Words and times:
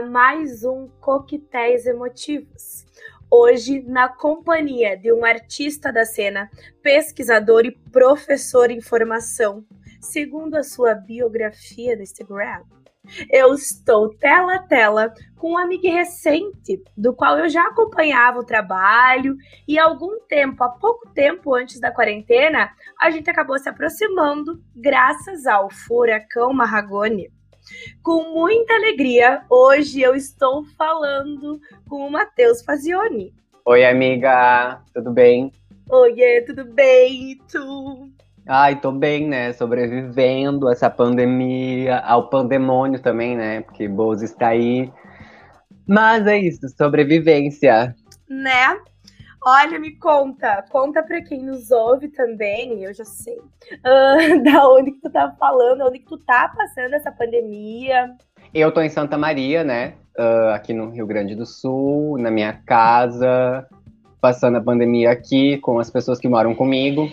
mais 0.00 0.64
um 0.64 0.88
Coquetéis 1.00 1.86
Emotivos. 1.86 2.84
Hoje, 3.30 3.82
na 3.82 4.08
companhia 4.08 4.96
de 4.96 5.12
um 5.12 5.24
artista 5.24 5.92
da 5.92 6.04
cena, 6.04 6.50
pesquisador 6.82 7.64
e 7.64 7.70
professor 7.92 8.70
em 8.70 8.80
formação, 8.80 9.64
segundo 10.00 10.56
a 10.56 10.62
sua 10.62 10.94
biografia 10.94 11.96
no 11.96 12.02
Instagram. 12.02 12.62
Eu 13.30 13.52
estou 13.52 14.08
tela 14.16 14.56
a 14.56 14.62
tela 14.62 15.12
com 15.36 15.52
um 15.52 15.58
amigo 15.58 15.86
recente, 15.86 16.82
do 16.96 17.14
qual 17.14 17.38
eu 17.38 17.48
já 17.48 17.66
acompanhava 17.66 18.38
o 18.38 18.46
trabalho, 18.46 19.36
e 19.68 19.78
há 19.78 19.84
algum 19.84 20.20
tempo, 20.20 20.64
há 20.64 20.70
pouco 20.70 21.08
tempo 21.10 21.54
antes 21.54 21.78
da 21.78 21.92
quarentena, 21.92 22.70
a 22.98 23.10
gente 23.10 23.28
acabou 23.28 23.58
se 23.58 23.68
aproximando 23.68 24.62
graças 24.74 25.46
ao 25.46 25.70
furacão 25.70 26.52
Marragone. 26.52 27.30
Com 28.02 28.34
muita 28.34 28.74
alegria, 28.74 29.42
hoje 29.48 30.00
eu 30.00 30.14
estou 30.14 30.64
falando 30.76 31.60
com 31.88 32.06
o 32.06 32.10
Matheus 32.10 32.62
Fazioni. 32.62 33.32
Oi, 33.64 33.84
amiga, 33.84 34.80
tudo 34.92 35.10
bem? 35.10 35.50
Oiê, 35.88 36.42
tudo 36.42 36.64
bem? 36.64 37.32
E 37.32 37.36
tu? 37.50 38.08
Ai, 38.46 38.78
tô 38.78 38.92
bem, 38.92 39.26
né? 39.26 39.52
Sobrevivendo 39.54 40.70
essa 40.70 40.90
pandemia, 40.90 41.98
ao 42.00 42.28
pandemônio 42.28 43.00
também, 43.00 43.36
né? 43.36 43.62
Porque 43.62 43.88
Bozo 43.88 44.24
está 44.24 44.48
aí. 44.48 44.92
Mas 45.86 46.26
é 46.26 46.38
isso, 46.38 46.68
sobrevivência. 46.76 47.94
Né? 48.28 48.78
Olha, 49.46 49.78
me 49.78 49.90
conta, 49.96 50.64
conta 50.70 51.02
pra 51.02 51.20
quem 51.20 51.42
nos 51.42 51.70
ouve 51.70 52.08
também, 52.08 52.82
eu 52.82 52.94
já 52.94 53.04
sei, 53.04 53.36
uh, 53.36 54.40
da 54.42 54.66
onde 54.68 54.92
que 54.92 55.02
tu 55.02 55.10
tá 55.10 55.34
falando, 55.38 55.82
onde 55.82 55.98
que 55.98 56.06
tu 56.06 56.16
tá 56.16 56.48
passando 56.56 56.94
essa 56.94 57.12
pandemia. 57.12 58.16
Eu 58.54 58.72
tô 58.72 58.80
em 58.80 58.88
Santa 58.88 59.18
Maria, 59.18 59.62
né, 59.62 59.94
uh, 60.18 60.54
aqui 60.54 60.72
no 60.72 60.88
Rio 60.88 61.06
Grande 61.06 61.34
do 61.34 61.44
Sul, 61.44 62.16
na 62.18 62.30
minha 62.30 62.54
casa, 62.64 63.66
passando 64.18 64.56
a 64.56 64.62
pandemia 64.62 65.10
aqui 65.10 65.58
com 65.58 65.78
as 65.78 65.90
pessoas 65.90 66.18
que 66.18 66.26
moram 66.26 66.54
comigo. 66.54 67.12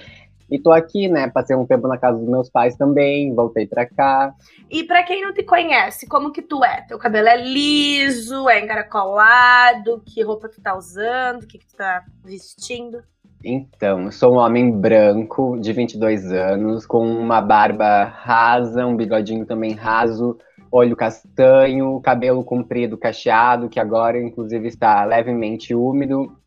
E 0.52 0.60
tô 0.60 0.70
aqui, 0.70 1.08
né? 1.08 1.30
Passei 1.30 1.56
um 1.56 1.66
tempo 1.66 1.88
na 1.88 1.98
casa 1.98 2.18
dos 2.18 2.28
meus 2.28 2.50
pais 2.50 2.76
também, 2.76 3.34
voltei 3.34 3.66
pra 3.66 3.86
cá. 3.86 4.34
E 4.70 4.84
para 4.84 5.02
quem 5.04 5.22
não 5.22 5.34
te 5.34 5.44
conhece, 5.44 6.06
como 6.06 6.34
que 6.34 6.42
tu 6.42 6.62
é? 6.62 6.82
Teu 6.82 7.00
cabelo 7.00 7.30
é 7.30 7.38
liso, 7.38 8.50
é 8.50 8.60
encaracolado? 8.60 10.04
Que 10.06 10.22
roupa 10.22 10.50
tu 10.50 10.62
tá 10.62 10.78
usando? 10.78 11.44
O 11.44 11.48
que, 11.48 11.58
que 11.58 11.66
tu 11.66 11.78
tá 11.78 12.04
vestindo? 12.22 13.02
Então, 13.42 14.04
eu 14.04 14.12
sou 14.12 14.34
um 14.34 14.38
homem 14.38 14.70
branco, 14.70 15.58
de 15.58 15.72
22 15.72 16.34
anos, 16.34 16.86
com 16.86 17.00
uma 17.00 17.40
barba 17.40 18.04
rasa, 18.04 18.86
um 18.86 18.98
bigodinho 18.98 19.46
também 19.46 19.72
raso, 19.72 20.38
olho 20.70 20.98
castanho, 20.98 22.00
cabelo 22.02 22.44
comprido, 22.44 22.98
cacheado, 22.98 23.70
que 23.70 23.80
agora, 23.80 24.22
inclusive, 24.22 24.68
está 24.68 25.06
levemente 25.06 25.74
úmido. 25.74 26.38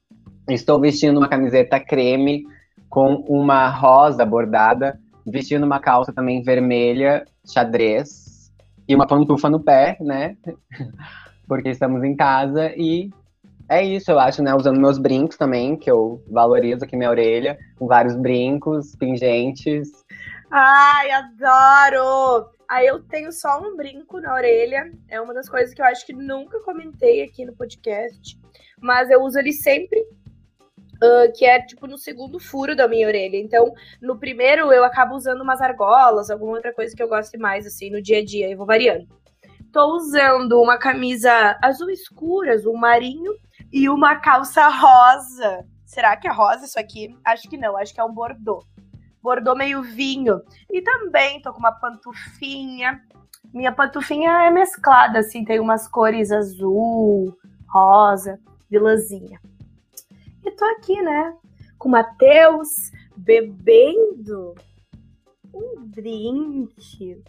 Estou 0.49 0.79
vestindo 0.79 1.17
uma 1.17 1.29
camiseta 1.29 1.81
creme 1.81 2.45
com 2.95 3.17
uma 3.27 3.69
rosa 3.69 4.25
bordada, 4.25 5.01
vestindo 5.27 5.65
uma 5.65 5.81
calça 5.81 6.13
também 6.13 6.45
vermelha, 6.45 7.27
xadrez, 7.45 8.53
e 8.87 8.95
uma 8.95 9.05
pantufa 9.05 9.51
no 9.51 9.59
pé, 9.59 9.97
né? 10.01 10.37
Porque 11.49 11.71
estamos 11.71 12.05
em 12.05 12.15
casa 12.15 12.73
e 12.77 13.11
é 13.69 13.83
isso, 13.83 14.13
eu 14.13 14.21
acho, 14.21 14.45
né? 14.45 14.55
Usando 14.55 14.81
meus 14.81 14.97
brincos 14.97 15.37
também, 15.37 15.77
que 15.77 15.91
eu 15.91 16.23
valorizo 16.31 16.85
aqui 16.85 16.97
minha 16.97 17.11
orelha, 17.11 17.59
com 17.77 17.89
vários 17.89 18.15
brincos, 18.15 18.95
pingentes. 18.95 19.91
Ai, 20.49 21.11
adoro! 21.11 22.49
Aí 22.71 22.87
eu 22.87 23.03
tenho 23.03 23.33
só 23.33 23.61
um 23.61 23.77
brinco 23.77 24.21
na 24.21 24.33
orelha. 24.35 24.93
É 25.09 25.21
uma 25.21 25.35
das 25.35 25.49
coisas 25.49 25.75
que 25.75 25.83
eu 25.83 25.87
acho 25.87 26.07
que 26.07 26.13
nunca 26.13 26.61
comentei 26.61 27.25
aqui 27.25 27.45
no 27.45 27.57
podcast. 27.57 28.39
Mas 28.81 29.11
eu 29.11 29.21
uso 29.21 29.37
ele 29.37 29.53
sempre 29.53 30.01
Que 31.37 31.45
é 31.45 31.61
tipo 31.61 31.87
no 31.87 31.99
segundo 31.99 32.39
furo 32.39 32.75
da 32.77 32.89
minha 32.89 33.07
orelha. 33.07 33.37
Então, 33.37 33.73
no 34.01 34.19
primeiro 34.19 34.73
eu 34.73 34.85
acabo 34.85 35.15
usando 35.15 35.41
umas 35.41 35.61
argolas, 35.61 36.31
alguma 36.31 36.53
outra 36.53 36.73
coisa 36.73 36.95
que 36.95 37.03
eu 37.03 37.09
goste 37.09 37.37
mais, 37.37 37.67
assim, 37.67 37.91
no 37.91 38.03
dia 38.03 38.19
a 38.19 38.25
dia, 38.25 38.51
e 38.51 38.55
vou 38.55 38.67
variando. 38.67 39.07
Tô 39.73 39.97
usando 39.97 40.61
uma 40.61 40.79
camisa 40.79 41.59
azul 41.61 41.91
escura, 41.91 42.55
azul 42.55 42.77
marinho, 42.77 43.33
e 43.73 43.89
uma 43.89 44.17
calça 44.17 44.69
rosa. 44.69 45.67
Será 45.85 46.17
que 46.17 46.29
é 46.29 46.33
rosa 46.33 46.65
isso 46.65 46.79
aqui? 46.79 47.17
Acho 47.25 47.49
que 47.49 47.57
não, 47.57 47.77
acho 47.77 47.93
que 47.93 48.01
é 48.01 48.05
um 48.05 48.13
bordô. 48.13 48.65
Bordô 49.21 49.55
meio 49.55 49.83
vinho. 49.83 50.43
E 50.71 50.81
também 50.83 51.41
tô 51.43 51.53
com 51.53 51.59
uma 51.59 51.73
pantufinha. 51.73 53.01
Minha 53.53 53.73
pantufinha 53.73 54.31
é 54.43 54.51
mesclada, 54.51 55.19
assim, 55.19 55.45
tem 55.45 55.59
umas 55.61 55.89
cores 55.89 56.31
azul, 56.31 57.37
rosa, 57.69 58.39
de 58.71 58.79
lãzinha. 58.79 59.41
E 60.45 60.51
tô 60.51 60.65
aqui, 60.67 61.01
né? 61.01 61.35
Com 61.79 61.89
o 61.89 61.93
Matheus 61.93 62.93
bebendo 63.17 64.55
um 65.53 65.87
drink 65.87 67.23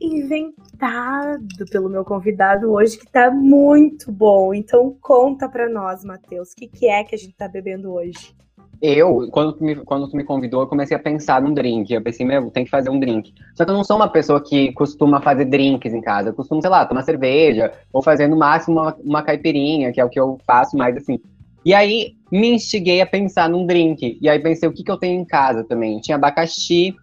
inventado 0.00 1.64
pelo 1.70 1.88
meu 1.88 2.04
convidado 2.04 2.72
hoje, 2.72 2.98
que 2.98 3.06
tá 3.06 3.30
muito 3.30 4.10
bom. 4.10 4.54
Então 4.54 4.96
conta 5.00 5.48
pra 5.48 5.68
nós, 5.68 6.04
Matheus, 6.04 6.52
o 6.52 6.56
que, 6.56 6.66
que 6.66 6.86
é 6.86 7.04
que 7.04 7.14
a 7.14 7.18
gente 7.18 7.34
tá 7.34 7.46
bebendo 7.46 7.92
hoje? 7.92 8.34
Eu, 8.82 9.28
quando 9.30 9.52
tu, 9.54 9.64
me, 9.64 9.76
quando 9.76 10.10
tu 10.10 10.16
me 10.16 10.24
convidou, 10.24 10.60
eu 10.60 10.66
comecei 10.66 10.96
a 10.96 11.00
pensar 11.00 11.40
num 11.40 11.54
drink. 11.54 11.92
Eu 11.92 12.02
pensei, 12.02 12.26
meu, 12.26 12.50
tem 12.50 12.64
que 12.64 12.70
fazer 12.70 12.90
um 12.90 12.98
drink. 12.98 13.32
Só 13.54 13.64
que 13.64 13.70
eu 13.70 13.74
não 13.74 13.84
sou 13.84 13.96
uma 13.96 14.08
pessoa 14.08 14.42
que 14.42 14.72
costuma 14.72 15.22
fazer 15.22 15.46
drinks 15.46 15.94
em 15.94 16.00
casa. 16.00 16.28
Eu 16.30 16.34
costumo, 16.34 16.60
sei 16.60 16.70
lá, 16.70 16.84
tomar 16.84 17.02
cerveja, 17.02 17.72
ou 17.92 18.02
fazer 18.02 18.28
no 18.28 18.36
máximo 18.36 18.80
uma, 18.80 18.94
uma 19.02 19.22
caipirinha, 19.22 19.92
que 19.92 20.00
é 20.00 20.04
o 20.04 20.10
que 20.10 20.20
eu 20.20 20.38
faço 20.46 20.76
mais 20.76 20.96
assim. 20.96 21.18
E 21.64 21.72
aí 21.72 22.14
me 22.30 22.50
instiguei 22.50 23.00
a 23.00 23.06
pensar 23.06 23.48
num 23.48 23.66
drink. 23.66 24.18
E 24.20 24.28
aí 24.28 24.38
pensei, 24.38 24.68
o 24.68 24.72
que, 24.72 24.84
que 24.84 24.90
eu 24.90 24.98
tenho 24.98 25.20
em 25.20 25.24
casa 25.24 25.64
também? 25.64 25.98
Tinha 26.00 26.16
abacaxi, 26.16 26.94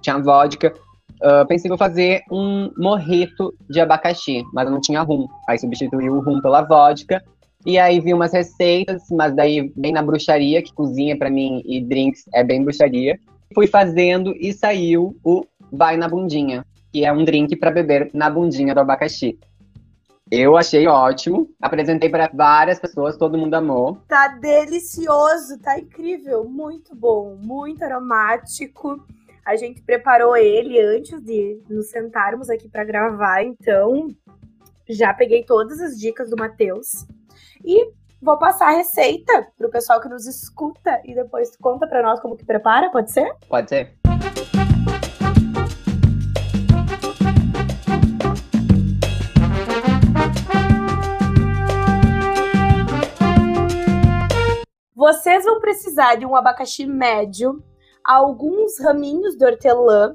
tinha 0.00 0.18
vodka. 0.18 0.72
Uh, 1.22 1.46
pensei 1.46 1.68
que 1.68 1.72
eu 1.74 1.78
fazer 1.78 2.22
um 2.30 2.70
morrito 2.78 3.54
de 3.68 3.78
abacaxi, 3.78 4.42
mas 4.54 4.70
não 4.70 4.80
tinha 4.80 5.02
rum. 5.02 5.26
Aí 5.46 5.58
substituí 5.58 6.08
o 6.08 6.20
rum 6.20 6.40
pela 6.40 6.62
vodka. 6.62 7.22
E 7.66 7.78
aí 7.78 8.00
vi 8.00 8.14
umas 8.14 8.32
receitas, 8.32 9.02
mas 9.10 9.34
daí 9.34 9.70
bem 9.76 9.92
na 9.92 10.02
bruxaria, 10.02 10.62
que 10.62 10.72
cozinha 10.72 11.18
para 11.18 11.28
mim 11.28 11.62
e 11.66 11.82
drinks 11.82 12.24
é 12.32 12.42
bem 12.42 12.62
bruxaria. 12.62 13.18
Fui 13.54 13.66
fazendo 13.66 14.34
e 14.36 14.52
saiu 14.52 15.14
o 15.22 15.44
Vai 15.70 15.96
na 15.96 16.08
Bundinha, 16.08 16.64
que 16.90 17.04
é 17.04 17.12
um 17.12 17.24
drink 17.24 17.54
para 17.56 17.70
beber 17.70 18.10
na 18.14 18.30
bundinha 18.30 18.74
do 18.74 18.80
abacaxi. 18.80 19.38
Eu 20.30 20.56
achei 20.56 20.86
ótimo. 20.86 21.50
Apresentei 21.60 22.08
para 22.08 22.30
várias 22.32 22.78
pessoas, 22.78 23.16
todo 23.16 23.36
mundo 23.36 23.54
amou. 23.54 23.96
Tá 24.06 24.28
delicioso, 24.28 25.58
tá 25.58 25.76
incrível, 25.78 26.44
muito 26.44 26.94
bom, 26.94 27.36
muito 27.36 27.82
aromático. 27.82 29.04
A 29.44 29.56
gente 29.56 29.82
preparou 29.82 30.36
ele 30.36 30.80
antes 30.80 31.20
de 31.20 31.60
nos 31.68 31.90
sentarmos 31.90 32.48
aqui 32.48 32.68
para 32.68 32.84
gravar, 32.84 33.42
então 33.42 34.08
já 34.88 35.12
peguei 35.12 35.44
todas 35.44 35.80
as 35.80 35.98
dicas 35.98 36.30
do 36.30 36.36
Matheus 36.36 37.06
e 37.64 37.90
vou 38.22 38.38
passar 38.38 38.68
a 38.68 38.76
receita 38.76 39.48
pro 39.58 39.70
pessoal 39.70 40.00
que 40.00 40.08
nos 40.08 40.26
escuta 40.26 41.00
e 41.04 41.14
depois 41.14 41.56
conta 41.56 41.88
para 41.88 42.02
nós 42.02 42.20
como 42.20 42.36
que 42.36 42.44
prepara, 42.44 42.90
pode 42.90 43.10
ser? 43.10 43.34
Pode 43.48 43.68
ser. 43.68 43.94
Vocês 55.10 55.44
vão 55.44 55.58
precisar 55.58 56.14
de 56.14 56.24
um 56.24 56.36
abacaxi 56.36 56.86
médio, 56.86 57.60
alguns 58.04 58.78
raminhos 58.78 59.36
de 59.36 59.44
hortelã, 59.44 60.14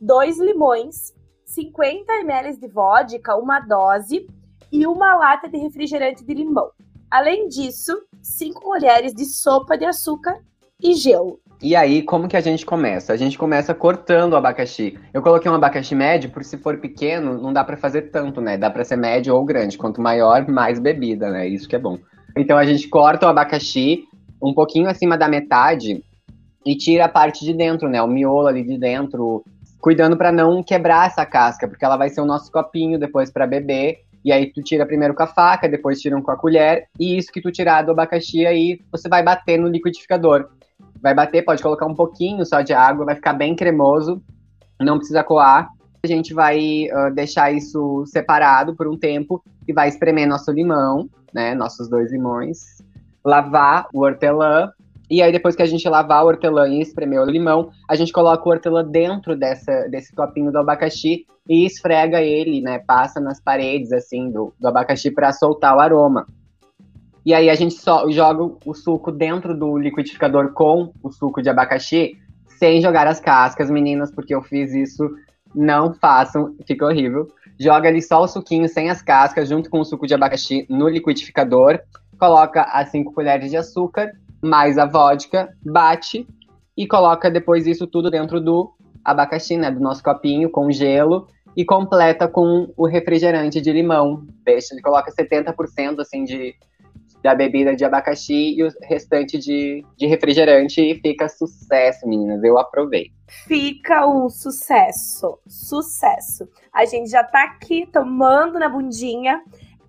dois 0.00 0.38
limões, 0.38 1.12
50 1.44 2.20
ml 2.20 2.56
de 2.56 2.68
vodka, 2.68 3.34
uma 3.34 3.58
dose, 3.58 4.24
e 4.70 4.86
uma 4.86 5.16
lata 5.16 5.48
de 5.48 5.58
refrigerante 5.58 6.24
de 6.24 6.32
limão. 6.32 6.70
Além 7.10 7.48
disso, 7.48 8.00
5 8.22 8.60
colheres 8.60 9.12
de 9.12 9.24
sopa 9.24 9.76
de 9.76 9.84
açúcar 9.84 10.38
e 10.80 10.94
gelo. 10.94 11.40
E 11.60 11.74
aí, 11.74 12.04
como 12.04 12.28
que 12.28 12.36
a 12.36 12.40
gente 12.40 12.64
começa? 12.64 13.12
A 13.12 13.16
gente 13.16 13.36
começa 13.36 13.74
cortando 13.74 14.34
o 14.34 14.36
abacaxi. 14.36 14.96
Eu 15.12 15.22
coloquei 15.22 15.50
um 15.50 15.56
abacaxi 15.56 15.96
médio, 15.96 16.30
porque 16.30 16.46
se 16.46 16.58
for 16.58 16.78
pequeno, 16.78 17.36
não 17.42 17.52
dá 17.52 17.64
para 17.64 17.76
fazer 17.76 18.12
tanto, 18.12 18.40
né? 18.40 18.56
Dá 18.56 18.70
para 18.70 18.84
ser 18.84 18.96
médio 18.96 19.34
ou 19.34 19.44
grande. 19.44 19.76
Quanto 19.76 20.00
maior, 20.00 20.46
mais 20.46 20.78
bebida, 20.78 21.32
né? 21.32 21.48
Isso 21.48 21.68
que 21.68 21.74
é 21.74 21.80
bom. 21.80 21.98
Então 22.36 22.56
a 22.56 22.64
gente 22.64 22.86
corta 22.86 23.26
o 23.26 23.28
abacaxi, 23.28 24.04
um 24.42 24.52
pouquinho 24.54 24.88
acima 24.88 25.16
da 25.16 25.28
metade 25.28 26.04
e 26.64 26.76
tira 26.76 27.04
a 27.04 27.08
parte 27.08 27.44
de 27.44 27.54
dentro, 27.54 27.88
né? 27.88 28.02
O 28.02 28.08
miolo 28.08 28.48
ali 28.48 28.64
de 28.64 28.76
dentro, 28.76 29.44
cuidando 29.80 30.16
para 30.16 30.32
não 30.32 30.62
quebrar 30.62 31.06
essa 31.06 31.24
casca, 31.24 31.68
porque 31.68 31.84
ela 31.84 31.96
vai 31.96 32.08
ser 32.08 32.20
o 32.20 32.26
nosso 32.26 32.50
copinho 32.50 32.98
depois 32.98 33.30
para 33.30 33.46
beber. 33.46 34.00
E 34.24 34.32
aí 34.32 34.52
tu 34.52 34.60
tira 34.60 34.84
primeiro 34.84 35.14
com 35.14 35.22
a 35.22 35.26
faca, 35.28 35.68
depois 35.68 36.00
tiram 36.00 36.20
com 36.20 36.32
a 36.32 36.36
colher, 36.36 36.88
e 36.98 37.16
isso 37.16 37.30
que 37.30 37.40
tu 37.40 37.52
tirar 37.52 37.82
do 37.82 37.92
abacaxi 37.92 38.44
aí, 38.44 38.80
você 38.90 39.08
vai 39.08 39.22
bater 39.22 39.56
no 39.56 39.68
liquidificador. 39.68 40.48
Vai 41.00 41.14
bater, 41.14 41.44
pode 41.44 41.62
colocar 41.62 41.86
um 41.86 41.94
pouquinho 41.94 42.44
só 42.44 42.60
de 42.60 42.72
água, 42.72 43.04
vai 43.04 43.14
ficar 43.14 43.34
bem 43.34 43.54
cremoso, 43.54 44.20
não 44.80 44.98
precisa 44.98 45.22
coar. 45.22 45.68
a 46.02 46.06
gente 46.08 46.34
vai 46.34 46.88
uh, 46.88 47.14
deixar 47.14 47.52
isso 47.52 48.04
separado 48.06 48.74
por 48.74 48.88
um 48.88 48.98
tempo 48.98 49.42
e 49.68 49.72
vai 49.72 49.88
espremer 49.88 50.26
nosso 50.26 50.50
limão, 50.50 51.08
né? 51.32 51.54
Nossos 51.54 51.88
dois 51.88 52.10
limões. 52.10 52.82
Lavar 53.26 53.88
o 53.92 54.02
hortelã. 54.04 54.70
E 55.10 55.20
aí, 55.20 55.32
depois 55.32 55.56
que 55.56 55.62
a 55.62 55.66
gente 55.66 55.88
lavar 55.88 56.24
o 56.24 56.28
hortelã 56.28 56.68
e 56.68 56.80
espremer 56.80 57.20
o 57.20 57.24
limão, 57.24 57.70
a 57.88 57.96
gente 57.96 58.12
coloca 58.12 58.48
o 58.48 58.52
hortelã 58.52 58.84
dentro 58.84 59.36
dessa, 59.36 59.88
desse 59.88 60.14
copinho 60.14 60.52
do 60.52 60.58
abacaxi 60.58 61.26
e 61.48 61.66
esfrega 61.66 62.20
ele, 62.22 62.60
né? 62.60 62.78
Passa 62.78 63.20
nas 63.20 63.40
paredes, 63.40 63.92
assim, 63.92 64.30
do, 64.30 64.52
do 64.58 64.68
abacaxi 64.68 65.10
para 65.10 65.32
soltar 65.32 65.76
o 65.76 65.80
aroma. 65.80 66.26
E 67.26 67.34
aí 67.34 67.50
a 67.50 67.56
gente 67.56 67.74
só 67.74 68.08
joga 68.08 68.54
o 68.64 68.72
suco 68.72 69.10
dentro 69.10 69.52
do 69.52 69.76
liquidificador 69.76 70.52
com 70.52 70.92
o 71.02 71.10
suco 71.10 71.42
de 71.42 71.50
abacaxi, 71.50 72.16
sem 72.46 72.80
jogar 72.80 73.08
as 73.08 73.18
cascas, 73.18 73.68
meninas, 73.68 74.12
porque 74.12 74.32
eu 74.32 74.42
fiz 74.42 74.72
isso. 74.72 75.10
Não 75.52 75.92
façam, 75.92 76.54
fica 76.64 76.84
horrível. 76.84 77.28
Joga 77.58 77.88
ali 77.88 78.00
só 78.00 78.22
o 78.22 78.28
suquinho 78.28 78.68
sem 78.68 78.90
as 78.90 79.02
cascas, 79.02 79.48
junto 79.48 79.68
com 79.70 79.80
o 79.80 79.84
suco 79.84 80.06
de 80.06 80.14
abacaxi 80.14 80.66
no 80.68 80.88
liquidificador. 80.88 81.80
Coloca 82.18 82.62
as 82.62 82.90
5 82.90 83.12
colheres 83.12 83.50
de 83.50 83.56
açúcar, 83.56 84.12
mais 84.42 84.78
a 84.78 84.86
vodka, 84.86 85.48
bate 85.64 86.26
e 86.76 86.86
coloca 86.86 87.30
depois 87.30 87.66
isso 87.66 87.86
tudo 87.86 88.10
dentro 88.10 88.40
do 88.40 88.72
abacaxi, 89.04 89.56
né? 89.56 89.70
Do 89.70 89.80
nosso 89.80 90.02
copinho 90.02 90.50
com 90.50 90.70
gelo 90.70 91.26
e 91.56 91.64
completa 91.64 92.28
com 92.28 92.72
o 92.76 92.86
refrigerante 92.86 93.60
de 93.60 93.72
limão. 93.72 94.26
Deixa, 94.44 94.74
ele 94.74 94.82
coloca 94.82 95.10
70% 95.10 96.00
assim 96.00 96.24
de, 96.24 96.54
da 97.22 97.34
bebida 97.34 97.74
de 97.74 97.84
abacaxi 97.84 98.54
e 98.56 98.62
o 98.62 98.68
restante 98.82 99.38
de, 99.38 99.84
de 99.96 100.06
refrigerante 100.06 100.80
e 100.80 100.94
fica 101.00 101.28
sucesso, 101.28 102.06
meninas. 102.06 102.42
Eu 102.44 102.58
aprovei. 102.58 103.10
Fica 103.48 104.06
um 104.06 104.28
sucesso. 104.28 105.38
Sucesso. 105.46 106.46
A 106.72 106.84
gente 106.84 107.10
já 107.10 107.24
tá 107.24 107.44
aqui 107.44 107.86
tomando 107.90 108.58
na 108.58 108.68
bundinha 108.68 109.42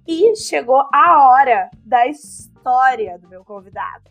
e 0.08 0.36
chegou 0.38 0.88
a 0.94 1.28
hora 1.28 1.70
da 1.84 2.08
história 2.08 3.20
do 3.20 3.28
meu 3.28 3.44
convidado. 3.44 4.10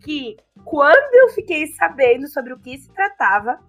Que 0.00 0.36
quando 0.64 1.14
eu 1.14 1.28
fiquei 1.28 1.68
sabendo 1.68 2.26
sobre 2.28 2.52
o 2.52 2.58
que 2.58 2.76
se 2.76 2.90
tratava, 2.90 3.60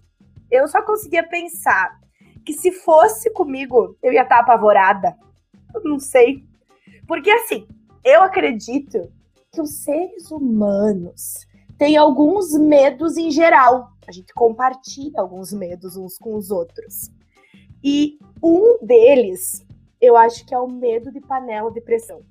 eu 0.50 0.68
só 0.68 0.81
conseguia 0.81 1.28
pensar 1.28 2.00
que 2.44 2.54
se 2.54 2.72
fosse 2.72 3.30
comigo, 3.31 3.95
eu 4.01 4.12
ia 4.12 4.24
estar 4.24 4.39
apavorada. 4.39 5.16
Eu 5.75 5.84
não 5.84 6.00
sei. 6.00 6.44
Porque 7.07 7.30
assim, 7.30 7.68
eu 8.04 8.24
acredito 8.24 9.12
que 9.51 9.62
os 9.62 9.84
seres 9.84 10.31
humanos 10.31 11.45
têm 11.78 11.98
alguns 11.98 12.57
medos 12.57 13.18
em 13.18 13.30
geral. 13.30 13.92
A 14.07 14.12
gente 14.12 14.34
compartilha 14.34 15.19
alguns 15.19 15.51
medos 15.51 15.98
uns 15.98 16.18
com 16.18 16.36
os 16.36 16.50
outros. 16.50 17.12
E 17.84 18.18
um 18.42 18.80
deles, 18.81 19.67
eu 20.02 20.16
acho 20.16 20.46
que 20.46 20.54
é 20.54 20.60
o 20.60 20.68
medo 20.68 21.12
de 21.12 21.20
panela 21.20 21.72
de 21.72 21.82
pressão. 21.82 22.24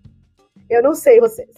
Eu 0.68 0.82
não 0.82 0.94
sei 0.94 1.20
vocês, 1.20 1.56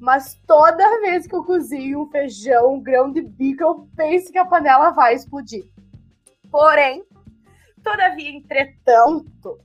mas 0.00 0.40
toda 0.46 1.00
vez 1.00 1.26
que 1.26 1.34
eu 1.34 1.44
cozinho 1.44 2.02
um 2.02 2.10
feijão, 2.10 2.74
um 2.74 2.82
grão 2.82 3.10
de 3.10 3.22
bico, 3.22 3.62
eu 3.62 3.88
penso 3.96 4.30
que 4.30 4.38
a 4.38 4.44
panela 4.44 4.90
vai 4.90 5.14
explodir. 5.14 5.64
Porém, 6.50 7.04
todavia, 7.82 8.30
entretanto, 8.30 9.58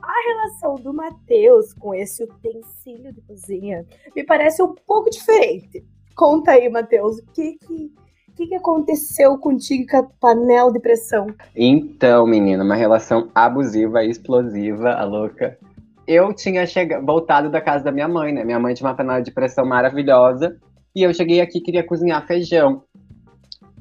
a 0.00 0.12
relação 0.28 0.76
do 0.76 0.94
Matheus 0.94 1.72
com 1.74 1.94
esse 1.94 2.22
utensílio 2.22 3.12
de 3.12 3.20
cozinha 3.22 3.86
me 4.14 4.24
parece 4.24 4.62
um 4.62 4.74
pouco 4.74 5.10
diferente. 5.10 5.84
Conta 6.14 6.52
aí, 6.52 6.68
Matheus, 6.68 7.18
o 7.18 7.26
que 7.32 7.58
que, 7.58 7.92
que 8.38 8.46
que 8.46 8.54
aconteceu 8.54 9.36
contigo 9.36 9.84
com 9.90 9.96
a 9.96 10.02
panela 10.20 10.72
de 10.72 10.78
pressão? 10.78 11.26
Então, 11.56 12.24
menina, 12.24 12.62
uma 12.62 12.76
relação 12.76 13.28
abusiva 13.34 14.04
explosiva, 14.04 14.92
a 14.92 15.02
louca. 15.02 15.58
Eu 16.06 16.32
tinha 16.32 16.64
chegado, 16.64 17.04
voltado 17.04 17.50
da 17.50 17.60
casa 17.60 17.84
da 17.84 17.90
minha 17.90 18.06
mãe, 18.06 18.32
né? 18.32 18.44
Minha 18.44 18.60
mãe 18.60 18.74
tinha 18.74 18.88
uma 18.88 18.94
panela 18.94 19.20
de 19.20 19.32
pressão 19.32 19.66
maravilhosa. 19.66 20.56
E 20.94 21.02
eu 21.02 21.12
cheguei 21.12 21.40
aqui 21.40 21.60
queria 21.60 21.82
cozinhar 21.82 22.24
feijão. 22.26 22.84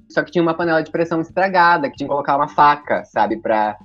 Só 0.10 0.24
que 0.24 0.32
tinha 0.32 0.42
uma 0.42 0.56
panela 0.56 0.82
de 0.82 0.92
pressão 0.92 1.22
estragada, 1.22 1.90
que 1.90 1.98
tinha 1.98 2.08
que 2.08 2.12
colocar 2.12 2.36
uma 2.36 2.48
faca, 2.48 3.06
sabe, 3.06 3.38
pra 3.38 3.78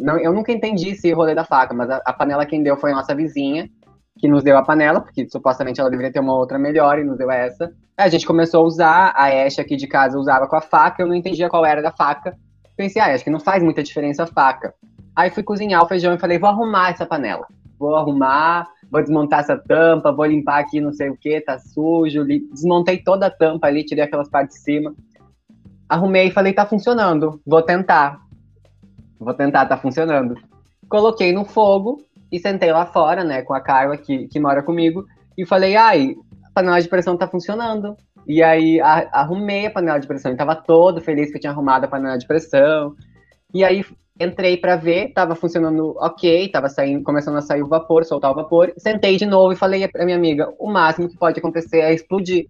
não, 0.00 0.18
eu 0.18 0.32
nunca 0.32 0.50
entendi 0.50 0.90
esse 0.90 1.12
rolê 1.12 1.34
da 1.34 1.44
faca, 1.44 1.72
mas 1.72 1.88
a, 1.88 2.02
a, 2.04 2.12
panela 2.12 2.44
quem 2.44 2.62
deu 2.62 2.76
foi 2.76 2.90
a 2.90 2.96
nossa 2.96 3.14
vizinha, 3.14 3.70
que 4.18 4.28
nos 4.28 4.42
deu 4.42 4.56
a 4.56 4.62
panela, 4.62 5.00
porque 5.00 5.28
supostamente 5.28 5.80
ela 5.80 5.90
deveria 5.90 6.12
ter 6.12 6.20
uma 6.20 6.34
outra 6.34 6.58
melhor 6.58 6.98
e 6.98 7.04
nos 7.04 7.18
deu 7.18 7.30
essa. 7.30 7.72
Aí 7.96 8.06
a 8.06 8.08
gente 8.08 8.26
começou 8.26 8.62
a 8.62 8.66
usar, 8.66 9.12
a 9.14 9.26
Ashe 9.26 9.60
aqui 9.60 9.76
de 9.76 9.86
casa 9.86 10.18
usava 10.18 10.46
com 10.46 10.56
a 10.56 10.60
faca, 10.60 11.02
eu 11.02 11.06
não 11.06 11.14
entendia 11.14 11.48
qual 11.48 11.64
era 11.64 11.82
da 11.82 11.92
faca. 11.92 12.36
Pensei, 12.76 13.00
ah, 13.00 13.14
acho 13.14 13.24
que 13.24 13.30
não 13.30 13.40
faz 13.40 13.62
muita 13.62 13.82
diferença 13.82 14.24
a 14.24 14.26
faca. 14.26 14.74
Aí 15.14 15.30
fui 15.30 15.42
cozinhar 15.42 15.82
o 15.82 15.88
feijão 15.88 16.14
e 16.14 16.18
falei, 16.18 16.38
vou 16.38 16.48
arrumar 16.48 16.90
essa 16.90 17.06
panela. 17.06 17.46
Vou 17.78 17.94
arrumar, 17.94 18.68
vou 18.90 19.02
desmontar 19.02 19.40
essa 19.40 19.56
tampa, 19.56 20.12
vou 20.12 20.26
limpar 20.26 20.60
aqui 20.60 20.80
não 20.80 20.92
sei 20.92 21.10
o 21.10 21.16
que, 21.16 21.40
tá 21.40 21.58
sujo. 21.58 22.24
Desmontei 22.24 22.98
toda 23.02 23.26
a 23.26 23.30
tampa 23.30 23.66
ali, 23.66 23.84
tirei 23.84 24.04
aquelas 24.04 24.28
partes 24.28 24.56
de 24.56 24.62
cima. 24.62 24.94
Arrumei 25.88 26.28
e 26.28 26.30
falei, 26.30 26.52
tá 26.52 26.66
funcionando, 26.66 27.40
vou 27.46 27.62
tentar. 27.62 28.20
Vou 29.18 29.32
tentar, 29.32 29.66
tá 29.66 29.76
funcionando. 29.76 30.36
Coloquei 30.88 31.32
no 31.32 31.44
fogo 31.44 32.02
e 32.30 32.38
sentei 32.38 32.72
lá 32.72 32.86
fora, 32.86 33.24
né, 33.24 33.42
com 33.42 33.54
a 33.54 33.60
Carla 33.60 33.96
que, 33.96 34.26
que 34.28 34.40
mora 34.40 34.62
comigo, 34.62 35.04
e 35.36 35.46
falei, 35.46 35.76
ai, 35.76 36.14
a 36.44 36.50
panela 36.52 36.80
de 36.80 36.88
pressão 36.88 37.16
tá 37.16 37.28
funcionando. 37.28 37.96
E 38.26 38.42
aí 38.42 38.80
a, 38.80 39.08
arrumei 39.12 39.66
a 39.66 39.70
panela 39.70 39.98
de 39.98 40.06
pressão 40.06 40.32
e 40.32 40.36
tava 40.36 40.56
todo 40.56 41.00
feliz 41.00 41.30
que 41.30 41.36
eu 41.36 41.40
tinha 41.40 41.52
arrumado 41.52 41.84
a 41.84 41.88
panela 41.88 42.18
de 42.18 42.26
pressão. 42.26 42.94
E 43.54 43.64
aí 43.64 43.84
entrei 44.18 44.56
para 44.56 44.76
ver, 44.76 45.12
tava 45.12 45.34
funcionando 45.34 45.94
ok, 45.98 46.48
tava 46.48 46.68
saindo, 46.68 47.04
começando 47.04 47.36
a 47.36 47.42
sair 47.42 47.62
o 47.62 47.68
vapor, 47.68 48.04
soltar 48.04 48.32
o 48.32 48.34
vapor. 48.34 48.72
Sentei 48.78 49.16
de 49.16 49.26
novo 49.26 49.52
e 49.52 49.56
falei 49.56 49.86
pra 49.88 50.04
minha 50.04 50.16
amiga, 50.16 50.52
o 50.58 50.70
máximo 50.70 51.08
que 51.08 51.16
pode 51.16 51.38
acontecer 51.38 51.80
é 51.80 51.92
explodir. 51.92 52.46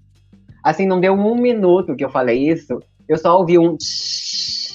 Assim, 0.62 0.86
não 0.86 1.00
deu 1.00 1.12
um 1.12 1.34
minuto 1.36 1.94
que 1.94 2.04
eu 2.04 2.10
falei 2.10 2.48
isso, 2.48 2.80
eu 3.08 3.18
só 3.18 3.38
ouvi 3.38 3.58
um 3.58 3.76
tsh, 3.76 4.65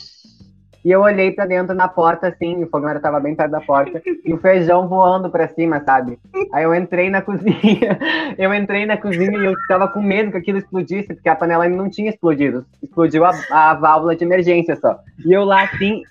e 0.83 0.91
eu 0.91 1.01
olhei 1.01 1.31
pra 1.31 1.45
dentro 1.45 1.75
na 1.75 1.87
porta, 1.87 2.27
assim, 2.27 2.63
o 2.63 2.67
fogão 2.67 2.99
tava 2.99 3.19
bem 3.19 3.35
perto 3.35 3.51
da 3.51 3.61
porta, 3.61 4.01
e 4.25 4.33
o 4.33 4.37
feijão 4.37 4.87
voando 4.87 5.29
pra 5.29 5.47
cima, 5.47 5.79
sabe? 5.83 6.17
Aí 6.51 6.63
eu 6.63 6.73
entrei 6.73 7.09
na 7.09 7.21
cozinha, 7.23 7.99
eu 8.37 8.53
entrei 8.53 8.85
na 8.85 8.97
cozinha 8.97 9.37
e 9.37 9.45
eu 9.45 9.53
tava 9.67 9.87
com 9.87 10.01
medo 10.01 10.31
que 10.31 10.37
aquilo 10.37 10.57
explodisse, 10.57 11.13
porque 11.13 11.29
a 11.29 11.35
panela 11.35 11.65
ainda 11.65 11.77
não 11.77 11.89
tinha 11.89 12.09
explodido. 12.09 12.65
Explodiu 12.81 13.23
a, 13.25 13.31
a 13.51 13.73
válvula 13.75 14.15
de 14.15 14.23
emergência 14.23 14.75
só. 14.75 14.99
E 15.23 15.31
eu 15.31 15.43
lá, 15.43 15.63
assim, 15.63 16.01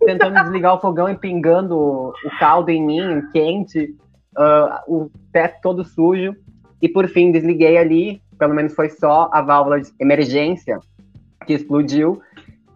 tentando 0.00 0.34
desligar 0.34 0.74
o 0.74 0.80
fogão 0.80 1.08
e 1.08 1.16
pingando 1.16 1.76
o, 1.76 2.08
o 2.10 2.38
caldo 2.38 2.70
em 2.70 2.84
mim, 2.84 3.22
quente, 3.32 3.94
uh, 4.38 4.94
o 4.94 5.10
teto 5.32 5.60
todo 5.62 5.84
sujo. 5.84 6.34
E 6.80 6.88
por 6.88 7.08
fim, 7.08 7.30
desliguei 7.30 7.78
ali, 7.78 8.22
pelo 8.38 8.54
menos 8.54 8.74
foi 8.74 8.88
só 8.88 9.30
a 9.32 9.40
válvula 9.40 9.80
de 9.80 9.90
emergência 10.00 10.78
que 11.46 11.54
explodiu. 11.54 12.20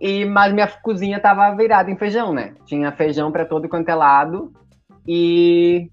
E, 0.00 0.24
mas 0.24 0.52
minha 0.52 0.66
cozinha 0.66 1.18
tava 1.18 1.54
virada 1.54 1.90
em 1.90 1.96
feijão, 1.96 2.32
né? 2.32 2.54
Tinha 2.66 2.92
feijão 2.92 3.32
para 3.32 3.44
todo 3.44 3.68
quanto 3.68 3.88
é 3.88 3.94
lado. 3.94 4.52
E 5.06 5.90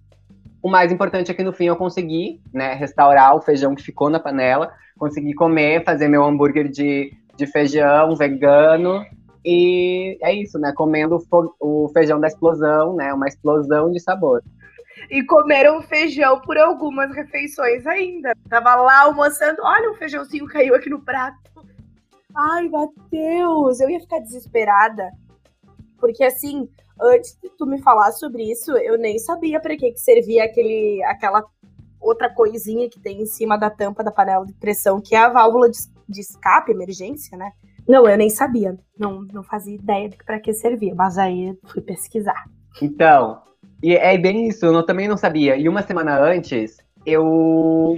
o 0.61 0.69
mais 0.69 0.91
importante 0.91 1.31
é 1.31 1.33
que 1.33 1.43
no 1.43 1.53
fim 1.53 1.65
eu 1.65 1.75
consegui, 1.75 2.41
né, 2.53 2.73
restaurar 2.73 3.35
o 3.35 3.41
feijão 3.41 3.75
que 3.75 3.83
ficou 3.83 4.09
na 4.09 4.19
panela, 4.19 4.73
consegui 4.97 5.33
comer, 5.33 5.83
fazer 5.83 6.07
meu 6.07 6.23
hambúrguer 6.23 6.69
de, 6.69 7.11
de 7.35 7.47
feijão 7.47 8.15
vegano. 8.15 9.05
E 9.45 10.17
é 10.21 10.33
isso, 10.33 10.57
né? 10.57 10.71
Comendo 10.73 11.17
o 11.59 11.89
feijão 11.89 12.19
da 12.19 12.27
explosão, 12.27 12.95
né? 12.95 13.13
Uma 13.13 13.27
explosão 13.27 13.91
de 13.91 13.99
sabor. 13.99 14.41
E 15.09 15.21
comeram 15.23 15.81
feijão 15.81 16.39
por 16.39 16.57
algumas 16.57 17.13
refeições 17.13 17.85
ainda. 17.85 18.33
Tava 18.49 18.75
lá 18.75 19.01
almoçando, 19.01 19.57
olha, 19.61 19.91
o 19.91 19.95
feijãozinho 19.95 20.45
caiu 20.47 20.75
aqui 20.75 20.89
no 20.89 21.01
prato. 21.01 21.37
Ai, 22.35 22.69
Matheus, 22.69 23.79
eu 23.79 23.89
ia 23.89 23.99
ficar 23.99 24.19
desesperada. 24.19 25.11
Porque 25.99 26.23
assim, 26.23 26.67
antes 26.99 27.37
de 27.41 27.49
tu 27.57 27.65
me 27.65 27.81
falar 27.81 28.11
sobre 28.11 28.43
isso, 28.43 28.71
eu 28.77 28.97
nem 28.97 29.17
sabia 29.19 29.59
para 29.59 29.75
que, 29.77 29.91
que 29.91 29.99
servia 29.99 30.43
aquele, 30.43 31.03
aquela 31.03 31.43
outra 31.99 32.29
coisinha 32.29 32.89
que 32.89 32.99
tem 32.99 33.21
em 33.21 33.25
cima 33.25 33.57
da 33.57 33.69
tampa 33.69 34.03
da 34.03 34.11
panela 34.11 34.45
de 34.45 34.53
pressão, 34.53 34.99
que 34.99 35.15
é 35.15 35.19
a 35.19 35.29
válvula 35.29 35.69
de, 35.69 35.77
de 36.07 36.21
escape, 36.21 36.71
emergência, 36.71 37.37
né? 37.37 37.51
Não, 37.87 38.07
eu 38.07 38.17
nem 38.17 38.29
sabia. 38.29 38.77
Não, 38.97 39.21
não 39.21 39.43
fazia 39.43 39.75
ideia 39.75 40.09
de 40.09 40.17
para 40.17 40.39
que 40.39 40.53
servia, 40.53 40.93
mas 40.95 41.17
aí 41.17 41.57
fui 41.65 41.81
pesquisar. 41.81 42.45
Então, 42.81 43.41
e 43.81 43.95
é 43.95 44.17
bem 44.17 44.47
isso, 44.47 44.65
eu 44.65 44.85
também 44.85 45.07
não 45.07 45.17
sabia. 45.17 45.55
E 45.55 45.67
uma 45.67 45.81
semana 45.81 46.19
antes, 46.19 46.77
eu 47.05 47.97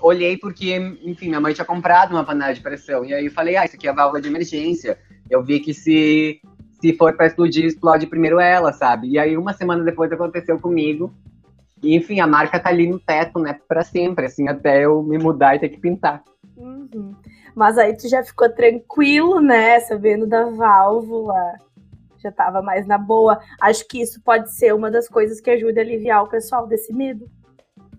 olhei 0.00 0.36
porque, 0.36 0.76
enfim, 1.02 1.28
minha 1.28 1.40
mãe 1.40 1.52
tinha 1.52 1.64
comprado 1.64 2.12
uma 2.12 2.24
panela 2.24 2.52
de 2.52 2.60
pressão. 2.60 3.04
E 3.04 3.14
aí 3.14 3.26
eu 3.26 3.32
falei, 3.32 3.56
ah, 3.56 3.64
isso 3.64 3.76
aqui 3.76 3.86
é 3.86 3.90
a 3.90 3.94
válvula 3.94 4.20
de 4.20 4.28
emergência. 4.28 4.98
Eu 5.28 5.42
vi 5.42 5.60
que 5.60 5.72
se, 5.72 6.40
se 6.80 6.92
for 6.96 7.16
para 7.16 7.26
explodir, 7.26 7.64
explode 7.64 8.06
primeiro 8.06 8.40
ela, 8.40 8.72
sabe? 8.72 9.08
E 9.08 9.18
aí 9.18 9.36
uma 9.36 9.52
semana 9.52 9.84
depois 9.84 10.12
aconteceu 10.12 10.58
comigo. 10.58 11.12
E, 11.82 11.96
enfim, 11.96 12.20
a 12.20 12.26
marca 12.26 12.60
tá 12.60 12.68
ali 12.68 12.86
no 12.86 12.98
teto, 12.98 13.38
né, 13.38 13.58
para 13.66 13.82
sempre, 13.82 14.26
assim, 14.26 14.48
até 14.48 14.84
eu 14.84 15.02
me 15.02 15.18
mudar 15.18 15.56
e 15.56 15.60
ter 15.60 15.70
que 15.70 15.80
pintar. 15.80 16.22
Uhum. 16.56 17.14
Mas 17.54 17.78
aí 17.78 17.96
tu 17.96 18.08
já 18.08 18.22
ficou 18.22 18.50
tranquilo, 18.50 19.40
né, 19.40 19.80
sabendo 19.80 20.26
da 20.26 20.44
válvula. 20.50 21.54
já 22.18 22.30
tava 22.30 22.60
mais 22.60 22.86
na 22.86 22.98
boa. 22.98 23.40
Acho 23.60 23.86
que 23.88 24.02
isso 24.02 24.20
pode 24.22 24.52
ser 24.52 24.74
uma 24.74 24.90
das 24.90 25.08
coisas 25.08 25.40
que 25.40 25.50
ajuda 25.50 25.80
a 25.80 25.84
aliviar 25.84 26.22
o 26.22 26.28
pessoal 26.28 26.66
desse 26.66 26.92
medo. 26.92 27.26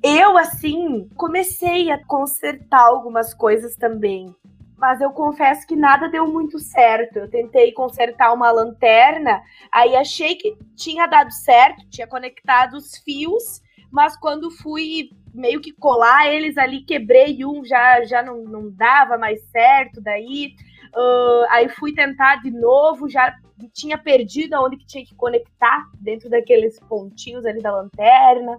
Eu, 0.04 0.36
assim, 0.36 1.08
comecei 1.16 1.92
a 1.92 2.04
consertar 2.06 2.82
algumas 2.82 3.34
coisas 3.34 3.76
também. 3.76 4.36
Mas 4.76 5.00
eu 5.00 5.12
confesso 5.12 5.68
que 5.68 5.76
nada 5.76 6.10
deu 6.10 6.26
muito 6.26 6.58
certo. 6.58 7.18
Eu 7.18 7.30
tentei 7.30 7.72
consertar 7.72 8.34
uma 8.34 8.52
lanterna, 8.52 9.44
aí 9.72 9.96
achei 9.96 10.36
que 10.36 10.58
tinha 10.76 11.06
dado 11.06 11.32
certo, 11.32 11.88
tinha 11.88 12.08
conectado 12.08 12.74
os 12.78 12.98
fios, 12.98 13.62
mas 13.92 14.18
quando 14.18 14.50
fui 14.50 15.12
meio 15.32 15.62
que 15.62 15.72
colar 15.72 16.28
eles 16.28 16.58
ali, 16.58 16.82
quebrei 16.82 17.46
um, 17.46 17.64
já, 17.64 18.04
já 18.04 18.24
não, 18.24 18.44
não 18.44 18.72
dava 18.72 19.20
mais 19.20 19.40
certo. 19.52 20.02
Daí, 20.02 20.56
uh, 20.96 21.46
aí 21.52 21.70
fui 21.70 21.94
tentar 21.94 22.38
de 22.38 22.50
novo, 22.50 23.08
já 23.08 23.36
tinha 23.72 24.00
perdido 24.00 24.56
aonde 24.56 24.78
que 24.78 24.86
tinha 24.88 25.06
que 25.06 25.14
conectar 25.14 25.86
dentro 26.00 26.28
daqueles 26.28 26.80
pontinhos 26.80 27.46
ali 27.46 27.62
da 27.62 27.72
lanterna. 27.72 28.58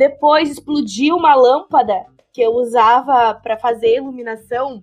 Depois 0.00 0.50
explodiu 0.50 1.14
uma 1.14 1.34
lâmpada 1.34 2.06
que 2.32 2.40
eu 2.40 2.52
usava 2.52 3.34
para 3.34 3.58
fazer 3.58 3.98
iluminação. 3.98 4.82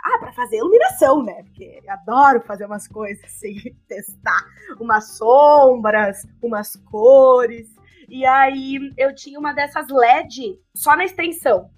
Ah, 0.00 0.16
para 0.20 0.32
fazer 0.32 0.58
iluminação, 0.58 1.24
né? 1.24 1.42
Porque 1.42 1.80
eu 1.82 1.92
adoro 1.92 2.40
fazer 2.42 2.64
umas 2.64 2.86
coisas 2.86 3.24
assim, 3.24 3.56
testar 3.88 4.40
umas 4.78 5.16
sombras, 5.16 6.24
umas 6.40 6.76
cores. 6.76 7.68
E 8.08 8.24
aí 8.24 8.78
eu 8.96 9.12
tinha 9.12 9.40
uma 9.40 9.52
dessas 9.52 9.88
LED 9.88 10.56
só 10.72 10.94
na 10.94 11.04
extensão. 11.04 11.68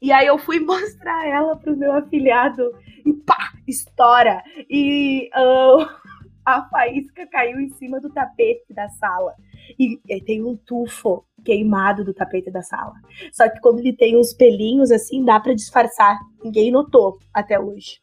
E 0.00 0.10
aí 0.10 0.26
eu 0.26 0.38
fui 0.38 0.60
mostrar 0.64 1.28
ela 1.28 1.54
pro 1.54 1.76
meu 1.76 1.92
afilhado 1.92 2.74
e 3.04 3.12
pá, 3.12 3.52
estoura. 3.66 4.42
E 4.70 5.28
uh, 5.36 5.86
a 6.46 6.66
faísca 6.70 7.26
caiu 7.26 7.60
em 7.60 7.68
cima 7.74 8.00
do 8.00 8.08
tapete 8.08 8.72
da 8.72 8.88
sala. 8.88 9.34
E, 9.78 10.00
e, 10.08 10.20
tem 10.22 10.42
um 10.42 10.56
tufo 10.56 11.27
queimado 11.44 12.04
do 12.04 12.14
tapete 12.14 12.50
da 12.50 12.62
sala. 12.62 12.94
Só 13.32 13.48
que 13.48 13.60
como 13.60 13.78
ele 13.78 13.92
tem 13.92 14.16
uns 14.16 14.32
pelinhos 14.32 14.90
assim, 14.90 15.24
dá 15.24 15.40
para 15.40 15.54
disfarçar. 15.54 16.18
Ninguém 16.42 16.70
notou 16.70 17.18
até 17.32 17.58
hoje. 17.58 18.00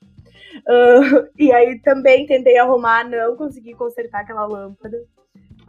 Uh, 0.57 1.27
e 1.37 1.51
aí 1.51 1.79
também 1.79 2.25
tentei 2.25 2.57
arrumar, 2.57 3.07
não 3.07 3.35
consegui 3.35 3.73
consertar 3.73 4.21
aquela 4.21 4.45
lâmpada. 4.45 4.97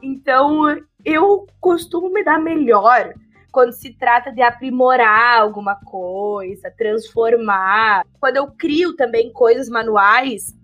Então, 0.02 0.76
eu 1.04 1.46
costumo 1.60 2.10
me 2.10 2.22
dar 2.22 2.38
melhor 2.38 3.14
quando 3.50 3.72
se 3.72 3.94
trata 3.94 4.30
de 4.30 4.42
aprimorar 4.42 5.40
alguma 5.40 5.76
coisa, 5.76 6.70
transformar. 6.76 8.04
Quando 8.20 8.36
eu 8.36 8.50
crio 8.50 8.94
também 8.94 9.32
coisas 9.32 9.70
manuais, 9.70 10.54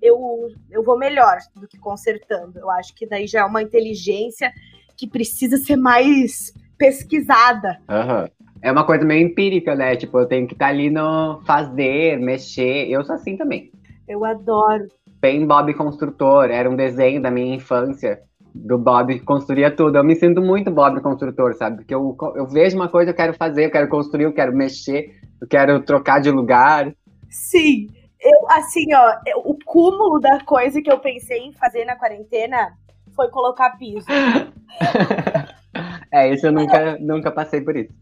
eu, 0.00 0.48
eu 0.70 0.82
vou 0.82 0.96
melhor 0.96 1.38
do 1.56 1.66
que 1.66 1.76
consertando. 1.76 2.58
Eu 2.58 2.70
acho 2.70 2.94
que 2.94 3.06
daí 3.06 3.26
já 3.26 3.40
é 3.40 3.44
uma 3.44 3.62
inteligência 3.62 4.52
que 5.00 5.08
precisa 5.08 5.56
ser 5.56 5.76
mais 5.76 6.52
pesquisada. 6.76 7.78
Uhum. 7.88 8.28
É 8.60 8.70
uma 8.70 8.84
coisa 8.84 9.02
meio 9.02 9.26
empírica, 9.26 9.74
né? 9.74 9.96
Tipo, 9.96 10.18
eu 10.18 10.26
tenho 10.26 10.46
que 10.46 10.52
estar 10.52 10.66
tá 10.66 10.70
ali 10.70 10.90
no 10.90 11.40
fazer, 11.46 12.18
mexer. 12.18 12.86
Eu 12.90 13.02
sou 13.02 13.14
assim 13.14 13.34
também. 13.34 13.70
Eu 14.06 14.22
adoro. 14.26 14.86
Bem 15.18 15.46
Bob 15.46 15.72
Construtor, 15.72 16.50
era 16.50 16.68
um 16.68 16.76
desenho 16.76 17.22
da 17.22 17.30
minha 17.30 17.54
infância 17.54 18.20
do 18.54 18.76
Bob 18.76 19.18
que 19.18 19.24
construía 19.24 19.74
tudo. 19.74 19.96
Eu 19.96 20.04
me 20.04 20.16
sinto 20.16 20.42
muito 20.42 20.70
Bob 20.70 21.00
construtor, 21.00 21.54
sabe? 21.54 21.76
Porque 21.78 21.94
eu, 21.94 22.16
eu 22.34 22.46
vejo 22.46 22.76
uma 22.76 22.88
coisa, 22.88 23.10
eu 23.10 23.14
quero 23.14 23.32
fazer, 23.34 23.66
eu 23.66 23.70
quero 23.70 23.88
construir, 23.88 24.24
eu 24.24 24.34
quero 24.34 24.54
mexer, 24.54 25.14
eu 25.40 25.46
quero 25.46 25.80
trocar 25.80 26.20
de 26.20 26.30
lugar. 26.30 26.92
Sim. 27.30 27.86
Eu, 28.20 28.50
assim, 28.50 28.86
ó, 28.92 29.14
o 29.44 29.56
cúmulo 29.64 30.20
da 30.20 30.40
coisa 30.44 30.82
que 30.82 30.90
eu 30.90 30.98
pensei 30.98 31.38
em 31.38 31.52
fazer 31.52 31.86
na 31.86 31.96
quarentena 31.96 32.72
foi 33.14 33.28
colocar 33.28 33.76
piso. 33.78 34.06
é, 36.12 36.32
isso 36.32 36.46
eu 36.46 36.52
nunca, 36.52 36.98
nunca 36.98 37.30
passei 37.30 37.60
por 37.60 37.76
isso. 37.76 37.92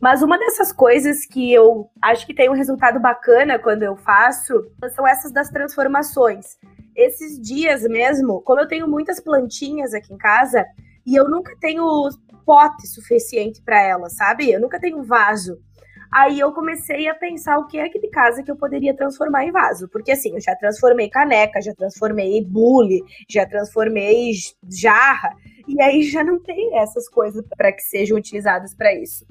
Mas 0.00 0.22
uma 0.22 0.38
dessas 0.38 0.72
coisas 0.72 1.24
que 1.24 1.52
eu 1.52 1.88
acho 2.02 2.26
que 2.26 2.34
tem 2.34 2.50
um 2.50 2.54
resultado 2.54 3.00
bacana 3.00 3.58
quando 3.58 3.82
eu 3.82 3.96
faço 3.96 4.52
são 4.94 5.06
essas 5.06 5.32
das 5.32 5.48
transformações 5.48 6.58
esses 6.96 7.40
dias 7.40 7.82
mesmo, 7.82 8.40
como 8.40 8.60
eu 8.60 8.66
tenho 8.66 8.88
muitas 8.88 9.20
plantinhas 9.20 9.92
aqui 9.92 10.12
em 10.12 10.16
casa 10.16 10.64
e 11.04 11.14
eu 11.14 11.28
nunca 11.28 11.54
tenho 11.60 12.08
pote 12.44 12.86
suficiente 12.86 13.60
para 13.62 13.80
elas, 13.80 14.14
sabe? 14.14 14.50
Eu 14.50 14.60
nunca 14.60 14.80
tenho 14.80 15.04
vaso. 15.04 15.58
Aí 16.12 16.38
eu 16.40 16.52
comecei 16.52 17.08
a 17.08 17.14
pensar 17.14 17.58
o 17.58 17.66
que 17.66 17.78
é 17.78 17.88
que 17.88 18.00
de 18.00 18.08
casa 18.08 18.42
que 18.42 18.50
eu 18.50 18.56
poderia 18.56 18.96
transformar 18.96 19.44
em 19.44 19.52
vaso. 19.52 19.88
Porque 19.88 20.12
assim, 20.12 20.34
eu 20.34 20.40
já 20.40 20.54
transformei 20.56 21.08
caneca, 21.08 21.60
já 21.60 21.74
transformei 21.74 22.44
bule, 22.44 23.02
já 23.28 23.46
transformei 23.46 24.32
jarra. 24.68 25.34
E 25.66 25.80
aí 25.80 26.02
já 26.02 26.22
não 26.22 26.40
tem 26.40 26.78
essas 26.78 27.08
coisas 27.08 27.44
para 27.56 27.72
que 27.72 27.82
sejam 27.82 28.16
utilizadas 28.16 28.74
para 28.74 28.94
isso. 28.94 29.26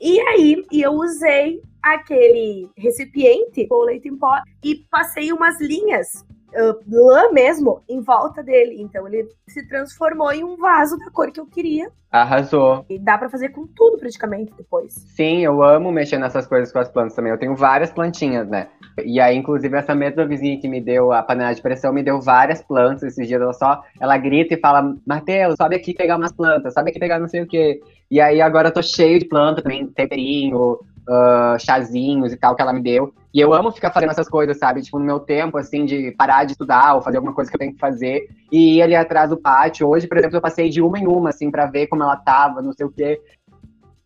E 0.00 0.20
aí 0.20 0.64
eu 0.72 0.92
usei 0.92 1.60
aquele 1.82 2.68
recipiente 2.76 3.66
com 3.66 3.84
leite 3.84 4.08
em 4.08 4.16
pó 4.16 4.40
e 4.62 4.76
passei 4.90 5.32
umas 5.32 5.60
linhas 5.60 6.24
uh, 6.54 6.80
lã 6.88 7.30
mesmo 7.32 7.82
em 7.88 8.00
volta 8.00 8.42
dele. 8.42 8.80
Então 8.80 9.06
ele 9.06 9.28
se 9.46 9.66
transformou 9.68 10.32
em 10.32 10.44
um 10.44 10.56
vaso 10.56 10.98
da 10.98 11.10
cor 11.10 11.30
que 11.30 11.40
eu 11.40 11.46
queria. 11.46 11.90
Arrasou. 12.10 12.84
E 12.88 12.96
dá 12.96 13.18
para 13.18 13.28
fazer 13.28 13.48
com 13.48 13.66
tudo 13.66 13.98
praticamente 13.98 14.52
depois. 14.56 14.92
Sim, 15.16 15.40
eu 15.40 15.62
amo 15.62 15.90
mexer 15.90 16.16
nessas 16.16 16.46
coisas 16.46 16.72
com 16.72 16.78
as 16.78 16.88
plantas 16.88 17.14
também. 17.14 17.32
Eu 17.32 17.38
tenho 17.38 17.56
várias 17.56 17.90
plantinhas, 17.90 18.48
né? 18.48 18.68
E 19.04 19.20
aí, 19.20 19.36
inclusive, 19.36 19.76
essa 19.76 19.94
mesma 19.96 20.24
vizinha 20.24 20.60
que 20.60 20.68
me 20.68 20.80
deu 20.80 21.12
a 21.12 21.22
panela 21.24 21.52
de 21.52 21.60
pressão 21.60 21.92
me 21.92 22.04
deu 22.04 22.20
várias 22.20 22.62
plantas 22.62 23.02
esses 23.02 23.26
dias. 23.26 23.42
Ela 23.42 23.52
só, 23.52 23.82
ela 24.00 24.16
grita 24.16 24.54
e 24.54 24.60
fala, 24.60 24.94
Matheus, 25.04 25.56
sobe 25.56 25.74
aqui 25.74 25.92
pegar 25.92 26.16
umas 26.16 26.30
plantas, 26.30 26.72
sobe 26.72 26.90
aqui 26.90 27.00
pegar 27.00 27.18
não 27.18 27.26
sei 27.26 27.42
o 27.42 27.46
quê. 27.48 27.80
E 28.08 28.20
aí 28.20 28.40
agora 28.40 28.68
eu 28.68 28.72
tô 28.72 28.82
cheio 28.82 29.18
de 29.18 29.24
planta 29.24 29.62
também, 29.62 29.84
temperinho, 29.88 30.78
uh, 31.08 31.58
chazinhos 31.58 32.32
e 32.32 32.36
tal 32.36 32.54
que 32.54 32.62
ela 32.62 32.72
me 32.72 32.80
deu. 32.80 33.12
E 33.34 33.40
eu 33.40 33.52
amo 33.52 33.72
ficar 33.72 33.90
fazendo 33.90 34.12
essas 34.12 34.28
coisas, 34.28 34.56
sabe? 34.56 34.80
Tipo, 34.80 34.96
no 34.96 35.04
meu 35.04 35.18
tempo, 35.18 35.58
assim, 35.58 35.84
de 35.84 36.12
parar 36.12 36.44
de 36.44 36.52
estudar 36.52 36.94
ou 36.94 37.02
fazer 37.02 37.16
alguma 37.16 37.34
coisa 37.34 37.50
que 37.50 37.56
eu 37.56 37.58
tenho 37.58 37.72
que 37.72 37.80
fazer 37.80 38.28
e 38.52 38.76
ir 38.76 38.82
ali 38.82 38.94
atrás 38.94 39.30
do 39.30 39.36
pátio. 39.36 39.88
Hoje, 39.88 40.06
por 40.06 40.16
exemplo, 40.16 40.36
eu 40.36 40.40
passei 40.40 40.70
de 40.70 40.80
uma 40.80 41.00
em 41.00 41.08
uma, 41.08 41.30
assim, 41.30 41.50
para 41.50 41.66
ver 41.66 41.88
como 41.88 42.04
ela 42.04 42.16
tava, 42.16 42.62
não 42.62 42.72
sei 42.72 42.86
o 42.86 42.92
quê. 42.92 43.20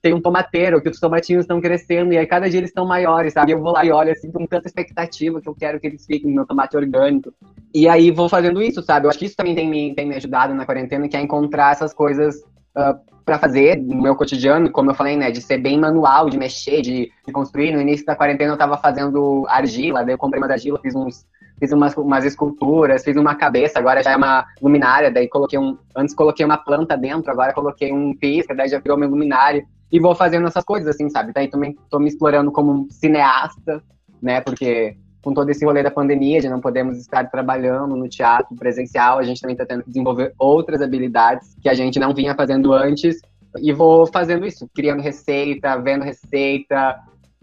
Tem 0.01 0.15
um 0.15 0.21
tomateiro, 0.23 0.81
que 0.81 0.89
os 0.89 0.99
tomatinhos 0.99 1.43
estão 1.43 1.61
crescendo, 1.61 2.15
e 2.15 2.17
aí 2.17 2.27
cada 2.27 2.49
dia 2.49 2.61
eles 2.61 2.71
estão 2.71 2.87
maiores, 2.87 3.35
sabe? 3.35 3.53
Eu 3.53 3.61
vou 3.61 3.73
lá 3.73 3.85
e 3.85 3.93
olho, 3.93 4.13
assim, 4.13 4.33
com 4.33 4.47
tanta 4.47 4.67
expectativa 4.67 5.43
que 5.43 5.49
eu 5.49 5.55
quero 5.55 5.79
que 5.79 5.89
eles 5.89 6.07
fiquem 6.07 6.31
no 6.31 6.37
meu 6.37 6.47
tomate 6.47 6.75
orgânico. 6.75 7.31
E 7.75 7.87
aí 7.87 8.11
vou 8.11 8.31
fazendo 8.31 8.63
isso, 8.63 8.83
sabe? 8.83 9.05
Eu 9.05 9.11
acho 9.11 9.19
que 9.19 9.27
isso 9.27 9.37
também 9.37 9.55
tem 9.55 9.69
me, 9.69 9.95
tem 9.95 10.07
me 10.07 10.15
ajudado 10.15 10.55
na 10.55 10.65
quarentena, 10.65 11.07
que 11.07 11.17
é 11.17 11.21
encontrar 11.21 11.73
essas 11.73 11.93
coisas 11.93 12.43
uh, 12.77 12.99
para 13.25 13.39
fazer 13.39 13.77
no 13.77 14.01
meu 14.01 14.17
cotidiano, 14.17 14.71
como 14.71 14.91
eu 14.91 14.95
falei, 14.95 15.17
né, 15.17 15.31
de 15.31 15.43
ser 15.43 15.59
bem 15.59 15.79
manual, 15.79 16.31
de 16.31 16.39
mexer, 16.39 16.81
de, 16.81 17.13
de 17.27 17.33
construir. 17.33 17.73
No 17.73 17.81
início 17.81 18.07
da 18.07 18.17
quarentena 18.17 18.51
eu 18.51 18.55
estava 18.55 18.79
fazendo 18.79 19.45
argila, 19.49 20.03
daí 20.03 20.15
eu 20.15 20.19
comprei 20.19 20.43
uma 20.43 20.51
argila, 20.51 20.81
fiz 20.81 20.95
uns 20.95 21.27
fiz 21.59 21.73
umas, 21.73 21.97
umas 21.97 22.25
esculturas, 22.25 23.03
fiz 23.03 23.17
uma 23.17 23.35
cabeça, 23.35 23.79
agora 23.79 24.03
já 24.03 24.13
é 24.13 24.17
uma 24.17 24.47
luminária, 24.63 25.11
daí 25.11 25.29
coloquei 25.29 25.59
um, 25.59 25.77
antes 25.97 26.15
coloquei 26.15 26.47
uma 26.47 26.57
planta 26.57 26.97
dentro, 26.97 27.31
agora 27.31 27.53
coloquei 27.53 27.93
um 27.93 28.17
pisca, 28.17 28.55
daí 28.55 28.69
já 28.69 28.79
virou 28.79 28.97
meu 28.97 29.09
luminário, 29.09 29.67
e 29.91 29.99
vou 29.99 30.15
fazendo 30.15 30.47
essas 30.47 30.65
coisas, 30.65 30.89
assim, 30.89 31.11
sabe? 31.11 31.33
Daí 31.33 31.49
também 31.49 31.77
tô 31.91 31.99
me 31.99 32.09
explorando 32.09 32.53
como 32.53 32.87
cineasta, 32.91 33.83
né, 34.23 34.41
porque 34.41 34.97
com 35.23 35.35
todo 35.35 35.51
esse 35.51 35.65
rolê 35.65 35.83
da 35.83 35.91
pandemia, 35.91 36.41
de 36.41 36.49
não 36.49 36.61
podemos 36.61 36.99
estar 36.99 37.29
trabalhando 37.31 37.97
no 37.97 38.09
teatro 38.09 38.55
presencial, 38.57 39.19
a 39.19 39.23
gente 39.23 39.41
também 39.41 39.55
está 39.55 39.67
tendo 39.67 39.83
que 39.83 39.91
desenvolver 39.91 40.33
outras 40.39 40.81
habilidades 40.81 41.57
que 41.61 41.69
a 41.69 41.75
gente 41.75 41.99
não 41.99 42.15
vinha 42.15 42.35
fazendo 42.35 42.73
antes. 42.73 43.21
E 43.61 43.73
vou 43.73 44.07
fazendo 44.07 44.47
isso, 44.47 44.69
criando 44.75 45.03
receita, 45.03 45.77
vendo 45.79 46.05
receita, 46.05 46.97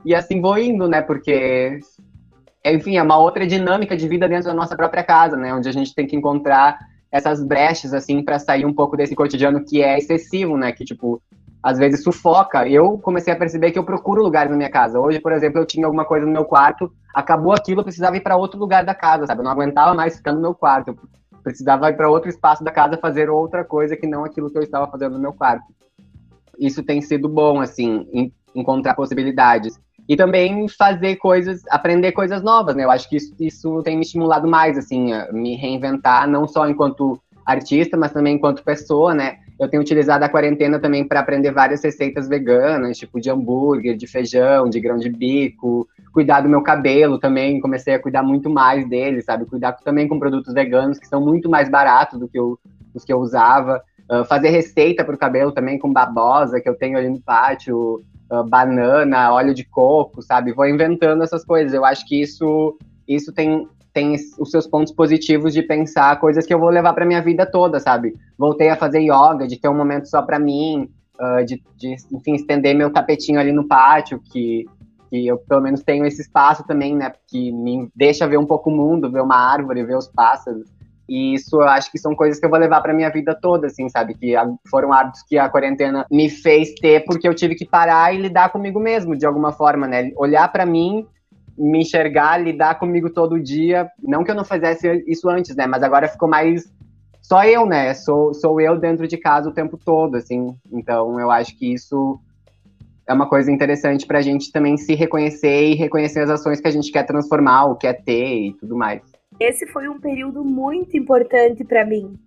e 0.06 0.14
assim 0.14 0.40
vou 0.40 0.58
indo, 0.58 0.88
né? 0.88 1.02
Porque, 1.02 1.80
enfim, 2.64 2.96
é 2.96 3.02
uma 3.02 3.18
outra 3.18 3.46
dinâmica 3.46 3.98
de 3.98 4.08
vida 4.08 4.30
dentro 4.30 4.46
da 4.46 4.54
nossa 4.54 4.76
própria 4.76 5.04
casa, 5.04 5.36
né? 5.36 5.54
Onde 5.54 5.68
a 5.68 5.72
gente 5.72 5.96
tem 5.96 6.06
que 6.06 6.16
encontrar 6.16 6.78
essas 7.12 7.44
brechas, 7.44 7.94
assim, 7.94 8.24
para 8.24 8.38
sair 8.38 8.66
um 8.66 8.74
pouco 8.74 8.96
desse 8.96 9.16
cotidiano 9.16 9.66
que 9.66 9.82
é 9.82 9.98
excessivo, 9.98 10.56
né? 10.58 10.72
Que, 10.72 10.86
tipo, 10.86 11.22
às 11.66 11.80
vezes 11.80 12.04
sufoca. 12.04 12.70
Eu 12.70 13.00
comecei 13.00 13.34
a 13.34 13.36
perceber 13.36 13.72
que 13.72 13.80
eu 13.80 13.84
procuro 13.84 14.22
lugares 14.22 14.52
na 14.52 14.56
minha 14.56 14.70
casa. 14.70 15.00
Hoje, 15.00 15.20
por 15.20 15.32
exemplo, 15.32 15.60
eu 15.60 15.66
tinha 15.66 15.88
alguma 15.88 16.06
coisa 16.06 16.24
no 16.24 16.32
meu 16.32 16.46
quarto, 16.46 16.94
acabou 17.12 17.54
aquilo, 17.54 17.80
eu 17.80 17.84
precisava 17.84 18.16
ir 18.16 18.20
para 18.20 18.38
outro 18.38 18.60
lugar 18.60 18.86
da 18.86 18.94
casa, 18.94 19.26
sabe? 19.26 19.42
Eu 19.42 19.46
não 19.46 19.52
aguentava 19.52 19.96
mais 19.96 20.16
ficar 20.16 20.32
no 20.32 20.40
meu 20.40 20.54
quarto. 20.54 20.90
Eu 20.90 20.98
precisava 21.42 21.90
ir 21.90 21.98
para 21.98 22.08
outro 22.08 22.30
espaço 22.30 22.64
da 22.64 22.70
casa 22.70 23.00
fazer 23.02 23.32
outra 23.32 23.64
coisa 23.64 23.98
que 23.98 24.06
não 24.06 24.24
aquilo 24.24 24.52
que 24.52 24.58
eu 24.60 24.62
estava 24.62 24.86
fazendo 24.92 25.14
no 25.14 25.20
meu 25.20 25.34
quarto. 25.34 25.66
Isso 26.60 26.84
tem 26.84 27.02
sido 27.02 27.28
bom, 27.28 27.60
assim, 27.60 28.32
encontrar 28.54 28.94
possibilidades. 28.94 29.80
E 30.08 30.16
também 30.16 30.68
fazer 30.68 31.16
coisas, 31.16 31.64
aprender 31.72 32.12
coisas 32.12 32.44
novas, 32.44 32.76
né? 32.76 32.84
Eu 32.84 32.92
acho 32.92 33.10
que 33.10 33.16
isso, 33.16 33.34
isso 33.40 33.82
tem 33.82 33.96
me 33.96 34.04
estimulado 34.04 34.48
mais, 34.48 34.78
assim, 34.78 35.14
me 35.34 35.56
reinventar, 35.56 36.30
não 36.30 36.48
só 36.48 36.70
enquanto 36.70 37.20
artista, 37.44 37.98
mas 37.98 38.12
também 38.12 38.36
enquanto 38.36 38.64
pessoa, 38.64 39.16
né? 39.16 39.40
Eu 39.60 39.70
tenho 39.70 39.82
utilizado 39.82 40.24
a 40.26 40.30
quarentena 40.30 40.80
também 40.80 41.08
para 41.08 41.22
aprender 41.22 41.52
várias 41.52 41.82
receitas 41.82 42.28
veganas, 42.28 42.98
tipo 42.98 43.22
de 43.22 43.30
hambúrguer, 43.30 43.96
de 43.96 44.06
feijão, 44.06 44.70
de 44.70 44.82
grão 44.82 44.98
de 44.98 45.10
bico, 45.10 45.88
cuidar 46.12 46.42
do 46.42 46.50
meu 46.50 46.62
cabelo 46.62 47.20
também, 47.20 47.60
comecei 47.60 47.94
a 47.94 48.02
cuidar 48.02 48.24
muito 48.24 48.50
mais 48.50 48.88
dele, 48.88 49.22
sabe? 49.22 49.46
Cuidar 49.46 49.74
também 49.74 50.08
com 50.08 50.20
produtos 50.20 50.54
veganos 50.54 51.00
que 51.00 51.08
são 51.08 51.22
muito 51.22 51.50
mais 51.50 51.70
baratos 51.70 52.20
do 52.20 52.28
que 52.28 52.40
eu, 52.40 52.60
os 52.94 53.04
que 53.04 53.12
eu 53.12 53.20
usava. 53.20 53.82
Uh, 54.10 54.24
fazer 54.24 54.50
receita 54.50 55.04
para 55.04 55.16
o 55.16 55.18
cabelo 55.18 55.52
também 55.52 55.80
com 55.80 55.92
babosa 55.92 56.62
que 56.62 56.70
eu 56.70 56.76
tenho 56.76 56.98
ali 56.98 57.10
no 57.10 57.20
pátio, 57.20 58.04
uh, 58.32 58.44
banana, 58.44 59.34
óleo 59.34 59.54
de 59.54 59.64
coco, 59.64 60.22
sabe? 60.22 60.54
Vou 60.54 60.68
inventando 60.68 61.24
essas 61.24 61.44
coisas. 61.44 61.74
Eu 61.74 61.84
acho 61.84 62.06
que 62.08 62.22
isso, 62.22 62.78
isso 63.08 63.34
tem, 63.34 63.68
tem 63.96 64.14
os 64.14 64.52
seus 64.52 64.68
pontos 64.68 64.94
positivos 64.94 65.54
de 65.54 65.64
pensar 65.64 66.20
coisas 66.20 66.46
que 66.46 66.54
eu 66.54 66.60
vou 66.60 66.70
levar 66.70 66.94
para 66.94 67.06
minha 67.06 67.22
vida 67.22 67.46
toda, 67.50 67.80
sabe? 67.80 68.14
Voltei 68.38 68.68
a 68.68 68.76
fazer 68.76 69.00
yoga, 69.00 69.48
de 69.48 69.58
ter 69.58 69.70
um 69.70 69.74
momento 69.74 70.10
só 70.10 70.22
para 70.22 70.38
mim, 70.38 70.90
uh, 71.18 71.46
de, 71.46 71.64
de, 71.78 71.96
enfim, 72.12 72.36
estender 72.36 72.76
meu 72.76 72.92
tapetinho 72.92 73.40
ali 73.40 73.54
no 73.54 73.66
pátio, 73.66 74.20
que 74.20 74.66
que 75.08 75.28
eu 75.28 75.38
pelo 75.38 75.62
menos 75.62 75.84
tenho 75.84 76.04
esse 76.04 76.24
espaço 76.24 76.66
também, 76.66 76.96
né, 76.96 77.14
que 77.28 77.52
me 77.52 77.88
deixa 77.96 78.28
ver 78.28 78.38
um 78.38 78.46
pouco 78.46 78.72
o 78.72 78.76
mundo, 78.76 79.10
ver 79.12 79.22
uma 79.22 79.38
árvore, 79.38 79.86
ver 79.86 79.96
os 79.96 80.08
pássaros. 80.08 80.68
E 81.08 81.36
isso 81.36 81.58
eu 81.58 81.70
acho 81.70 81.92
que 81.92 82.00
são 82.00 82.16
coisas 82.16 82.40
que 82.40 82.46
eu 82.46 82.50
vou 82.50 82.58
levar 82.58 82.82
para 82.82 82.92
minha 82.92 83.12
vida 83.12 83.38
toda, 83.40 83.68
assim, 83.68 83.88
sabe? 83.88 84.16
Que 84.16 84.34
foram 84.68 84.92
hábitos 84.92 85.22
que 85.22 85.38
a 85.38 85.48
quarentena 85.48 86.06
me 86.12 86.28
fez 86.28 86.74
ter 86.74 87.06
porque 87.06 87.28
eu 87.28 87.36
tive 87.36 87.54
que 87.54 87.64
parar 87.64 88.14
e 88.14 88.18
lidar 88.18 88.50
comigo 88.50 88.80
mesmo, 88.80 89.16
de 89.16 89.26
alguma 89.26 89.52
forma, 89.52 89.88
né? 89.88 90.12
Olhar 90.18 90.52
para 90.52 90.66
mim, 90.66 91.06
me 91.58 91.82
enxergar, 91.82 92.38
lidar 92.38 92.80
comigo 92.80 93.10
todo 93.10 93.40
dia. 93.40 93.90
Não 94.02 94.24
que 94.24 94.32
eu 94.32 94.36
não 94.36 94.44
fizesse 94.44 95.04
isso 95.08 95.30
antes, 95.30 95.56
né? 95.56 95.66
Mas 95.68 95.84
agora 95.84 96.08
ficou 96.08 96.28
mais 96.28 96.72
só 97.22 97.44
eu, 97.44 97.66
né? 97.66 97.94
Sou, 97.94 98.34
sou 98.34 98.62
eu 98.62 98.78
dentro 98.78 99.08
de 99.08 99.18
casa 99.18 99.50
o 99.50 99.54
tempo 99.54 99.78
todo, 99.78 100.16
assim. 100.16 100.56
Então 100.72 101.20
eu 101.20 101.32
acho 101.32 101.58
que 101.58 101.74
isso 101.74 102.20
é 103.08 103.14
uma 103.14 103.28
coisa 103.28 103.52
interessante 103.52 104.06
para 104.06 104.20
a 104.20 104.22
gente 104.22 104.52
também 104.52 104.78
se 104.78 104.96
reconhecer 104.96 105.72
e 105.72 105.76
reconhecer 105.76 106.22
as 106.22 106.30
ações 106.30 106.60
que 106.60 106.68
a 106.68 106.72
gente 106.72 106.92
quer 106.92 107.04
transformar, 107.04 107.66
o 107.66 107.76
quer 107.76 108.04
ter 108.04 108.48
e 108.48 108.54
tudo 108.54 108.76
mais. 108.76 109.02
Esse 109.40 109.68
foi 109.68 109.88
um 109.88 110.00
período 110.00 110.44
muito 110.44 110.98
importante 110.98 111.64
para 111.64 111.86
mim, 111.86 112.18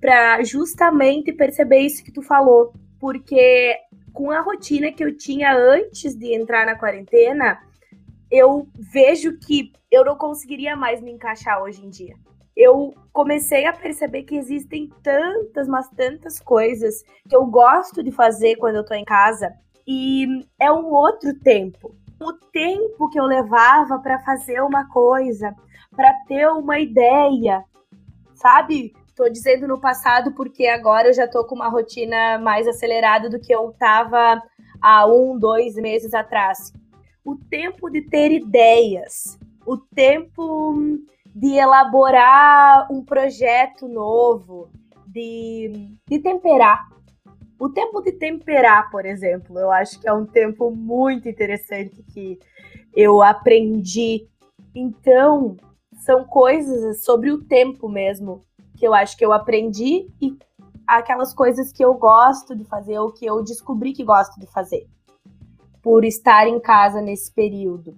para 0.00 0.42
justamente 0.42 1.32
perceber 1.32 1.80
isso 1.80 2.04
que 2.04 2.12
tu 2.12 2.22
falou, 2.22 2.72
porque 3.00 3.76
com 4.12 4.30
a 4.30 4.40
rotina 4.40 4.92
que 4.92 5.02
eu 5.02 5.16
tinha 5.16 5.54
antes 5.54 6.14
de 6.14 6.34
entrar 6.34 6.64
na 6.66 6.76
quarentena, 6.76 7.58
eu 8.32 8.66
vejo 8.74 9.38
que 9.38 9.72
eu 9.90 10.02
não 10.06 10.16
conseguiria 10.16 10.74
mais 10.74 11.02
me 11.02 11.12
encaixar 11.12 11.62
hoje 11.62 11.84
em 11.84 11.90
dia. 11.90 12.14
Eu 12.56 12.94
comecei 13.12 13.66
a 13.66 13.72
perceber 13.74 14.22
que 14.22 14.36
existem 14.36 14.90
tantas, 15.02 15.68
mas 15.68 15.88
tantas 15.90 16.40
coisas 16.40 17.02
que 17.28 17.36
eu 17.36 17.44
gosto 17.44 18.02
de 18.02 18.10
fazer 18.10 18.56
quando 18.56 18.76
eu 18.76 18.84
tô 18.84 18.94
em 18.94 19.04
casa 19.04 19.52
e 19.86 20.46
é 20.58 20.72
um 20.72 20.86
outro 20.86 21.38
tempo. 21.40 21.94
O 22.20 22.32
tempo 22.50 23.10
que 23.10 23.20
eu 23.20 23.24
levava 23.24 23.98
para 23.98 24.18
fazer 24.20 24.62
uma 24.62 24.88
coisa, 24.88 25.54
para 25.94 26.12
ter 26.26 26.48
uma 26.48 26.78
ideia, 26.78 27.62
sabe? 28.34 28.94
Tô 29.14 29.28
dizendo 29.28 29.68
no 29.68 29.78
passado 29.78 30.32
porque 30.32 30.66
agora 30.66 31.08
eu 31.08 31.12
já 31.12 31.28
tô 31.28 31.44
com 31.44 31.54
uma 31.54 31.68
rotina 31.68 32.38
mais 32.38 32.66
acelerada 32.66 33.28
do 33.28 33.40
que 33.40 33.54
eu 33.54 33.74
tava 33.78 34.42
há 34.80 35.06
um, 35.06 35.38
dois 35.38 35.74
meses 35.74 36.14
atrás. 36.14 36.72
O 37.24 37.36
tempo 37.36 37.88
de 37.88 38.02
ter 38.02 38.32
ideias, 38.32 39.38
o 39.66 39.76
tempo 39.76 40.74
de 41.34 41.54
elaborar 41.54 42.88
um 42.90 43.04
projeto 43.04 43.88
novo, 43.88 44.68
de, 45.06 45.90
de 46.08 46.18
temperar, 46.18 46.88
o 47.62 47.68
tempo 47.68 48.00
de 48.00 48.10
temperar, 48.10 48.90
por 48.90 49.06
exemplo, 49.06 49.56
eu 49.56 49.70
acho 49.70 50.00
que 50.00 50.08
é 50.08 50.12
um 50.12 50.26
tempo 50.26 50.72
muito 50.72 51.28
interessante 51.28 52.02
que 52.12 52.36
eu 52.92 53.22
aprendi. 53.22 54.28
Então, 54.74 55.56
são 56.00 56.24
coisas 56.24 57.04
sobre 57.04 57.30
o 57.30 57.44
tempo 57.44 57.88
mesmo 57.88 58.40
que 58.76 58.84
eu 58.84 58.92
acho 58.92 59.16
que 59.16 59.24
eu 59.24 59.32
aprendi 59.32 60.08
e 60.20 60.36
aquelas 60.84 61.32
coisas 61.32 61.72
que 61.72 61.84
eu 61.84 61.94
gosto 61.94 62.56
de 62.56 62.64
fazer 62.64 62.98
ou 62.98 63.12
que 63.12 63.24
eu 63.24 63.44
descobri 63.44 63.92
que 63.92 64.02
gosto 64.02 64.40
de 64.40 64.46
fazer 64.48 64.84
por 65.82 66.04
estar 66.04 66.46
em 66.46 66.60
casa 66.60 67.02
nesse 67.02 67.32
período. 67.32 67.94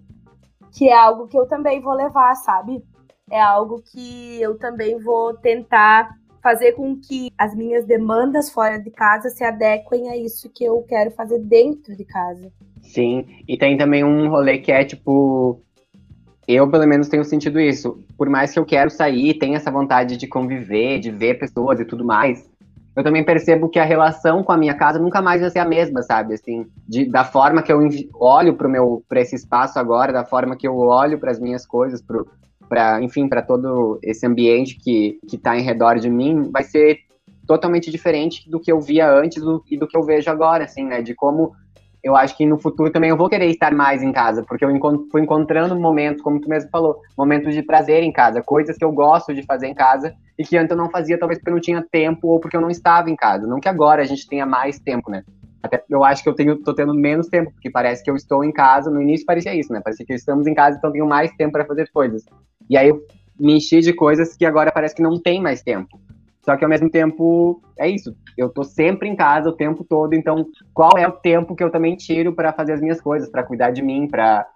Que 0.73 0.89
é 0.89 0.97
algo 0.97 1.29
que 1.29 1.39
eu 1.39 1.47
também 1.47 1.81
vou 1.81 1.95
levar, 1.95 2.35
sabe? 2.35 2.83
É 3.31 3.41
algo 3.41 3.83
que 3.83 4.41
eu 4.41 4.59
também 4.59 4.99
vou 4.99 5.35
tentar 5.35 6.11
fazer 6.43 6.73
com 6.73 6.95
que 6.97 7.31
as 7.39 7.55
minhas 7.55 7.87
demandas 7.87 8.51
fora 8.51 8.79
de 8.79 8.91
casa 8.91 9.31
se 9.31 9.43
adequem 9.43 10.11
a 10.11 10.17
isso 10.17 10.51
que 10.55 10.65
eu 10.65 10.83
quero 10.83 11.11
fazer 11.13 11.39
dentro 11.39 11.97
de 11.97 12.05
casa. 12.05 12.53
Sim, 12.83 13.25
e 13.49 13.57
tem 13.57 13.79
também 13.79 14.05
um 14.05 14.29
rolê 14.29 14.59
que 14.59 14.71
é 14.71 14.85
tipo. 14.85 15.63
Eu, 16.47 16.71
pelo 16.71 16.87
menos, 16.87 17.09
tenho 17.09 17.25
sentido 17.25 17.59
isso. 17.59 18.05
Por 18.19 18.29
mais 18.29 18.53
que 18.53 18.59
eu 18.59 18.67
quero 18.67 18.91
sair, 18.91 19.39
tenha 19.39 19.57
essa 19.57 19.71
vontade 19.71 20.19
de 20.19 20.27
conviver, 20.27 20.99
de 20.99 21.11
ver 21.11 21.39
pessoas 21.39 21.81
e 21.81 21.87
tudo 21.87 22.05
mais, 22.05 22.47
eu 22.97 23.03
também 23.03 23.25
percebo 23.25 23.69
que 23.69 23.79
a 23.79 23.85
relação 23.85 24.43
com 24.43 24.53
a 24.53 24.57
minha 24.57 24.75
casa 24.75 24.99
nunca 24.99 25.21
mais 25.21 25.41
vai 25.41 25.51
ser 25.51 25.59
a 25.59 25.65
mesma, 25.65 26.03
sabe? 26.03 26.35
Assim, 26.35 26.67
de, 26.89 27.05
da 27.05 27.25
forma 27.25 27.63
que 27.63 27.73
eu 27.73 27.81
olho 28.15 28.55
para 28.55 28.69
meu 28.69 29.03
para 29.09 29.21
esse 29.21 29.35
espaço 29.35 29.79
agora, 29.79 30.13
da 30.13 30.25
forma 30.25 30.57
que 30.57 30.67
eu 30.67 30.77
olho 30.77 31.19
para 31.19 31.31
as 31.31 31.41
minhas 31.41 31.67
coisas, 31.67 32.03
para, 32.69 33.03
enfim, 33.03 33.29
para 33.29 33.43
todo 33.43 33.99
esse 34.03 34.25
ambiente 34.25 34.77
que 34.77 35.19
que 35.29 35.37
está 35.37 35.59
em 35.59 35.63
redor 35.63 35.99
de 35.99 36.09
mim, 36.09 36.51
vai 36.53 36.63
ser 36.63 36.99
totalmente 37.47 37.91
diferente 37.91 38.49
do 38.49 38.61
que 38.61 38.71
eu 38.71 38.81
via 38.81 39.11
antes 39.11 39.43
do, 39.43 39.63
e 39.71 39.77
do 39.77 39.87
que 39.87 39.97
eu 39.97 40.03
vejo 40.03 40.31
agora, 40.31 40.65
assim, 40.65 40.85
né? 40.85 41.03
De 41.03 41.15
como 41.15 41.53
eu 42.03 42.15
acho 42.15 42.37
que 42.37 42.47
no 42.47 42.59
futuro 42.59 42.91
também 42.91 43.11
eu 43.11 43.17
vou 43.17 43.29
querer 43.29 43.47
estar 43.47 43.75
mais 43.75 44.03
em 44.03 44.13
casa, 44.13 44.45
porque 44.47 44.65
eu 44.65 44.71
encont 44.71 45.09
fui 45.11 45.23
encontrando 45.23 45.75
momentos, 45.75 46.23
como 46.23 46.41
tu 46.41 46.49
mesmo 46.49 46.71
falou, 46.71 47.01
momentos 47.17 47.55
de 47.55 47.63
prazer 47.63 48.03
em 48.03 48.13
casa, 48.13 48.43
coisas 48.43 48.77
que 48.77 48.85
eu 48.85 48.93
gosto 48.93 49.35
de 49.35 49.43
fazer 49.43 49.67
em 49.67 49.75
casa 49.75 50.15
e 50.39 50.45
que 50.45 50.57
antes 50.57 50.71
eu 50.71 50.77
não 50.77 50.91
fazia, 50.91 51.19
talvez 51.19 51.39
porque 51.39 51.51
eu 51.51 51.55
não 51.55 51.61
tinha 51.61 51.85
tempo 51.91 52.29
ou 52.29 52.41
porque 52.41 52.57
eu 52.57 52.61
não 52.61 52.71
estava 52.71 53.11
em 53.11 53.17
casa. 53.17 53.47
Não 53.47 53.61
que 53.61 53.69
agora 53.69 54.03
a 54.03 54.05
gente 54.05 54.29
tenha 54.29 54.45
mais 54.45 54.79
tempo, 54.79 55.11
né? 55.11 55.23
Até 55.63 55.83
eu 55.89 56.05
acho 56.05 56.23
que 56.23 56.29
eu 56.29 56.35
tenho, 56.35 56.57
tô 56.63 56.75
tendo 56.75 56.93
menos 56.93 57.29
tempo, 57.29 57.51
porque 57.53 57.71
parece 57.71 58.03
que 58.03 58.11
eu 58.11 58.17
estou 58.17 58.45
em 58.45 58.53
casa. 58.53 58.91
No 58.91 59.01
início 59.01 59.25
parecia 59.25 59.55
isso, 59.55 59.73
né? 59.73 59.81
Parecia 59.83 60.05
que 60.05 60.13
estamos 60.13 60.47
em 60.47 60.55
casa, 60.55 60.77
então 60.77 60.93
tenho 60.93 61.07
mais 61.07 61.33
tempo 61.37 61.53
para 61.53 61.65
fazer 61.65 61.91
coisas. 61.91 62.25
E 62.69 62.77
aí 62.77 62.89
eu 62.89 63.01
me 63.39 63.57
enchi 63.57 63.81
de 63.81 63.93
coisas 63.93 64.37
que 64.37 64.45
agora 64.45 64.71
parece 64.71 64.95
que 64.95 65.03
não 65.03 65.21
tem 65.21 65.41
mais 65.41 65.63
tempo. 65.63 65.99
Só 66.45 66.57
que 66.57 66.65
ao 66.65 66.69
mesmo 66.69 66.91
tempo, 66.91 67.63
é 67.79 67.89
isso. 67.89 68.15
Eu 68.37 68.51
tô 68.51 68.63
sempre 68.63 69.09
em 69.09 69.17
casa 69.17 69.49
o 69.49 69.57
tempo 69.57 69.83
todo, 69.83 70.13
então 70.13 70.47
qual 70.75 70.99
é 70.99 71.09
o 71.09 71.13
tempo 71.13 71.57
que 71.57 71.65
eu 71.65 71.71
também 71.71 71.97
tiro 71.97 72.35
para 72.35 72.53
fazer 72.53 72.73
as 72.73 72.81
minhas 72.83 73.01
coisas, 73.01 73.31
para 73.31 73.43
cuidar 73.43 73.71
de 73.71 73.81
mim, 73.81 74.07
para 74.07 74.47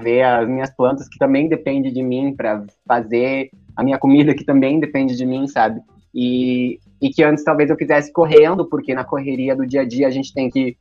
ver 0.00 0.22
as 0.22 0.48
minhas 0.48 0.70
plantas 0.70 1.06
que 1.06 1.18
também 1.18 1.48
dependem 1.48 1.92
de 1.92 2.02
mim, 2.02 2.34
para 2.34 2.64
fazer 2.88 3.50
a 3.76 3.84
minha 3.84 3.98
comida 3.98 4.34
que 4.34 4.44
também 4.44 4.80
depende 4.80 5.16
de 5.16 5.26
mim, 5.26 5.46
sabe? 5.46 5.80
E 6.14 6.80
e 7.00 7.10
que 7.10 7.22
antes 7.22 7.44
talvez 7.44 7.68
eu 7.70 7.76
fizesse 7.76 8.12
correndo, 8.12 8.64
porque 8.66 8.94
na 8.94 9.04
correria 9.04 9.54
do 9.54 9.66
dia 9.66 9.82
a 9.82 9.84
dia 9.84 10.06
a 10.06 10.10
gente 10.10 10.32
tem 10.32 10.50
que 10.50 10.76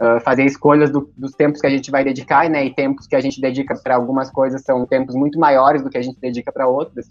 uh, 0.00 0.20
fazer 0.20 0.44
escolhas 0.44 0.90
do, 0.90 1.10
dos 1.16 1.32
tempos 1.32 1.60
que 1.60 1.66
a 1.66 1.70
gente 1.70 1.90
vai 1.90 2.02
dedicar, 2.02 2.48
né? 2.48 2.64
E 2.64 2.74
tempos 2.74 3.06
que 3.06 3.14
a 3.14 3.20
gente 3.20 3.40
dedica 3.40 3.74
para 3.82 3.96
algumas 3.96 4.30
coisas 4.30 4.62
são 4.62 4.86
tempos 4.86 5.14
muito 5.14 5.38
maiores 5.38 5.82
do 5.82 5.90
que 5.90 5.98
a 5.98 6.02
gente 6.02 6.18
dedica 6.20 6.50
para 6.50 6.66
outras. 6.66 7.06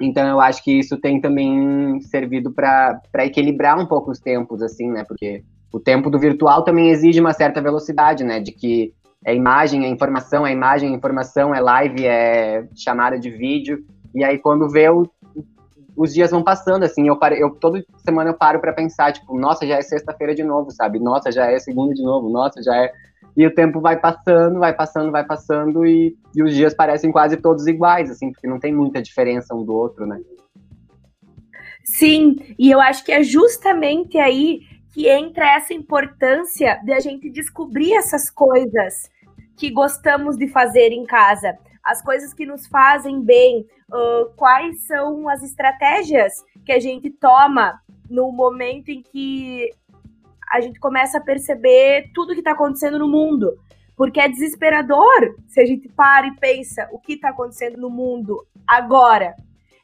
Então 0.00 0.26
eu 0.28 0.40
acho 0.40 0.62
que 0.62 0.72
isso 0.72 0.98
tem 0.98 1.20
também 1.20 2.00
servido 2.02 2.52
para 2.52 3.00
equilibrar 3.20 3.78
um 3.78 3.86
pouco 3.86 4.10
os 4.10 4.20
tempos, 4.20 4.60
assim, 4.62 4.90
né? 4.90 5.04
Porque 5.04 5.42
o 5.72 5.80
tempo 5.80 6.10
do 6.10 6.18
virtual 6.18 6.64
também 6.64 6.90
exige 6.90 7.20
uma 7.20 7.32
certa 7.32 7.62
velocidade, 7.62 8.24
né? 8.24 8.40
De 8.40 8.52
que 8.52 8.92
é 9.24 9.34
imagem, 9.34 9.84
é 9.84 9.88
informação, 9.88 10.46
é 10.46 10.52
imagem, 10.52 10.92
é 10.92 10.96
informação, 10.96 11.54
é 11.54 11.60
live, 11.60 12.04
é 12.04 12.66
chamada 12.74 13.18
de 13.18 13.30
vídeo. 13.30 13.84
E 14.14 14.22
aí 14.24 14.38
quando 14.38 14.68
vê 14.68 14.88
o 14.88 15.08
os 15.96 16.12
dias 16.14 16.30
vão 16.30 16.42
passando, 16.42 16.84
assim, 16.84 17.06
eu, 17.06 17.16
paro, 17.16 17.34
eu 17.34 17.50
toda 17.50 17.84
semana 17.98 18.30
eu 18.30 18.34
paro 18.34 18.60
para 18.60 18.72
pensar, 18.72 19.12
tipo, 19.12 19.38
nossa, 19.38 19.66
já 19.66 19.76
é 19.76 19.82
sexta-feira 19.82 20.34
de 20.34 20.42
novo, 20.42 20.70
sabe? 20.70 20.98
Nossa, 20.98 21.30
já 21.30 21.50
é 21.50 21.58
segunda 21.58 21.94
de 21.94 22.02
novo, 22.02 22.30
nossa, 22.30 22.62
já 22.62 22.74
é. 22.76 22.92
E 23.36 23.46
o 23.46 23.54
tempo 23.54 23.80
vai 23.80 23.98
passando, 23.98 24.58
vai 24.58 24.74
passando, 24.74 25.10
vai 25.10 25.24
passando, 25.24 25.86
e, 25.86 26.16
e 26.34 26.42
os 26.42 26.54
dias 26.54 26.74
parecem 26.74 27.10
quase 27.10 27.36
todos 27.36 27.66
iguais, 27.66 28.10
assim, 28.10 28.32
porque 28.32 28.46
não 28.46 28.58
tem 28.58 28.74
muita 28.74 29.02
diferença 29.02 29.54
um 29.54 29.64
do 29.64 29.74
outro, 29.74 30.06
né? 30.06 30.20
Sim, 31.84 32.36
e 32.58 32.70
eu 32.70 32.80
acho 32.80 33.04
que 33.04 33.12
é 33.12 33.22
justamente 33.22 34.18
aí 34.18 34.60
que 34.92 35.08
entra 35.08 35.56
essa 35.56 35.72
importância 35.72 36.78
de 36.84 36.92
a 36.92 37.00
gente 37.00 37.30
descobrir 37.30 37.94
essas 37.94 38.30
coisas 38.30 39.10
que 39.56 39.70
gostamos 39.70 40.36
de 40.36 40.48
fazer 40.48 40.92
em 40.92 41.04
casa 41.04 41.56
as 41.84 42.02
coisas 42.02 42.32
que 42.32 42.46
nos 42.46 42.66
fazem 42.66 43.20
bem, 43.22 43.66
uh, 43.90 44.32
quais 44.36 44.86
são 44.86 45.28
as 45.28 45.42
estratégias 45.42 46.32
que 46.64 46.72
a 46.72 46.80
gente 46.80 47.10
toma 47.10 47.80
no 48.08 48.30
momento 48.30 48.90
em 48.90 49.02
que 49.02 49.70
a 50.50 50.60
gente 50.60 50.78
começa 50.78 51.18
a 51.18 51.22
perceber 51.22 52.10
tudo 52.14 52.34
que 52.34 52.40
está 52.40 52.52
acontecendo 52.52 52.98
no 52.98 53.08
mundo. 53.08 53.58
Porque 53.96 54.20
é 54.20 54.28
desesperador 54.28 55.34
se 55.48 55.60
a 55.60 55.64
gente 55.64 55.88
para 55.88 56.26
e 56.26 56.36
pensa 56.36 56.88
o 56.92 56.98
que 56.98 57.14
está 57.14 57.30
acontecendo 57.30 57.78
no 57.78 57.90
mundo 57.90 58.46
agora. 58.66 59.34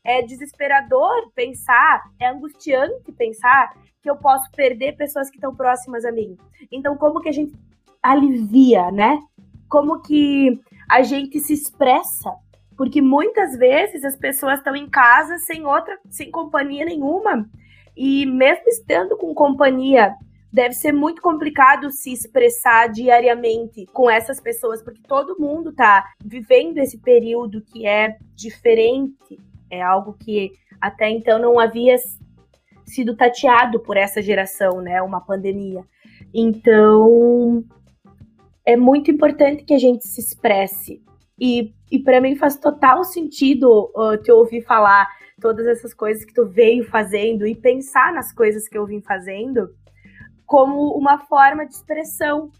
É 0.05 0.23
desesperador 0.23 1.31
pensar, 1.35 2.03
é 2.19 2.29
angustiante 2.29 3.13
pensar 3.13 3.73
que 4.03 4.11
eu 4.11 4.17
posso 4.17 4.51
perder 4.53 4.97
pessoas 4.97 5.29
que 5.31 5.37
estão 5.37 5.55
próximas 5.55 6.05
a 6.05 6.13
mim. 6.13 6.37
Então, 6.71 6.97
como 6.97 7.21
que 7.21 7.29
a 7.29 7.33
gente 7.33 7.55
alivia, 8.03 8.91
né? 8.91 9.21
Como 9.69 10.01
que 10.01 10.61
a 10.89 11.03
gente 11.03 11.39
se 11.41 11.53
expressa. 11.53 12.33
Porque 12.77 13.03
muitas 13.03 13.57
vezes 13.57 14.05
as 14.05 14.17
pessoas 14.17 14.59
estão 14.59 14.77
em 14.77 14.89
casa 14.89 15.37
sem 15.39 15.67
outra, 15.67 15.99
sem 16.11 16.31
companhia 16.31 16.85
nenhuma. 16.85 17.49
E 17.97 18.25
mesmo 18.25 18.69
estando 18.69 19.17
com 19.17 19.35
companhia, 19.35 20.15
deve 20.53 20.75
ser 20.75 20.93
muito 20.93 21.21
complicado 21.21 21.91
se 21.91 22.13
expressar 22.13 22.89
diariamente 22.89 23.85
com 23.93 24.09
essas 24.09 24.41
pessoas, 24.41 24.83
porque 24.83 25.03
todo 25.07 25.39
mundo 25.41 25.71
está 25.71 26.05
vivendo 26.25 26.79
esse 26.79 26.99
período 26.99 27.61
que 27.61 27.87
é 27.87 28.17
diferente, 28.35 29.39
é 29.69 29.83
algo 29.83 30.15
que 30.15 30.53
até 30.81 31.11
então 31.11 31.39
não 31.39 31.59
havia 31.59 31.97
sido 32.87 33.17
tateado 33.17 33.81
por 33.81 33.97
essa 33.97 34.23
geração, 34.23 34.81
né? 34.81 35.03
Uma 35.03 35.21
pandemia. 35.21 35.85
Então, 36.33 37.65
é 38.69 38.77
muito 38.77 39.11
importante 39.11 39.65
que 39.65 39.73
a 39.73 39.79
gente 39.79 40.07
se 40.07 40.21
expresse. 40.21 41.03
E, 41.41 41.73
e 41.91 41.99
para 41.99 42.21
mim 42.21 42.37
faz 42.37 42.55
total 42.59 43.03
sentido 43.03 43.91
uh, 43.97 44.19
te 44.23 44.31
ouvir 44.31 44.61
falar 44.61 45.09
todas 45.41 45.67
essas 45.67 45.95
coisas 45.95 46.23
que 46.23 46.35
tu 46.35 46.45
veio 46.45 46.85
fazendo 46.85 47.47
e 47.47 47.55
pensar 47.55 48.13
nas 48.13 48.31
coisas 48.31 48.69
que 48.69 48.77
eu 48.77 48.85
vim 48.85 49.01
fazendo 49.01 49.71
como 50.45 50.91
uma 50.99 51.19
forma 51.21 51.65
de 51.65 51.73
expressão. 51.73 52.51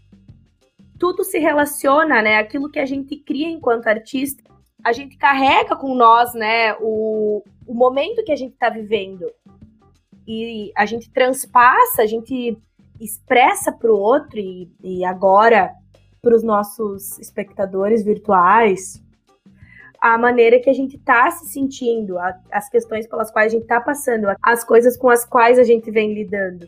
Tudo 0.97 1.23
se 1.23 1.37
relaciona, 1.37 2.23
né? 2.23 2.37
Aquilo 2.39 2.71
que 2.71 2.79
a 2.79 2.87
gente 2.87 3.15
cria 3.15 3.47
enquanto 3.47 3.85
artista, 3.85 4.43
a 4.83 4.91
gente 4.91 5.15
carrega 5.15 5.75
com 5.75 5.93
nós, 5.93 6.33
né? 6.33 6.73
O, 6.81 7.43
o 7.67 7.73
momento 7.75 8.23
que 8.23 8.31
a 8.31 8.35
gente 8.35 8.53
está 8.53 8.69
vivendo. 8.69 9.31
E 10.27 10.71
a 10.75 10.87
gente 10.87 11.11
transpassa, 11.11 12.01
a 12.01 12.07
gente 12.07 12.57
expressa 12.99 13.71
para 13.71 13.91
o 13.91 13.97
outro, 13.97 14.39
e, 14.39 14.71
e 14.83 15.05
agora 15.05 15.71
para 16.21 16.35
os 16.35 16.43
nossos 16.43 17.17
espectadores 17.19 18.03
virtuais, 18.03 19.01
a 20.01 20.17
maneira 20.17 20.59
que 20.59 20.69
a 20.69 20.73
gente 20.73 20.95
está 20.95 21.29
se 21.31 21.47
sentindo, 21.49 22.17
a, 22.17 22.37
as 22.51 22.69
questões 22.69 23.07
pelas 23.07 23.31
quais 23.31 23.51
a 23.51 23.55
gente 23.55 23.63
está 23.63 23.81
passando, 23.81 24.27
as 24.41 24.63
coisas 24.63 24.97
com 24.97 25.09
as 25.09 25.25
quais 25.25 25.59
a 25.59 25.63
gente 25.63 25.91
vem 25.91 26.13
lidando. 26.13 26.67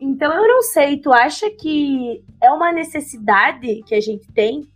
Então 0.00 0.32
eu 0.32 0.46
não 0.46 0.62
sei, 0.62 0.98
tu 0.98 1.12
acha 1.12 1.48
que 1.50 2.22
é 2.42 2.50
uma 2.50 2.72
necessidade 2.72 3.82
que 3.84 3.94
a 3.94 4.00
gente 4.00 4.30
tem 4.32 4.68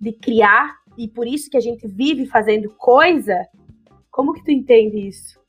de 0.00 0.12
criar 0.12 0.76
e 0.96 1.08
por 1.08 1.26
isso 1.26 1.50
que 1.50 1.56
a 1.56 1.60
gente 1.60 1.86
vive 1.88 2.26
fazendo 2.26 2.70
coisa? 2.70 3.46
Como 4.10 4.32
que 4.32 4.44
tu 4.44 4.50
entende 4.50 5.08
isso? 5.08 5.40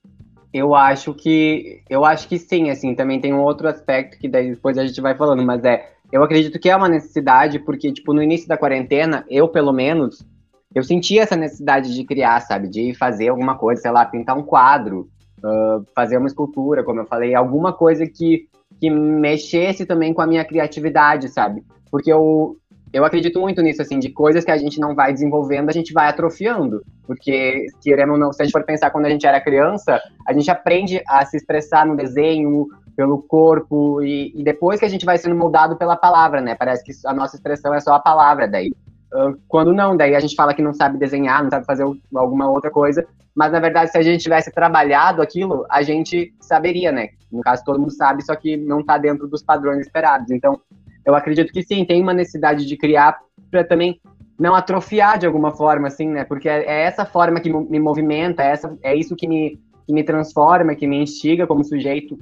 Eu 0.54 0.76
acho 0.76 1.14
que 1.14 1.82
eu 1.90 2.04
acho 2.04 2.28
que 2.28 2.38
sim, 2.38 2.70
assim, 2.70 2.94
também 2.94 3.22
tem 3.22 3.34
um 3.34 3.42
outro 3.42 3.68
aspecto 3.68 4.20
que 4.20 4.28
daí 4.28 4.50
depois 4.50 4.78
a 4.78 4.86
gente 4.86 5.00
vai 5.00 5.16
falando, 5.16 5.44
mas 5.44 5.64
é, 5.64 5.94
eu 6.12 6.24
acredito 6.24 6.60
que 6.60 6.70
é 6.70 6.76
uma 6.76 6.90
necessidade 6.90 7.60
porque 7.60 7.92
tipo 7.92 8.14
no 8.14 8.22
início 8.22 8.48
da 8.48 8.58
quarentena, 8.58 9.26
eu 9.30 9.48
pelo 9.48 9.72
menos, 9.72 10.26
eu 10.74 10.84
sentia 10.84 11.24
essa 11.24 11.36
necessidade 11.36 11.94
de 11.94 12.04
criar, 12.04 12.40
sabe, 12.42 12.68
de 12.68 12.94
fazer 12.94 13.30
alguma 13.30 13.58
coisa, 13.58 13.82
sei 13.82 13.92
lá, 13.92 14.06
pintar 14.06 14.38
um 14.38 14.44
quadro, 14.44 15.10
uh, 15.44 15.86
fazer 15.96 16.18
uma 16.18 16.28
escultura, 16.28 16.84
como 16.84 17.00
eu 17.00 17.06
falei, 17.06 17.36
alguma 17.36 17.74
coisa 17.74 18.06
que 18.08 18.50
que 18.80 18.90
mexesse 18.90 19.86
também 19.86 20.12
com 20.12 20.22
a 20.22 20.28
minha 20.28 20.44
criatividade, 20.44 21.30
sabe? 21.30 21.64
Porque 21.92 22.12
eu, 22.12 22.58
eu 22.94 23.06
acredito 23.06 23.40
muito 23.40 23.62
nisso, 23.62 23.82
assim, 23.82 24.00
de 24.00 24.10
coisas 24.10 24.44
que 24.44 24.52
a 24.52 24.58
gente 24.58 24.80
não 24.80 24.94
vai 24.94 25.14
desenvolvendo, 25.14 25.70
a 25.70 25.74
gente 25.74 25.94
vai 25.94 26.08
atrofiando. 26.08 26.84
Porque, 27.06 27.68
querendo 27.82 28.14
ou 28.14 28.18
não, 28.18 28.34
se 28.34 28.42
a 28.42 28.46
gente 28.46 28.54
for 28.54 28.64
pensar 28.64 28.90
quando 28.90 29.06
a 29.06 29.10
gente 29.10 29.26
era 29.26 29.40
criança, 29.40 30.00
a 30.28 30.34
gente 30.34 30.50
aprende 30.52 31.02
a 31.08 31.26
se 31.26 31.38
expressar 31.38 31.86
no 31.86 31.96
desenho, 31.96 32.68
pelo 32.96 33.22
corpo, 33.22 34.02
e, 34.02 34.32
e 34.36 34.44
depois 34.44 34.80
que 34.80 34.86
a 34.86 34.90
gente 34.90 35.06
vai 35.06 35.18
sendo 35.18 35.36
moldado 35.36 35.76
pela 35.78 35.96
palavra, 35.96 36.42
né? 36.42 36.56
Parece 36.56 36.84
que 36.84 36.92
a 37.06 37.14
nossa 37.14 37.36
expressão 37.36 37.74
é 37.74 37.80
só 37.80 37.94
a 37.94 38.00
palavra 38.00 38.48
daí. 38.48 38.72
Quando 39.48 39.74
não, 39.74 39.98
daí 39.98 40.16
a 40.16 40.20
gente 40.20 40.36
fala 40.36 40.54
que 40.54 40.62
não 40.62 40.74
sabe 40.74 40.98
desenhar, 40.98 41.44
não 41.44 41.50
sabe 41.50 41.66
fazer 41.66 41.84
alguma 42.16 42.50
outra 42.50 42.72
coisa, 42.72 43.06
mas 43.36 43.52
na 43.52 43.60
verdade, 43.60 43.92
se 43.92 43.98
a 43.98 44.02
gente 44.02 44.22
tivesse 44.22 44.52
trabalhado 44.52 45.22
aquilo, 45.22 45.66
a 45.70 45.82
gente 45.82 46.34
saberia, 46.40 46.92
né? 46.92 47.10
No 47.32 47.42
caso, 47.42 47.64
todo 47.66 47.80
mundo 47.80 47.92
sabe, 47.92 48.24
só 48.24 48.36
que 48.36 48.56
não 48.56 48.82
está 48.82 48.98
dentro 48.98 49.28
dos 49.28 49.44
padrões 49.44 49.82
esperados. 49.82 50.32
Então, 50.32 50.62
eu 51.06 51.16
acredito 51.16 51.52
que 51.52 51.64
sim, 51.64 51.86
tem 51.86 52.02
uma 52.02 52.14
necessidade 52.14 52.66
de 52.66 52.78
criar 52.78 53.20
para 53.50 53.64
também 53.64 54.00
não 54.40 54.56
atrofiar 54.56 55.20
de 55.20 55.28
alguma 55.28 55.52
forma, 55.52 55.88
assim, 55.88 56.08
né? 56.08 56.24
Porque 56.24 56.50
é, 56.50 56.64
é 56.64 56.82
essa 56.84 57.06
forma 57.06 57.40
que 57.40 57.52
me 57.52 57.80
movimenta, 57.80 58.44
é, 58.44 58.52
essa, 58.52 58.76
é 58.82 58.96
isso 58.96 59.16
que 59.16 59.28
me, 59.28 59.60
que 59.86 59.94
me 59.94 60.04
transforma, 60.04 60.76
que 60.76 60.88
me 60.88 60.98
instiga 60.98 61.46
como 61.46 61.64
sujeito. 61.64 62.18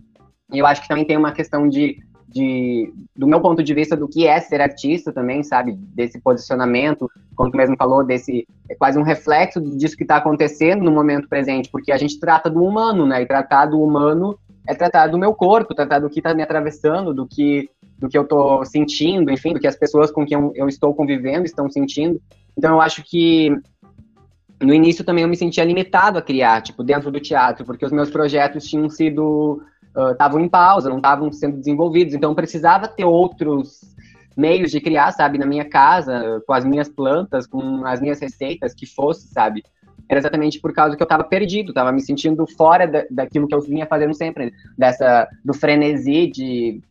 E 0.52 0.60
eu 0.60 0.66
acho 0.66 0.82
que 0.82 0.88
também 0.88 1.06
tem 1.06 1.16
uma 1.16 1.32
questão 1.32 1.70
de, 1.70 1.98
de, 2.28 2.92
do 3.16 3.28
meu 3.28 3.40
ponto 3.40 3.64
de 3.64 3.74
vista, 3.74 3.96
do 3.96 4.08
que 4.08 4.28
é 4.28 4.40
ser 4.40 4.60
artista 4.60 5.14
também, 5.14 5.44
sabe? 5.44 5.74
Desse 5.74 6.20
posicionamento, 6.20 7.10
como 7.36 7.52
tu 7.52 7.58
mesmo 7.58 7.78
falou, 7.78 8.04
desse 8.04 8.46
é 8.70 8.76
quase 8.76 9.00
um 9.00 9.04
reflexo 9.04 9.62
disso 9.62 9.96
que 9.96 10.04
está 10.04 10.18
acontecendo 10.18 10.84
no 10.84 10.92
momento 10.92 11.30
presente, 11.30 11.70
porque 11.72 11.92
a 11.92 11.98
gente 11.98 12.20
trata 12.20 12.50
do 12.50 12.64
humano, 12.64 13.06
né? 13.06 13.22
E 13.22 13.26
tratar 13.26 13.68
do 13.68 13.82
humano 13.82 14.38
é 14.68 14.76
tratar 14.76 15.08
do 15.08 15.18
meu 15.18 15.34
corpo, 15.34 15.74
tratar 15.74 16.00
do 16.00 16.10
que 16.10 16.20
está 16.20 16.34
me 16.34 16.44
atravessando, 16.44 17.14
do 17.14 17.26
que 17.26 17.70
do 18.00 18.08
que 18.08 18.18
eu 18.18 18.24
estou 18.24 18.66
sentindo, 18.66 19.30
enfim, 19.30 19.54
do 19.54 19.60
que 19.60 19.68
as 19.68 19.76
pessoas 19.76 20.10
com 20.10 20.26
quem 20.26 20.52
eu, 20.56 20.68
estou 20.68 20.94
convivendo 20.96 21.46
estão 21.46 21.70
sentindo. 21.70 22.20
Então 22.58 22.76
eu 22.76 22.82
acho 22.82 23.04
que 23.04 23.54
no 24.62 24.74
início 24.74 25.04
também 25.04 25.24
eu 25.24 25.30
me 25.30 25.38
sentia 25.38 25.64
limitado 25.64 26.18
a 26.18 26.22
criar, 26.22 26.62
tipo, 26.62 26.84
dentro 26.84 27.12
do 27.12 27.20
teatro, 27.20 27.66
porque 27.66 27.86
os 27.86 27.92
meus 27.92 28.10
projetos 28.10 28.66
tinham 28.66 28.90
sido 28.90 29.62
estavam 30.12 30.40
uh, 30.40 30.46
em 30.46 30.48
pausa, 30.48 30.90
não 30.90 30.98
estavam 30.98 31.32
sendo 31.32 31.58
desenvolvidos, 31.58 32.14
então 32.14 32.32
eu 32.32 32.36
precisava 32.36 32.88
ter 32.88 33.06
outros 33.06 33.82
meios 34.38 34.72
de 34.72 34.80
criar, 34.80 35.12
sabe, 35.12 35.38
na 35.38 35.46
minha 35.46 35.66
casa, 35.66 36.42
com 36.48 36.54
as 36.54 36.64
minhas 36.64 36.88
plantas, 36.88 37.46
com 37.46 37.86
as 37.86 38.00
minhas 38.00 38.20
receitas, 38.20 38.74
que 38.74 38.86
fosse, 38.86 39.28
sabe? 39.28 39.64
Era 40.08 40.20
exatamente 40.20 40.60
por 40.60 40.74
causa 40.74 40.96
que 40.96 41.04
eu 41.04 41.06
estava 41.06 41.24
perdido, 41.24 41.70
estava 41.70 41.92
me 41.92 42.02
sentindo 42.02 42.48
fora 42.48 42.88
da, 42.88 43.06
daquilo 43.12 43.48
que 43.48 43.54
eu 43.54 43.62
vinha 43.62 43.86
fazendo 43.86 44.14
sempre, 44.14 44.54
dessa 44.78 45.28
do 45.44 45.54
frenesi 45.54 46.28
de, 46.28 46.82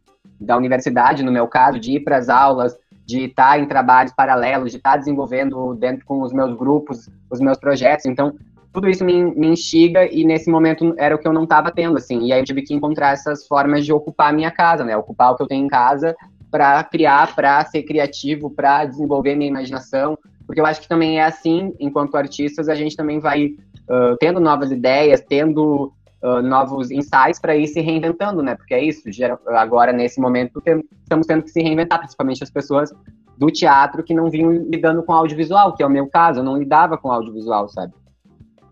da 0.40 0.56
universidade, 0.56 1.22
no 1.22 1.32
meu 1.32 1.46
caso, 1.46 1.78
de 1.78 1.92
ir 1.92 2.00
para 2.00 2.16
as 2.16 2.28
aulas, 2.28 2.76
de 3.06 3.24
estar 3.24 3.58
em 3.58 3.66
trabalhos 3.66 4.12
paralelos, 4.12 4.70
de 4.70 4.76
estar 4.76 4.96
desenvolvendo 4.96 5.74
dentro 5.74 6.04
com 6.04 6.20
os 6.20 6.32
meus 6.32 6.54
grupos, 6.54 7.08
os 7.30 7.40
meus 7.40 7.58
projetos. 7.58 8.06
Então, 8.06 8.34
tudo 8.72 8.88
isso 8.88 9.04
me, 9.04 9.34
me 9.34 9.48
instiga 9.48 10.06
e 10.06 10.24
nesse 10.24 10.50
momento 10.50 10.94
era 10.98 11.14
o 11.14 11.18
que 11.18 11.26
eu 11.26 11.32
não 11.32 11.44
estava 11.44 11.70
tendo, 11.70 11.96
assim. 11.96 12.26
E 12.26 12.32
aí 12.32 12.40
eu 12.40 12.44
tive 12.44 12.62
que 12.62 12.74
encontrar 12.74 13.12
essas 13.12 13.46
formas 13.46 13.84
de 13.84 13.92
ocupar 13.92 14.30
a 14.30 14.32
minha 14.32 14.50
casa, 14.50 14.84
né? 14.84 14.96
Ocupar 14.96 15.32
o 15.32 15.36
que 15.36 15.42
eu 15.42 15.46
tenho 15.46 15.64
em 15.64 15.68
casa 15.68 16.14
para 16.50 16.82
criar, 16.84 17.34
para 17.34 17.64
ser 17.64 17.82
criativo, 17.82 18.50
para 18.50 18.84
desenvolver 18.84 19.34
minha 19.34 19.50
imaginação. 19.50 20.18
Porque 20.46 20.60
eu 20.60 20.66
acho 20.66 20.80
que 20.80 20.88
também 20.88 21.18
é 21.18 21.24
assim, 21.24 21.74
enquanto 21.80 22.16
artistas, 22.16 22.68
a 22.68 22.74
gente 22.74 22.96
também 22.96 23.20
vai 23.20 23.46
uh, 23.46 24.16
tendo 24.18 24.38
novas 24.38 24.70
ideias, 24.70 25.20
tendo 25.20 25.92
uh, 26.22 26.42
novos 26.42 26.90
insights 26.90 27.40
para 27.40 27.56
ir 27.56 27.66
se 27.68 27.80
reinventando, 27.80 28.42
né? 28.42 28.54
Porque 28.54 28.74
é 28.74 28.82
isso, 28.82 29.02
agora 29.46 29.92
nesse 29.92 30.20
momento 30.20 30.62
estamos 31.02 31.26
tendo 31.26 31.42
que 31.42 31.50
se 31.50 31.62
reinventar, 31.62 31.98
principalmente 31.98 32.42
as 32.42 32.50
pessoas 32.50 32.92
do 33.36 33.50
teatro 33.50 34.02
que 34.02 34.14
não 34.14 34.28
vinham 34.28 34.50
lidando 34.52 35.02
com 35.02 35.12
audiovisual, 35.12 35.74
que 35.74 35.82
é 35.82 35.86
o 35.86 35.90
meu 35.90 36.08
caso, 36.08 36.40
eu 36.40 36.44
não 36.44 36.56
lidava 36.56 36.98
com 36.98 37.10
audiovisual, 37.10 37.68
sabe? 37.68 37.92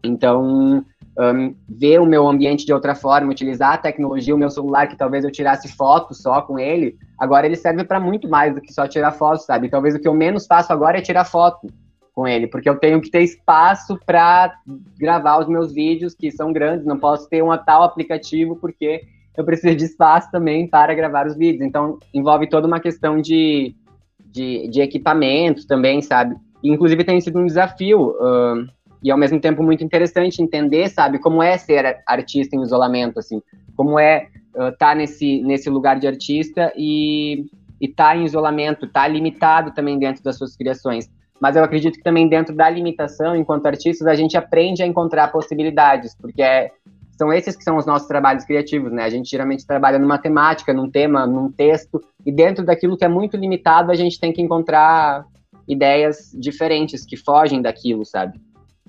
Então, 0.02 0.84
um, 1.18 1.54
ver 1.68 2.00
o 2.00 2.06
meu 2.06 2.26
ambiente 2.26 2.66
de 2.66 2.72
outra 2.72 2.94
forma, 2.94 3.30
utilizar 3.30 3.74
a 3.74 3.78
tecnologia, 3.78 4.34
o 4.34 4.38
meu 4.38 4.50
celular, 4.50 4.86
que 4.86 4.96
talvez 4.96 5.24
eu 5.24 5.30
tirasse 5.30 5.68
foto 5.68 6.14
só 6.14 6.42
com 6.42 6.58
ele, 6.58 6.96
agora 7.18 7.46
ele 7.46 7.56
serve 7.56 7.84
para 7.84 8.00
muito 8.00 8.28
mais 8.28 8.54
do 8.54 8.60
que 8.60 8.72
só 8.72 8.86
tirar 8.86 9.12
foto, 9.12 9.38
sabe? 9.38 9.68
Talvez 9.68 9.94
o 9.94 10.00
que 10.00 10.08
eu 10.08 10.14
menos 10.14 10.46
faço 10.46 10.72
agora 10.72 10.98
é 10.98 11.02
tirar 11.02 11.24
foto 11.24 11.68
com 12.16 12.26
ele, 12.26 12.46
porque 12.46 12.66
eu 12.66 12.76
tenho 12.76 12.98
que 12.98 13.10
ter 13.10 13.22
espaço 13.22 14.00
para 14.06 14.58
gravar 14.98 15.38
os 15.38 15.46
meus 15.46 15.70
vídeos, 15.70 16.14
que 16.14 16.30
são 16.30 16.50
grandes, 16.50 16.86
não 16.86 16.98
posso 16.98 17.28
ter 17.28 17.44
um 17.44 17.54
tal 17.58 17.82
aplicativo, 17.82 18.56
porque 18.56 19.02
eu 19.36 19.44
preciso 19.44 19.76
de 19.76 19.84
espaço 19.84 20.30
também 20.30 20.66
para 20.66 20.94
gravar 20.94 21.26
os 21.26 21.36
vídeos. 21.36 21.60
Então, 21.62 21.98
envolve 22.14 22.48
toda 22.48 22.66
uma 22.66 22.80
questão 22.80 23.20
de, 23.20 23.76
de, 24.18 24.66
de 24.68 24.80
equipamento 24.80 25.66
também, 25.66 26.00
sabe? 26.00 26.34
inclusive, 26.64 27.04
tem 27.04 27.20
sido 27.20 27.38
um 27.38 27.46
desafio. 27.46 28.12
Uh, 28.12 28.66
e 29.02 29.10
ao 29.10 29.18
mesmo 29.18 29.38
tempo 29.38 29.62
muito 29.62 29.84
interessante 29.84 30.42
entender, 30.42 30.88
sabe, 30.88 31.18
como 31.18 31.42
é 31.42 31.58
ser 31.58 32.02
artista 32.06 32.56
em 32.56 32.62
isolamento, 32.62 33.18
assim, 33.18 33.42
como 33.76 34.00
é 34.00 34.28
estar 34.46 34.68
uh, 34.68 34.76
tá 34.78 34.94
nesse, 34.94 35.42
nesse 35.42 35.68
lugar 35.68 36.00
de 36.00 36.06
artista 36.06 36.72
e 36.74 37.44
estar 37.78 38.14
tá 38.14 38.16
em 38.16 38.24
isolamento, 38.24 38.86
estar 38.86 39.02
tá 39.02 39.08
limitado 39.08 39.74
também 39.74 39.98
dentro 39.98 40.24
das 40.24 40.38
suas 40.38 40.56
criações. 40.56 41.10
Mas 41.40 41.56
eu 41.56 41.62
acredito 41.62 41.96
que 41.96 42.02
também 42.02 42.28
dentro 42.28 42.54
da 42.54 42.68
limitação, 42.68 43.36
enquanto 43.36 43.66
artistas, 43.66 44.06
a 44.06 44.14
gente 44.14 44.36
aprende 44.36 44.82
a 44.82 44.86
encontrar 44.86 45.28
possibilidades, 45.28 46.14
porque 46.14 46.42
é, 46.42 46.70
são 47.18 47.32
esses 47.32 47.56
que 47.56 47.64
são 47.64 47.76
os 47.76 47.86
nossos 47.86 48.08
trabalhos 48.08 48.44
criativos, 48.44 48.92
né? 48.92 49.04
A 49.04 49.10
gente 49.10 49.30
geralmente 49.30 49.66
trabalha 49.66 49.98
numa 49.98 50.18
temática, 50.18 50.72
num 50.72 50.90
tema, 50.90 51.26
num 51.26 51.50
texto, 51.50 52.00
e 52.24 52.32
dentro 52.32 52.64
daquilo 52.64 52.96
que 52.96 53.04
é 53.04 53.08
muito 53.08 53.36
limitado, 53.36 53.90
a 53.90 53.94
gente 53.94 54.18
tem 54.18 54.32
que 54.32 54.40
encontrar 54.40 55.24
ideias 55.68 56.30
diferentes 56.38 57.04
que 57.04 57.16
fogem 57.16 57.60
daquilo, 57.60 58.04
sabe? 58.04 58.40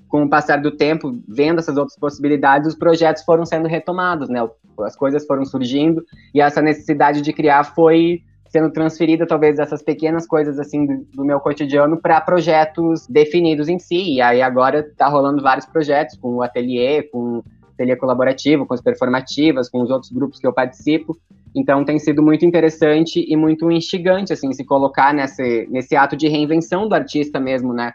com 0.08 0.24
o 0.24 0.30
passar 0.30 0.62
do 0.62 0.72
tempo, 0.72 1.20
vendo 1.28 1.60
essas 1.60 1.78
outras 1.78 1.98
possibilidades, 1.98 2.70
os 2.70 2.76
projetos 2.76 3.24
foram 3.24 3.46
sendo 3.46 3.68
retomados, 3.68 4.30
né? 4.30 4.48
As 4.80 4.96
coisas 4.96 5.26
foram 5.26 5.44
surgindo 5.44 6.04
e 6.34 6.40
essa 6.40 6.62
necessidade 6.62 7.22
de 7.22 7.34
criar 7.34 7.64
foi 7.64 8.22
sendo 8.50 8.72
transferida 8.72 9.26
talvez 9.26 9.60
essas 9.60 9.82
pequenas 9.82 10.26
coisas 10.26 10.60
assim 10.60 10.86
do, 10.86 11.06
do 11.14 11.26
meu 11.26 11.40
cotidiano 11.40 11.98
para 11.98 12.22
projetos 12.22 13.06
definidos 13.08 13.68
em 13.68 13.80
si. 13.80 14.16
E 14.16 14.22
aí 14.22 14.42
agora 14.42 14.80
está 14.80 15.08
rolando 15.08 15.42
vários 15.42 15.66
projetos 15.66 16.18
com 16.18 16.36
o 16.36 16.42
ateliê, 16.42 17.04
com 17.04 17.40
o 17.40 17.44
ateliê 17.74 17.96
colaborativo, 17.96 18.66
com 18.66 18.74
as 18.74 18.82
performativas, 18.82 19.70
com 19.70 19.82
os 19.82 19.90
outros 19.90 20.12
grupos 20.12 20.40
que 20.40 20.48
eu 20.48 20.54
participo. 20.54 21.18
Então 21.56 21.84
tem 21.84 21.98
sido 21.98 22.22
muito 22.22 22.46
interessante 22.46 23.26
e 23.28 23.36
muito 23.36 23.72
instigante 23.72 24.34
assim 24.34 24.52
se 24.54 24.64
colocar 24.64 25.14
nesse 25.14 25.68
nesse 25.70 25.96
ato 25.96 26.16
de 26.16 26.28
reinvenção 26.28 26.88
do 26.88 26.96
artista 26.96 27.40
mesmo, 27.40 27.74
né? 27.74 27.94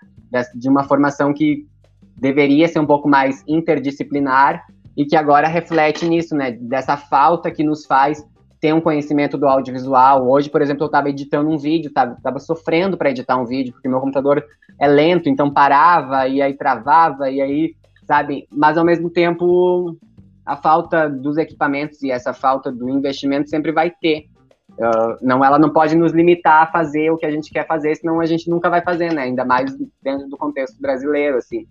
De 0.54 0.68
uma 0.68 0.84
formação 0.84 1.32
que 1.32 1.66
deveria 2.16 2.68
ser 2.68 2.80
um 2.80 2.86
pouco 2.86 3.08
mais 3.08 3.42
interdisciplinar 3.46 4.64
e 4.96 5.04
que 5.04 5.16
agora 5.16 5.48
reflete 5.48 6.06
nisso, 6.06 6.34
né? 6.34 6.52
Dessa 6.52 6.96
falta 6.96 7.50
que 7.50 7.64
nos 7.64 7.86
faz 7.86 8.24
ter 8.62 8.72
um 8.72 8.80
conhecimento 8.80 9.36
do 9.36 9.48
audiovisual. 9.48 10.30
Hoje, 10.30 10.48
por 10.48 10.62
exemplo, 10.62 10.84
eu 10.84 10.86
estava 10.86 11.10
editando 11.10 11.50
um 11.50 11.58
vídeo, 11.58 11.88
estava 11.88 12.38
sofrendo 12.38 12.96
para 12.96 13.10
editar 13.10 13.36
um 13.36 13.44
vídeo, 13.44 13.72
porque 13.72 13.88
meu 13.88 13.98
computador 13.98 14.42
é 14.78 14.86
lento, 14.86 15.28
então 15.28 15.50
parava 15.50 16.28
e 16.28 16.40
aí 16.40 16.54
travava, 16.54 17.28
e 17.28 17.42
aí, 17.42 17.74
sabe? 18.06 18.46
Mas 18.52 18.78
ao 18.78 18.84
mesmo 18.84 19.10
tempo, 19.10 19.98
a 20.46 20.56
falta 20.56 21.10
dos 21.10 21.38
equipamentos 21.38 22.04
e 22.04 22.12
essa 22.12 22.32
falta 22.32 22.70
do 22.70 22.88
investimento 22.88 23.50
sempre 23.50 23.72
vai 23.72 23.90
ter. 23.90 24.26
Uh, 24.78 25.18
não, 25.20 25.44
ela 25.44 25.58
não 25.58 25.70
pode 25.70 25.96
nos 25.96 26.12
limitar 26.12 26.62
a 26.62 26.66
fazer 26.70 27.10
o 27.10 27.16
que 27.16 27.26
a 27.26 27.32
gente 27.32 27.52
quer 27.52 27.66
fazer, 27.66 27.96
senão 27.96 28.20
a 28.20 28.26
gente 28.26 28.48
nunca 28.48 28.70
vai 28.70 28.80
fazer, 28.80 29.12
né? 29.12 29.22
Ainda 29.22 29.44
mais 29.44 29.76
dentro 30.00 30.28
do 30.28 30.36
contexto 30.36 30.80
brasileiro, 30.80 31.36
assim, 31.36 31.66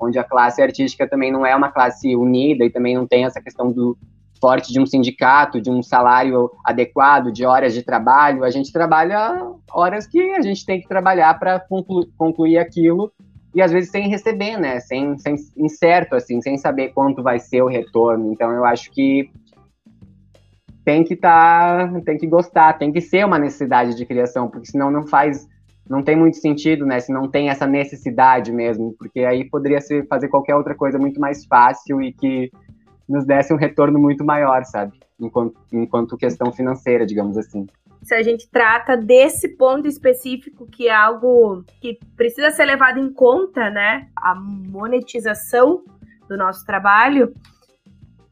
onde 0.00 0.16
a 0.16 0.22
classe 0.22 0.62
artística 0.62 1.08
também 1.08 1.32
não 1.32 1.44
é 1.44 1.56
uma 1.56 1.72
classe 1.72 2.14
unida 2.14 2.64
e 2.64 2.70
também 2.70 2.94
não 2.94 3.04
tem 3.04 3.24
essa 3.24 3.42
questão 3.42 3.72
do 3.72 3.98
forte 4.40 4.72
de 4.72 4.80
um 4.80 4.86
sindicato, 4.86 5.60
de 5.60 5.70
um 5.70 5.82
salário 5.82 6.50
adequado, 6.64 7.30
de 7.30 7.44
horas 7.44 7.74
de 7.74 7.82
trabalho. 7.82 8.44
A 8.44 8.50
gente 8.50 8.72
trabalha 8.72 9.42
horas 9.70 10.06
que 10.06 10.20
a 10.34 10.42
gente 10.42 10.64
tem 10.64 10.80
que 10.80 10.88
trabalhar 10.88 11.38
para 11.38 11.60
conclu 11.60 12.06
concluir 12.16 12.58
aquilo 12.58 13.12
e 13.54 13.62
às 13.62 13.72
vezes 13.72 13.90
sem 13.90 14.08
receber, 14.08 14.58
né? 14.58 14.80
Sem, 14.80 15.16
sem 15.18 15.34
incerto, 15.56 16.14
assim, 16.14 16.42
sem 16.42 16.58
saber 16.58 16.92
quanto 16.92 17.22
vai 17.22 17.38
ser 17.38 17.62
o 17.62 17.68
retorno. 17.68 18.30
Então 18.30 18.52
eu 18.52 18.64
acho 18.64 18.90
que 18.90 19.30
tem 20.84 21.02
que 21.02 21.14
estar, 21.14 21.90
tá, 21.90 22.00
tem 22.02 22.18
que 22.18 22.26
gostar, 22.26 22.74
tem 22.74 22.92
que 22.92 23.00
ser 23.00 23.24
uma 23.24 23.38
necessidade 23.38 23.96
de 23.96 24.06
criação, 24.06 24.48
porque 24.48 24.70
senão 24.70 24.90
não 24.90 25.06
faz, 25.06 25.48
não 25.88 26.02
tem 26.02 26.14
muito 26.14 26.36
sentido, 26.36 26.84
né? 26.86 27.00
Se 27.00 27.10
não 27.10 27.28
tem 27.28 27.48
essa 27.48 27.66
necessidade 27.66 28.52
mesmo, 28.52 28.94
porque 28.98 29.20
aí 29.20 29.48
poderia 29.48 29.80
ser 29.80 30.06
fazer 30.06 30.28
qualquer 30.28 30.54
outra 30.54 30.74
coisa 30.74 30.98
muito 30.98 31.18
mais 31.18 31.44
fácil 31.46 32.02
e 32.02 32.12
que 32.12 32.52
nos 33.08 33.24
desse 33.24 33.52
um 33.52 33.56
retorno 33.56 33.98
muito 33.98 34.24
maior, 34.24 34.64
sabe? 34.64 34.98
Enquanto, 35.18 35.54
enquanto 35.72 36.16
questão 36.16 36.52
financeira, 36.52 37.06
digamos 37.06 37.36
assim. 37.36 37.66
Se 38.02 38.14
a 38.14 38.22
gente 38.22 38.48
trata 38.50 38.96
desse 38.96 39.56
ponto 39.56 39.88
específico, 39.88 40.66
que 40.66 40.88
é 40.88 40.94
algo 40.94 41.64
que 41.80 41.98
precisa 42.16 42.50
ser 42.50 42.64
levado 42.64 42.98
em 42.98 43.12
conta, 43.12 43.70
né? 43.70 44.08
A 44.14 44.34
monetização 44.34 45.82
do 46.28 46.36
nosso 46.36 46.64
trabalho, 46.64 47.32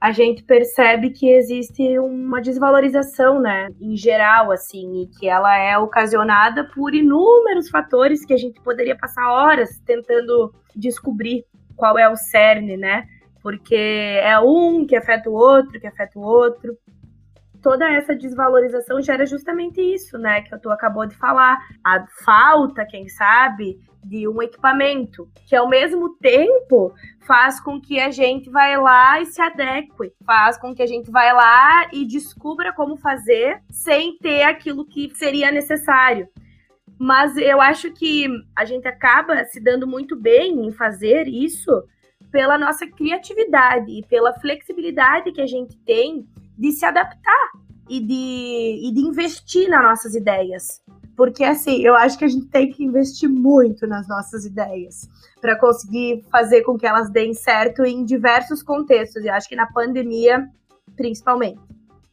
a 0.04 0.12
gente 0.12 0.42
percebe 0.42 1.08
que 1.08 1.30
existe 1.30 1.98
uma 1.98 2.38
desvalorização, 2.38 3.40
né, 3.40 3.70
em 3.80 3.96
geral, 3.96 4.52
assim, 4.52 5.00
e 5.00 5.06
que 5.06 5.26
ela 5.26 5.56
é 5.56 5.78
ocasionada 5.78 6.62
por 6.74 6.94
inúmeros 6.94 7.70
fatores 7.70 8.22
que 8.22 8.34
a 8.34 8.36
gente 8.36 8.60
poderia 8.60 8.94
passar 8.94 9.26
horas 9.32 9.80
tentando 9.86 10.52
descobrir 10.76 11.46
qual 11.74 11.98
é 11.98 12.06
o 12.06 12.16
cerne, 12.16 12.76
né? 12.76 13.08
Porque 13.44 13.76
é 13.76 14.40
um 14.40 14.86
que 14.86 14.96
afeta 14.96 15.28
o 15.28 15.34
outro, 15.34 15.78
que 15.78 15.86
afeta 15.86 16.18
o 16.18 16.22
outro. 16.22 16.78
Toda 17.62 17.86
essa 17.92 18.16
desvalorização 18.16 19.02
gera 19.02 19.26
justamente 19.26 19.82
isso, 19.82 20.16
né, 20.16 20.40
que 20.40 20.58
tu 20.58 20.70
acabou 20.70 21.04
de 21.04 21.14
falar, 21.14 21.58
a 21.84 22.06
falta, 22.24 22.86
quem 22.86 23.06
sabe, 23.06 23.78
de 24.02 24.26
um 24.26 24.40
equipamento, 24.40 25.28
que 25.46 25.54
ao 25.54 25.68
mesmo 25.68 26.16
tempo 26.16 26.94
faz 27.26 27.60
com 27.60 27.78
que 27.78 28.00
a 28.00 28.10
gente 28.10 28.48
vai 28.48 28.78
lá 28.78 29.20
e 29.20 29.26
se 29.26 29.42
adeque, 29.42 29.92
faz 30.24 30.56
com 30.56 30.74
que 30.74 30.82
a 30.82 30.86
gente 30.86 31.10
vai 31.10 31.30
lá 31.30 31.86
e 31.92 32.06
descubra 32.06 32.72
como 32.72 32.96
fazer 32.96 33.62
sem 33.70 34.16
ter 34.16 34.44
aquilo 34.44 34.86
que 34.86 35.14
seria 35.14 35.50
necessário. 35.50 36.26
Mas 36.98 37.36
eu 37.36 37.60
acho 37.60 37.92
que 37.92 38.26
a 38.56 38.64
gente 38.64 38.88
acaba 38.88 39.44
se 39.44 39.60
dando 39.60 39.86
muito 39.86 40.16
bem 40.16 40.66
em 40.66 40.72
fazer 40.72 41.28
isso 41.28 41.84
pela 42.34 42.58
nossa 42.58 42.84
criatividade 42.84 43.92
e 43.92 44.02
pela 44.02 44.32
flexibilidade 44.40 45.30
que 45.30 45.40
a 45.40 45.46
gente 45.46 45.78
tem 45.86 46.28
de 46.58 46.72
se 46.72 46.84
adaptar 46.84 47.52
e 47.88 48.00
de, 48.00 48.88
e 48.88 48.92
de 48.92 49.00
investir 49.02 49.70
nas 49.70 49.84
nossas 49.84 50.16
ideias. 50.16 50.82
Porque, 51.16 51.44
assim, 51.44 51.80
eu 51.86 51.94
acho 51.94 52.18
que 52.18 52.24
a 52.24 52.28
gente 52.28 52.46
tem 52.46 52.72
que 52.72 52.82
investir 52.82 53.28
muito 53.28 53.86
nas 53.86 54.08
nossas 54.08 54.44
ideias 54.44 55.08
para 55.40 55.56
conseguir 55.56 56.24
fazer 56.28 56.62
com 56.62 56.76
que 56.76 56.84
elas 56.84 57.08
deem 57.08 57.34
certo 57.34 57.84
em 57.84 58.04
diversos 58.04 58.64
contextos. 58.64 59.22
E 59.22 59.28
acho 59.28 59.48
que 59.48 59.54
na 59.54 59.70
pandemia, 59.70 60.44
principalmente. 60.96 61.60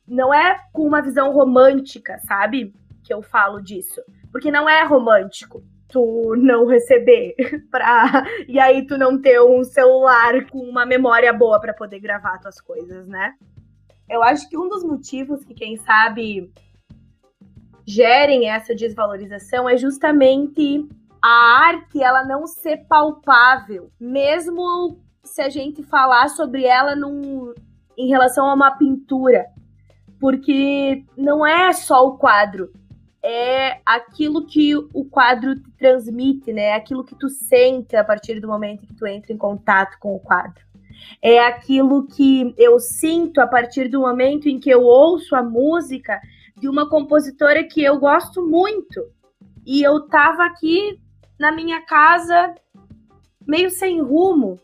Não 0.07 0.31
é 0.31 0.59
com 0.71 0.85
uma 0.85 1.01
visão 1.01 1.31
romântica, 1.31 2.19
sabe? 2.27 2.75
Que 3.03 3.11
eu 3.11 3.23
falo 3.23 3.59
disso. 3.59 3.99
Porque 4.31 4.51
não 4.51 4.69
é 4.69 4.83
romântico 4.83 5.63
tu 5.91 6.35
não 6.37 6.65
receber 6.65 7.35
pra... 7.69 8.25
e 8.47 8.59
aí 8.59 8.85
tu 8.87 8.97
não 8.97 9.21
ter 9.21 9.41
um 9.41 9.63
celular 9.63 10.49
com 10.49 10.59
uma 10.59 10.85
memória 10.85 11.31
boa 11.33 11.59
para 11.59 11.73
poder 11.73 11.99
gravar 11.99 12.39
tuas 12.39 12.59
coisas, 12.59 13.07
né? 13.07 13.33
Eu 14.09 14.23
acho 14.23 14.49
que 14.49 14.57
um 14.57 14.67
dos 14.67 14.83
motivos 14.83 15.43
que 15.45 15.53
quem 15.53 15.77
sabe 15.77 16.51
gerem 17.85 18.49
essa 18.49 18.73
desvalorização 18.73 19.69
é 19.69 19.77
justamente 19.77 20.87
a 21.21 21.65
arte 21.65 22.01
ela 22.01 22.23
não 22.23 22.47
ser 22.47 22.85
palpável, 22.87 23.91
mesmo 23.99 24.99
se 25.23 25.41
a 25.41 25.49
gente 25.49 25.83
falar 25.83 26.29
sobre 26.29 26.65
ela 26.65 26.95
num, 26.95 27.53
em 27.97 28.07
relação 28.07 28.49
a 28.49 28.53
uma 28.53 28.71
pintura, 28.71 29.45
porque 30.19 31.05
não 31.15 31.45
é 31.45 31.71
só 31.73 32.05
o 32.07 32.17
quadro, 32.17 32.71
é 33.23 33.79
aquilo 33.85 34.45
que 34.45 34.75
o 34.75 35.05
quadro 35.05 35.55
te 35.55 35.71
transmite, 35.77 36.51
né? 36.51 36.73
Aquilo 36.73 37.03
que 37.03 37.15
tu 37.15 37.29
sente 37.29 37.95
a 37.95 38.03
partir 38.03 38.39
do 38.39 38.47
momento 38.47 38.87
que 38.87 38.95
tu 38.95 39.05
entra 39.05 39.31
em 39.31 39.37
contato 39.37 39.97
com 39.99 40.15
o 40.15 40.19
quadro. 40.19 40.63
É 41.21 41.39
aquilo 41.39 42.07
que 42.07 42.53
eu 42.57 42.79
sinto 42.79 43.39
a 43.39 43.47
partir 43.47 43.87
do 43.87 44.01
momento 44.01 44.47
em 44.47 44.59
que 44.59 44.69
eu 44.69 44.83
ouço 44.83 45.35
a 45.35 45.43
música 45.43 46.19
de 46.57 46.67
uma 46.67 46.89
compositora 46.89 47.63
que 47.63 47.83
eu 47.83 47.99
gosto 47.99 48.45
muito. 48.45 49.05
E 49.65 49.83
eu 49.83 50.07
tava 50.07 50.45
aqui 50.45 50.99
na 51.39 51.51
minha 51.51 51.81
casa 51.85 52.53
meio 53.47 53.69
sem 53.69 54.01
rumo, 54.01 54.59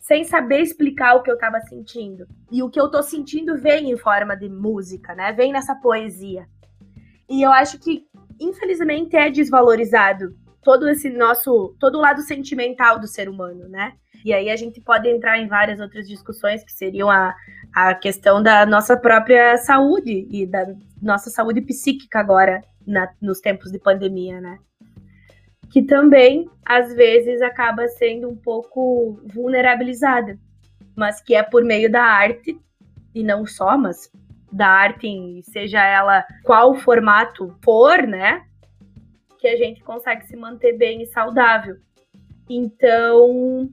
sem 0.00 0.24
saber 0.24 0.60
explicar 0.60 1.14
o 1.14 1.22
que 1.22 1.30
eu 1.30 1.38
tava 1.38 1.60
sentindo. 1.60 2.26
E 2.50 2.62
o 2.62 2.70
que 2.70 2.80
eu 2.80 2.90
tô 2.90 3.02
sentindo 3.02 3.56
vem 3.56 3.90
em 3.90 3.96
forma 3.96 4.36
de 4.36 4.48
música, 4.48 5.14
né? 5.14 5.32
Vem 5.32 5.52
nessa 5.52 5.74
poesia. 5.74 6.48
E 7.28 7.42
eu 7.42 7.52
acho 7.52 7.78
que, 7.78 8.06
infelizmente, 8.40 9.16
é 9.16 9.30
desvalorizado 9.30 10.34
todo 10.62 10.88
esse 10.88 11.10
nosso. 11.10 11.74
todo 11.78 11.98
o 11.98 12.00
lado 12.00 12.22
sentimental 12.22 12.98
do 12.98 13.06
ser 13.06 13.28
humano, 13.28 13.68
né? 13.68 13.94
E 14.24 14.32
aí 14.32 14.48
a 14.48 14.56
gente 14.56 14.80
pode 14.80 15.06
entrar 15.08 15.38
em 15.38 15.46
várias 15.46 15.80
outras 15.80 16.08
discussões 16.08 16.64
que 16.64 16.72
seriam 16.72 17.10
a, 17.10 17.34
a 17.74 17.94
questão 17.94 18.42
da 18.42 18.64
nossa 18.64 18.96
própria 18.96 19.58
saúde 19.58 20.26
e 20.30 20.46
da 20.46 20.66
nossa 21.00 21.28
saúde 21.28 21.60
psíquica 21.60 22.20
agora, 22.20 22.62
na, 22.86 23.12
nos 23.20 23.40
tempos 23.40 23.70
de 23.70 23.78
pandemia, 23.78 24.40
né? 24.40 24.58
Que 25.70 25.82
também, 25.82 26.48
às 26.64 26.94
vezes, 26.94 27.42
acaba 27.42 27.86
sendo 27.88 28.28
um 28.28 28.36
pouco 28.36 29.20
vulnerabilizada, 29.26 30.38
mas 30.96 31.20
que 31.20 31.34
é 31.34 31.42
por 31.42 31.62
meio 31.62 31.90
da 31.90 32.02
arte, 32.02 32.58
e 33.14 33.22
não 33.22 33.44
só, 33.46 33.76
mas 33.76 34.10
da 34.54 34.68
arte, 34.68 35.42
seja 35.42 35.84
ela 35.84 36.24
qual 36.44 36.74
formato 36.74 37.54
for, 37.62 38.02
né? 38.06 38.44
Que 39.38 39.48
a 39.48 39.56
gente 39.56 39.82
consegue 39.82 40.26
se 40.26 40.36
manter 40.36 40.76
bem 40.78 41.02
e 41.02 41.06
saudável. 41.06 41.76
Então, 42.48 43.68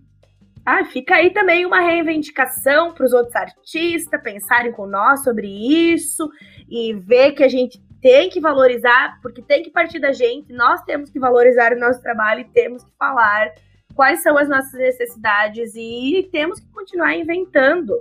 ah, 0.65 0.83
fica 0.85 1.15
aí 1.15 1.31
também 1.31 1.65
uma 1.65 1.81
reivindicação 1.81 2.93
para 2.93 3.05
os 3.05 3.13
outros 3.13 3.35
artistas 3.35 4.21
pensarem 4.21 4.71
com 4.71 4.85
nós 4.85 5.23
sobre 5.23 5.47
isso 5.47 6.29
e 6.69 6.93
ver 6.93 7.33
que 7.33 7.43
a 7.43 7.49
gente 7.49 7.81
tem 8.01 8.29
que 8.29 8.39
valorizar, 8.39 9.19
porque 9.21 9.41
tem 9.41 9.61
que 9.61 9.69
partir 9.69 9.99
da 9.99 10.11
gente, 10.11 10.51
nós 10.51 10.81
temos 10.83 11.11
que 11.11 11.19
valorizar 11.19 11.71
o 11.73 11.79
nosso 11.79 12.01
trabalho 12.01 12.41
e 12.41 12.45
temos 12.45 12.83
que 12.83 12.91
falar 12.97 13.51
quais 13.93 14.23
são 14.23 14.37
as 14.37 14.49
nossas 14.49 14.73
necessidades 14.73 15.73
e 15.75 16.27
temos 16.31 16.59
que 16.59 16.67
continuar 16.71 17.15
inventando. 17.15 17.93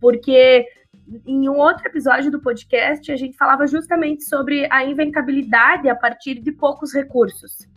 Porque 0.00 0.66
em 1.26 1.48
um 1.48 1.56
outro 1.56 1.86
episódio 1.86 2.30
do 2.30 2.40
podcast, 2.40 3.10
a 3.10 3.16
gente 3.16 3.36
falava 3.36 3.66
justamente 3.66 4.24
sobre 4.24 4.66
a 4.70 4.84
inventabilidade 4.84 5.88
a 5.88 5.94
partir 5.94 6.40
de 6.40 6.52
poucos 6.52 6.94
recursos. 6.94 7.68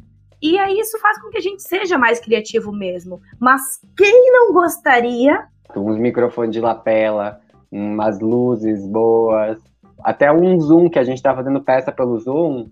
E 0.41 0.57
aí 0.59 0.77
isso 0.79 0.99
faz 0.99 1.21
com 1.21 1.29
que 1.29 1.37
a 1.37 1.41
gente 1.41 1.63
seja 1.63 1.97
mais 1.97 2.19
criativo 2.19 2.71
mesmo. 2.71 3.21
Mas 3.39 3.61
quem 3.95 4.31
não 4.31 4.53
gostaria? 4.53 5.47
Uns 5.75 5.97
microfones 5.97 6.51
de 6.51 6.59
lapela, 6.59 7.39
umas 7.71 8.19
luzes 8.19 8.85
boas, 8.85 9.57
Até 10.03 10.31
um 10.31 10.59
Zoom, 10.59 10.89
que 10.89 10.99
a 10.99 11.03
gente 11.03 11.21
tá 11.21 11.33
fazendo 11.33 11.63
peça 11.63 11.91
pelo 11.91 12.19
Zoom, 12.19 12.69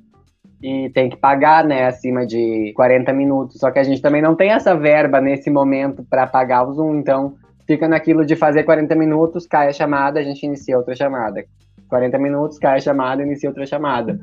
e 0.61 0.89
tem 0.89 1.09
que 1.09 1.17
pagar, 1.17 1.63
né, 1.63 1.87
acima 1.87 2.25
de 2.25 2.71
40 2.75 3.11
minutos. 3.13 3.59
Só 3.59 3.71
que 3.71 3.79
a 3.79 3.83
gente 3.83 4.01
também 4.01 4.21
não 4.21 4.35
tem 4.35 4.51
essa 4.51 4.75
verba 4.75 5.19
nesse 5.19 5.49
momento 5.49 6.03
para 6.03 6.27
pagar 6.27 6.67
o 6.67 6.73
Zoom, 6.73 6.97
então 6.97 7.35
fica 7.65 7.87
naquilo 7.87 8.25
de 8.25 8.35
fazer 8.35 8.63
40 8.63 8.95
minutos, 8.95 9.45
cai 9.45 9.69
a 9.69 9.73
chamada, 9.73 10.19
a 10.19 10.23
gente 10.23 10.43
inicia 10.45 10.77
outra 10.77 10.95
chamada. 10.95 11.43
40 11.87 12.17
minutos, 12.17 12.57
cai 12.57 12.77
a 12.77 12.81
chamada, 12.81 13.21
inicia 13.21 13.49
outra 13.49 13.65
chamada. 13.65 14.19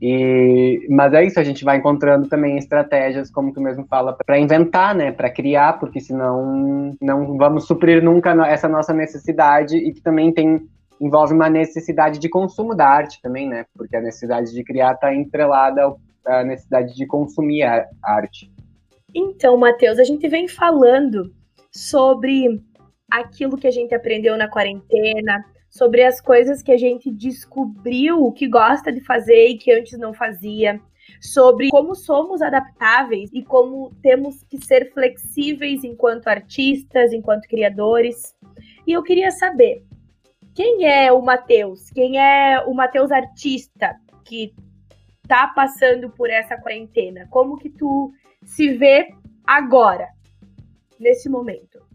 E, 0.00 0.84
mas 0.90 1.12
é 1.14 1.24
isso, 1.24 1.38
a 1.38 1.44
gente 1.44 1.64
vai 1.64 1.76
encontrando 1.76 2.28
também 2.28 2.58
estratégias, 2.58 3.30
como 3.30 3.52
tu 3.52 3.60
mesmo 3.60 3.86
fala, 3.86 4.16
para 4.26 4.36
inventar, 4.36 4.96
né, 4.96 5.12
para 5.12 5.30
criar, 5.30 5.78
porque 5.78 6.00
senão 6.00 6.92
não 7.00 7.36
vamos 7.38 7.68
suprir 7.68 8.02
nunca 8.02 8.32
essa 8.48 8.68
nossa 8.68 8.92
necessidade 8.92 9.76
e 9.76 9.92
que 9.92 10.00
também 10.00 10.32
tem 10.32 10.66
envolve 11.00 11.34
uma 11.34 11.50
necessidade 11.50 12.20
de 12.20 12.28
consumo 12.28 12.76
da 12.76 12.86
arte 12.86 13.20
também, 13.20 13.48
né? 13.48 13.66
Porque 13.76 13.96
a 13.96 14.00
necessidade 14.00 14.52
de 14.52 14.62
criar 14.62 14.92
está 14.92 15.12
entrelada 15.12 15.92
à 16.24 16.44
necessidade 16.44 16.94
de 16.94 17.04
consumir 17.06 17.64
a 17.64 17.88
arte. 18.04 18.48
Então, 19.12 19.56
Matheus, 19.56 19.98
a 19.98 20.04
gente 20.04 20.28
vem 20.28 20.46
falando 20.46 21.32
sobre 21.72 22.62
aquilo 23.18 23.56
que 23.56 23.66
a 23.66 23.70
gente 23.70 23.94
aprendeu 23.94 24.36
na 24.36 24.48
quarentena, 24.48 25.44
sobre 25.70 26.02
as 26.04 26.20
coisas 26.20 26.62
que 26.62 26.70
a 26.70 26.76
gente 26.76 27.10
descobriu 27.10 28.30
que 28.32 28.46
gosta 28.46 28.92
de 28.92 29.00
fazer 29.00 29.48
e 29.48 29.58
que 29.58 29.72
antes 29.72 29.98
não 29.98 30.12
fazia, 30.12 30.80
sobre 31.20 31.70
como 31.70 31.94
somos 31.94 32.42
adaptáveis 32.42 33.30
e 33.32 33.42
como 33.42 33.90
temos 34.02 34.42
que 34.44 34.62
ser 34.64 34.92
flexíveis 34.92 35.82
enquanto 35.82 36.28
artistas, 36.28 37.12
enquanto 37.12 37.48
criadores. 37.48 38.36
E 38.86 38.92
eu 38.92 39.02
queria 39.02 39.30
saber, 39.30 39.84
quem 40.54 40.86
é 40.86 41.10
o 41.10 41.22
Matheus? 41.22 41.90
Quem 41.90 42.18
é 42.18 42.62
o 42.66 42.74
Matheus 42.74 43.10
artista 43.10 43.96
que 44.24 44.54
tá 45.26 45.50
passando 45.54 46.10
por 46.10 46.28
essa 46.28 46.56
quarentena? 46.58 47.26
Como 47.30 47.56
que 47.56 47.70
tu 47.70 48.12
se 48.44 48.76
vê 48.76 49.14
agora, 49.44 50.08
nesse 51.00 51.28
momento? 51.30 51.91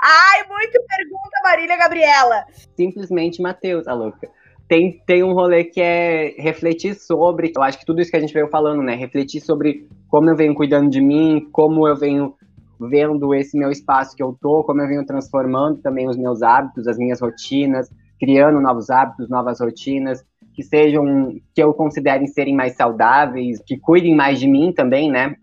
Ai, 0.00 0.46
muita 0.48 0.80
pergunta, 0.80 1.40
Marília 1.44 1.76
Gabriela. 1.76 2.44
Simplesmente 2.76 3.42
Matheus, 3.42 3.86
a 3.86 3.92
louca. 3.92 4.28
Tem, 4.66 5.02
tem 5.04 5.22
um 5.22 5.32
rolê 5.32 5.64
que 5.64 5.80
é 5.80 6.34
refletir 6.38 6.94
sobre, 6.94 7.52
eu 7.54 7.62
acho 7.62 7.78
que 7.78 7.84
tudo 7.84 8.00
isso 8.00 8.10
que 8.10 8.16
a 8.16 8.20
gente 8.20 8.32
veio 8.32 8.48
falando, 8.48 8.82
né? 8.82 8.94
Refletir 8.94 9.40
sobre 9.40 9.88
como 10.08 10.30
eu 10.30 10.36
venho 10.36 10.54
cuidando 10.54 10.88
de 10.88 11.00
mim, 11.00 11.48
como 11.52 11.86
eu 11.86 11.96
venho 11.96 12.34
vendo 12.80 13.34
esse 13.34 13.58
meu 13.58 13.70
espaço 13.70 14.16
que 14.16 14.22
eu 14.22 14.36
tô, 14.40 14.64
como 14.64 14.80
eu 14.80 14.88
venho 14.88 15.04
transformando 15.04 15.82
também 15.82 16.08
os 16.08 16.16
meus 16.16 16.40
hábitos, 16.40 16.86
as 16.86 16.96
minhas 16.96 17.20
rotinas, 17.20 17.90
criando 18.18 18.60
novos 18.60 18.90
hábitos, 18.90 19.28
novas 19.28 19.60
rotinas, 19.60 20.24
que 20.54 20.62
sejam, 20.62 21.36
que 21.54 21.62
eu 21.62 21.74
considere 21.74 22.26
serem 22.26 22.54
mais 22.54 22.74
saudáveis, 22.74 23.60
que 23.66 23.78
cuidem 23.78 24.14
mais 24.14 24.38
de 24.38 24.48
mim 24.48 24.72
também, 24.72 25.10
né? 25.10 25.36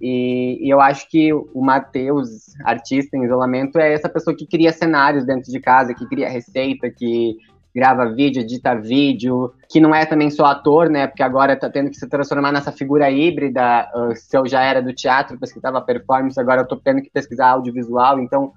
E, 0.00 0.58
e 0.66 0.68
eu 0.68 0.80
acho 0.80 1.08
que 1.08 1.32
o 1.32 1.60
Matheus, 1.60 2.54
artista 2.64 3.16
em 3.16 3.24
isolamento, 3.24 3.78
é 3.78 3.92
essa 3.92 4.08
pessoa 4.08 4.36
que 4.36 4.46
cria 4.46 4.72
cenários 4.72 5.24
dentro 5.24 5.50
de 5.50 5.60
casa, 5.60 5.94
que 5.94 6.06
cria 6.06 6.28
receita, 6.28 6.90
que 6.90 7.36
grava 7.76 8.10
vídeo, 8.10 8.40
edita 8.40 8.74
vídeo, 8.74 9.52
que 9.68 9.78
não 9.80 9.94
é 9.94 10.06
também 10.06 10.30
só 10.30 10.46
ator, 10.46 10.88
né? 10.88 11.06
Porque 11.06 11.22
agora 11.22 11.54
tá 11.54 11.68
tendo 11.68 11.90
que 11.90 11.96
se 11.96 12.08
transformar 12.08 12.50
nessa 12.50 12.72
figura 12.72 13.10
híbrida. 13.10 13.86
Se 14.14 14.34
eu 14.36 14.46
já 14.46 14.62
era 14.62 14.80
do 14.80 14.94
teatro, 14.94 15.38
pesquisava 15.38 15.82
performance, 15.82 16.40
agora 16.40 16.62
eu 16.62 16.66
tô 16.66 16.76
tendo 16.76 17.02
que 17.02 17.10
pesquisar 17.10 17.48
audiovisual. 17.48 18.18
Então, 18.18 18.52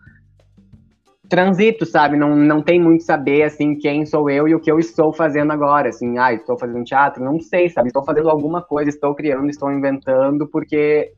transito, 1.28 1.86
sabe? 1.86 2.16
Não, 2.16 2.34
não 2.34 2.62
tem 2.62 2.82
muito 2.82 3.04
saber, 3.04 3.44
assim, 3.44 3.76
quem 3.76 4.06
sou 4.06 4.30
eu 4.30 4.48
e 4.48 4.56
o 4.56 4.60
que 4.60 4.72
eu 4.72 4.80
estou 4.80 5.12
fazendo 5.12 5.52
agora. 5.52 5.90
Assim, 5.90 6.18
ah, 6.18 6.34
estou 6.34 6.58
fazendo 6.58 6.86
teatro? 6.86 7.22
Não 7.22 7.42
sei, 7.42 7.70
sabe? 7.70 7.90
Estou 7.90 8.06
fazendo 8.06 8.30
alguma 8.30 8.62
coisa, 8.62 8.90
estou 8.90 9.14
criando, 9.14 9.50
estou 9.50 9.70
inventando, 9.70 10.48
porque 10.48 11.12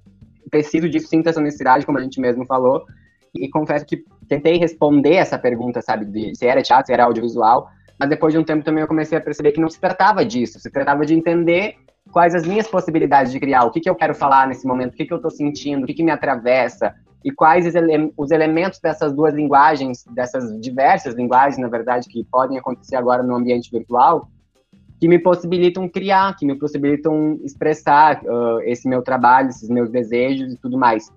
preciso 0.50 0.90
disso, 0.90 1.08
sinto 1.08 1.30
essa 1.30 1.42
necessidade, 1.42 1.86
como 1.86 1.98
a 1.98 2.02
gente 2.02 2.20
mesmo 2.20 2.46
falou. 2.46 2.84
E 3.34 3.50
confesso 3.50 3.86
que 3.86 4.04
tentei 4.28 4.58
responder 4.58 5.16
essa 5.16 5.38
pergunta, 5.38 5.82
sabe? 5.82 6.06
De 6.06 6.36
se 6.36 6.46
era 6.46 6.62
teatro, 6.62 6.88
se 6.88 6.94
era 6.94 7.06
audiovisual 7.06 7.70
mas 8.02 8.10
depois 8.10 8.34
de 8.34 8.40
um 8.40 8.44
tempo 8.44 8.66
também 8.66 8.82
eu 8.82 8.88
comecei 8.88 9.16
a 9.16 9.22
perceber 9.22 9.52
que 9.52 9.62
não 9.62 9.70
se 9.70 9.80
tratava 9.80 10.26
disso, 10.26 10.60
se 10.60 10.72
tratava 10.72 11.06
de 11.06 11.14
entender 11.14 11.76
quais 12.12 12.34
as 12.34 12.48
minhas 12.48 12.68
possibilidades 12.68 13.32
de 13.32 13.40
criar, 13.40 13.64
o 13.64 13.70
que, 13.70 13.80
que 13.80 13.88
eu 13.88 13.94
quero 13.94 14.16
falar 14.16 14.48
nesse 14.48 14.66
momento, 14.66 14.94
o 14.94 14.96
que, 14.96 15.06
que 15.06 15.14
eu 15.14 15.18
estou 15.18 15.30
sentindo, 15.30 15.84
o 15.84 15.86
que, 15.86 15.94
que 15.94 16.02
me 16.02 16.10
atravessa, 16.10 16.96
e 17.24 17.32
quais 17.32 17.76
ele 17.76 18.12
os 18.18 18.32
elementos 18.32 18.80
dessas 18.80 19.14
duas 19.14 19.36
linguagens, 19.36 20.04
dessas 20.16 20.60
diversas 20.60 21.14
linguagens, 21.14 21.60
na 21.60 21.68
verdade, 21.68 22.10
que 22.10 22.24
podem 22.24 22.58
acontecer 22.58 22.96
agora 22.96 23.22
no 23.22 23.36
ambiente 23.36 23.70
virtual, 23.70 24.28
que 25.02 25.08
me 25.08 25.18
possibilitam 25.18 25.90
criar, 25.90 26.36
que 26.38 26.46
me 26.46 26.56
possibilitam 26.56 27.40
expressar 27.44 28.22
uh, 28.24 28.62
esse 28.62 28.88
meu 28.88 29.02
trabalho, 29.02 29.50
esses 29.50 29.68
meus 29.68 29.90
desejos 29.90 30.54
e 30.54 30.58
tudo 30.58 30.78
mais. 30.78 31.12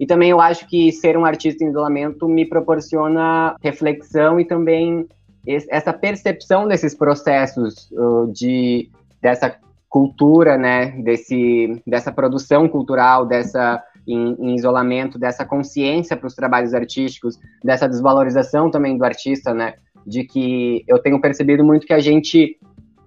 E 0.00 0.04
também 0.04 0.30
eu 0.30 0.40
acho 0.40 0.66
que 0.66 0.90
ser 0.90 1.16
um 1.16 1.24
artista 1.24 1.62
em 1.62 1.68
isolamento 1.68 2.28
me 2.28 2.44
proporciona 2.44 3.54
reflexão 3.62 4.40
e 4.40 4.44
também 4.44 5.06
essa 5.46 5.92
percepção 5.92 6.66
desses 6.66 6.92
processos 6.92 7.88
uh, 7.92 8.26
de 8.32 8.90
dessa 9.22 9.54
cultura, 9.88 10.58
né, 10.58 10.86
desse 11.02 11.80
dessa 11.86 12.10
produção 12.10 12.68
cultural, 12.68 13.24
dessa 13.24 13.80
em, 14.04 14.34
em 14.40 14.54
isolamento, 14.56 15.16
dessa 15.16 15.44
consciência 15.44 16.16
para 16.16 16.26
os 16.26 16.34
trabalhos 16.34 16.74
artísticos, 16.74 17.38
dessa 17.62 17.88
desvalorização 17.88 18.68
também 18.68 18.98
do 18.98 19.04
artista, 19.04 19.54
né, 19.54 19.74
de 20.06 20.24
que 20.24 20.82
eu 20.88 20.98
tenho 20.98 21.20
percebido 21.20 21.64
muito 21.64 21.86
que 21.86 21.92
a 21.92 22.00
gente 22.00 22.58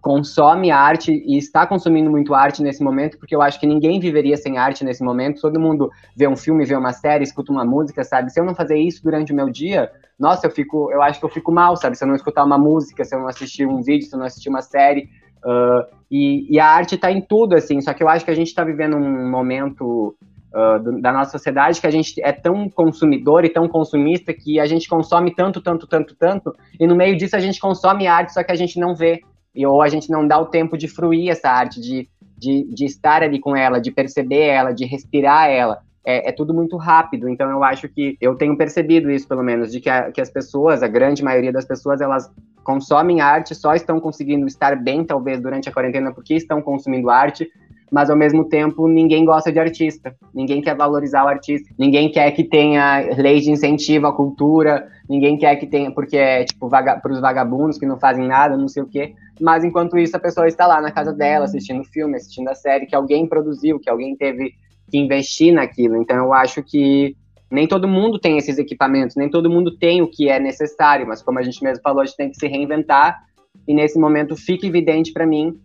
consome 0.04 0.70
arte 0.70 1.24
e 1.26 1.38
está 1.38 1.66
consumindo 1.66 2.12
muito 2.12 2.36
arte 2.36 2.62
nesse 2.62 2.84
momento, 2.84 3.18
porque 3.18 3.34
eu 3.34 3.42
acho 3.42 3.58
que 3.58 3.66
ninguém 3.66 4.02
viveria 4.02 4.36
sem 4.36 4.58
arte 4.58 4.84
nesse 4.84 5.02
momento. 5.02 5.39
Todo 5.39 5.58
mundo 5.58 5.89
vê 6.13 6.28
um 6.28 6.36
filme, 6.36 6.66
vê 6.66 6.76
uma 6.76 6.92
série, 6.92 7.24
escuta 7.24 7.54
uma 7.54 7.63
música, 7.63 8.04
sabe? 8.04 8.30
Se 8.30 8.38
eu 8.38 8.44
não 8.44 8.54
fazer 8.54 8.78
isso 8.78 9.02
durante 9.02 9.32
o 9.32 9.36
meu 9.36 9.50
dia, 9.50 9.89
nossa, 10.20 10.46
eu 10.46 10.52
fico, 10.52 10.92
eu 10.92 11.02
acho 11.02 11.20
que 11.20 11.26
eu 11.26 11.30
fico 11.30 11.54
mal, 11.54 11.78
sabe? 11.78 11.98
Se 11.98 12.04
eu 12.04 12.08
não 12.10 12.16
escutar 12.16 12.44
uma 12.44 12.58
música, 12.58 13.06
se 13.06 13.16
eu 13.16 13.20
não 13.22 13.30
assistir 13.30 13.66
um 13.66 13.82
vídeo, 13.82 14.06
se 14.06 14.13
eu 14.13 14.20
não 14.20 14.26
assistir 14.26 14.50
uma 14.50 14.62
série. 14.62 15.08
Uh, 15.46 15.88
e, 16.12 16.54
e, 16.54 16.60
a 16.60 16.68
arte 16.68 16.96
está 16.96 17.10
em 17.10 17.22
tudo, 17.22 17.56
assim. 17.56 17.80
Só 17.80 17.94
que 17.94 18.04
eu 18.04 18.10
acho 18.10 18.26
que 18.26 18.32
a 18.32 18.36
gente 18.36 18.48
está 18.48 18.66
vivendo 18.66 18.98
um 18.98 19.30
momento 19.32 20.18
uh, 20.54 20.84
do, 20.84 21.02
da 21.02 21.13
nossa 21.13 21.32
sociedade 21.32 21.80
que 21.80 21.88
a 21.88 21.92
gente 21.92 22.22
é 22.22 22.34
tão 22.34 22.70
consumidor 22.70 23.46
e 23.46 23.50
tão 23.50 23.70
consumista 23.70 24.34
que 24.34 24.60
a 24.60 24.66
gente 24.66 24.89
consome 24.89 25.34
tanto, 25.34 25.62
tanto, 25.62 25.88
tanto, 25.88 26.13
tanto, 26.13 26.54
e 26.78 26.86
no 26.86 26.96
meio 26.96 27.16
disso 27.16 27.38
a 27.38 27.39
gente 27.39 27.58
consome 27.58 28.06
arte, 28.06 28.34
só 28.34 28.44
que 28.44 28.52
a 28.52 28.56
gente 28.56 28.78
não 28.78 28.94
vê 28.94 29.22
ou 29.66 29.82
a 29.82 29.89
gente 29.89 30.10
não 30.10 30.28
dá 30.28 30.39
o 30.39 30.48
tempo 30.48 30.78
de 30.78 30.88
fruir 30.88 31.30
essa 31.30 31.50
arte, 31.50 31.80
de, 31.80 32.10
de, 32.38 32.63
de 32.63 32.86
estar 32.86 33.22
ali 33.22 33.39
com 33.39 33.56
ela, 33.56 33.80
de 33.80 33.92
perceber 33.92 34.48
ela, 34.48 34.72
de 34.72 34.86
respirar 34.86 35.50
ela. 35.50 35.82
É, 36.06 36.30
é, 36.30 36.32
tudo 36.34 36.54
muito 36.54 36.76
rápido, 36.76 37.30
então 37.30 37.50
eu 37.50 37.63
acho 37.63 37.88
que 37.88 38.18
eu 38.20 38.36
tenho 38.36 38.58
percebido 38.58 39.10
isso, 39.10 39.26
pelo 39.26 39.42
menos, 39.42 39.72
de 39.72 39.80
que, 39.80 39.89
a, 39.89 40.12
que 40.12 40.20
as 40.20 40.30
pessoas, 40.30 40.84
a 40.84 40.88
grande 40.88 41.24
maioria 41.24 41.52
das 41.52 41.63
pessoas, 41.63 42.02
elas 42.02 42.30
consomem 42.62 43.22
arte, 43.22 43.56
só 43.56 43.74
estão 43.74 44.02
conseguindo 44.02 44.46
estar 44.46 44.76
bem, 44.76 45.06
talvez, 45.06 45.39
durante 45.39 45.70
a 45.70 45.72
quarentena, 45.72 46.13
porque 46.13 46.34
estão 46.34 46.62
consumindo 46.62 47.10
arte, 47.10 47.50
mas 47.93 48.10
ao 48.10 48.17
mesmo 48.17 48.49
tempo 48.49 48.88
ninguém 48.88 49.23
gosta 49.23 49.51
de 49.51 49.60
artista, 49.60 50.15
ninguém 50.34 50.63
quer 50.63 50.75
valorizar 50.75 51.23
o 51.25 51.27
artista, 51.27 51.71
ninguém 51.77 52.10
quer 52.10 52.32
que 52.32 52.43
tenha 52.43 53.01
leis 53.15 53.43
de 53.43 53.51
incentivo 53.51 54.08
à 54.08 54.12
cultura, 54.12 54.89
ninguém 55.08 55.38
quer 55.38 55.56
que 55.58 55.67
tenha, 55.67 55.91
porque 55.91 56.17
é 56.17 56.43
tipo 56.43 56.67
vaga, 56.67 56.99
para 56.99 57.13
os 57.13 57.21
vagabundos 57.21 57.77
que 57.77 57.86
não 57.86 57.99
fazem 57.99 58.27
nada, 58.27 58.58
não 58.58 58.67
sei 58.67 58.82
o 58.82 58.88
quê. 58.88 59.13
Mas 59.39 59.63
enquanto 59.63 59.95
isso, 59.95 60.17
a 60.17 60.19
pessoa 60.19 60.47
está 60.47 60.65
lá 60.65 60.82
na 60.82 60.89
casa 60.89 61.13
dela, 61.13 61.45
assistindo 61.45 61.84
filme, 61.84 62.15
assistindo 62.15 62.47
a 62.47 62.56
série 62.56 62.88
que 62.88 62.95
alguém 62.95 63.27
produziu, 63.27 63.79
que 63.79 63.91
alguém 63.91 64.15
teve 64.15 64.53
que 64.89 64.97
investir 64.97 65.53
naquilo. 65.53 65.95
Então 66.01 66.18
eu 66.18 66.34
acho 66.34 66.63
que 66.63 67.15
nem 67.51 67.68
todo 67.68 67.88
mundo 67.88 68.18
tem 68.18 68.39
esses 68.39 68.57
equipamentos, 68.57 69.15
nem 69.15 69.30
todo 69.30 69.51
mundo 69.51 69.78
tem 69.78 70.01
o 70.01 70.07
que 70.07 70.30
é 70.30 70.39
necessário, 70.39 71.05
mas 71.07 71.22
como 71.22 71.38
a 71.38 71.43
gente 71.43 71.63
mesmo 71.63 71.84
falou, 71.84 72.01
a 72.01 72.05
gente 72.05 72.18
tem 72.18 72.32
que 72.32 72.39
se 72.39 72.47
reinventar. 72.47 73.22
E 73.68 73.74
nesse 73.76 73.99
momento 73.99 74.36
fica 74.36 74.65
evidente 74.65 75.13
para 75.13 75.28
mim 75.28 75.59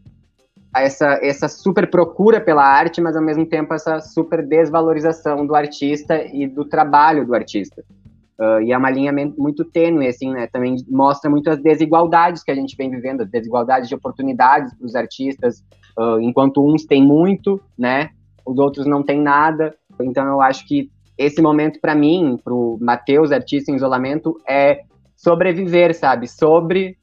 essa, 0.74 1.18
essa 1.22 1.48
super 1.48 1.90
procura 1.90 2.40
pela 2.40 2.64
arte, 2.64 3.00
mas 3.00 3.16
ao 3.16 3.22
mesmo 3.22 3.46
tempo 3.46 3.72
essa 3.72 4.00
super 4.00 4.46
desvalorização 4.46 5.46
do 5.46 5.54
artista 5.54 6.22
e 6.32 6.46
do 6.46 6.64
trabalho 6.64 7.26
do 7.26 7.34
artista. 7.34 7.84
Uh, 8.38 8.62
e 8.62 8.72
é 8.72 8.78
uma 8.78 8.90
linha 8.90 9.12
muito 9.36 9.64
tênue, 9.64 10.06
assim, 10.06 10.32
né? 10.32 10.46
Também 10.46 10.76
mostra 10.88 11.28
muito 11.28 11.50
as 11.50 11.60
desigualdades 11.60 12.44
que 12.44 12.52
a 12.52 12.54
gente 12.54 12.76
vem 12.76 12.88
vivendo, 12.88 13.22
as 13.22 13.28
desigualdades 13.28 13.88
de 13.88 13.94
oportunidades 13.96 14.72
para 14.74 14.86
os 14.86 14.94
artistas, 14.94 15.64
uh, 15.98 16.20
enquanto 16.20 16.64
uns 16.64 16.84
têm 16.84 17.02
muito, 17.02 17.60
né? 17.76 18.10
Os 18.46 18.56
outros 18.58 18.86
não 18.86 19.02
têm 19.02 19.20
nada. 19.20 19.74
Então 20.00 20.24
eu 20.24 20.40
acho 20.40 20.66
que 20.68 20.88
esse 21.16 21.42
momento 21.42 21.80
para 21.80 21.96
mim, 21.96 22.38
para 22.42 22.54
o 22.54 22.78
Matheus, 22.80 23.32
artista 23.32 23.72
em 23.72 23.74
isolamento, 23.74 24.40
é 24.48 24.82
sobreviver, 25.16 25.92
sabe? 25.92 26.28
Sobre 26.28 26.96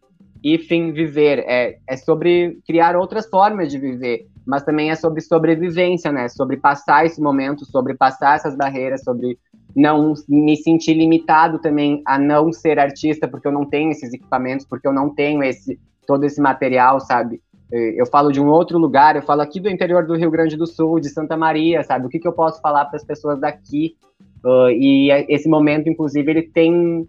e 0.45 0.59
fim 0.59 0.91
viver. 0.91 1.39
É, 1.39 1.79
é 1.89 1.97
sobre 1.97 2.59
criar 2.67 2.95
outras 2.95 3.27
formas 3.27 3.71
de 3.71 3.79
viver, 3.79 4.27
mas 4.45 4.61
também 4.63 4.91
é 4.91 4.95
sobre 4.95 5.19
sobrevivência, 5.19 6.11
né? 6.11 6.29
Sobre 6.29 6.55
passar 6.55 7.03
esse 7.03 7.19
momento, 7.19 7.65
sobre 7.65 7.95
passar 7.95 8.35
essas 8.35 8.55
barreiras, 8.55 9.03
sobre 9.03 9.39
não 9.75 10.13
me 10.29 10.55
sentir 10.55 10.93
limitado 10.93 11.57
também 11.57 12.03
a 12.05 12.19
não 12.19 12.53
ser 12.53 12.77
artista 12.77 13.27
porque 13.27 13.47
eu 13.47 13.51
não 13.51 13.65
tenho 13.65 13.89
esses 13.89 14.13
equipamentos, 14.13 14.67
porque 14.67 14.87
eu 14.87 14.93
não 14.93 15.09
tenho 15.09 15.41
esse 15.41 15.79
todo 16.05 16.23
esse 16.23 16.39
material, 16.39 16.99
sabe? 16.99 17.41
Eu 17.71 18.05
falo 18.05 18.31
de 18.31 18.39
um 18.39 18.47
outro 18.47 18.77
lugar, 18.77 19.15
eu 19.15 19.23
falo 19.23 19.41
aqui 19.41 19.59
do 19.59 19.67
interior 19.67 20.05
do 20.05 20.15
Rio 20.15 20.29
Grande 20.29 20.55
do 20.55 20.67
Sul, 20.67 20.99
de 20.99 21.09
Santa 21.09 21.35
Maria, 21.35 21.83
sabe? 21.83 22.05
O 22.05 22.09
que, 22.09 22.19
que 22.19 22.27
eu 22.27 22.31
posso 22.31 22.61
falar 22.61 22.85
para 22.85 22.97
as 22.97 23.03
pessoas 23.03 23.39
daqui? 23.39 23.95
Uh, 24.45 24.69
e 24.69 25.09
esse 25.27 25.49
momento, 25.49 25.89
inclusive, 25.89 26.29
ele 26.29 26.43
tem 26.43 27.07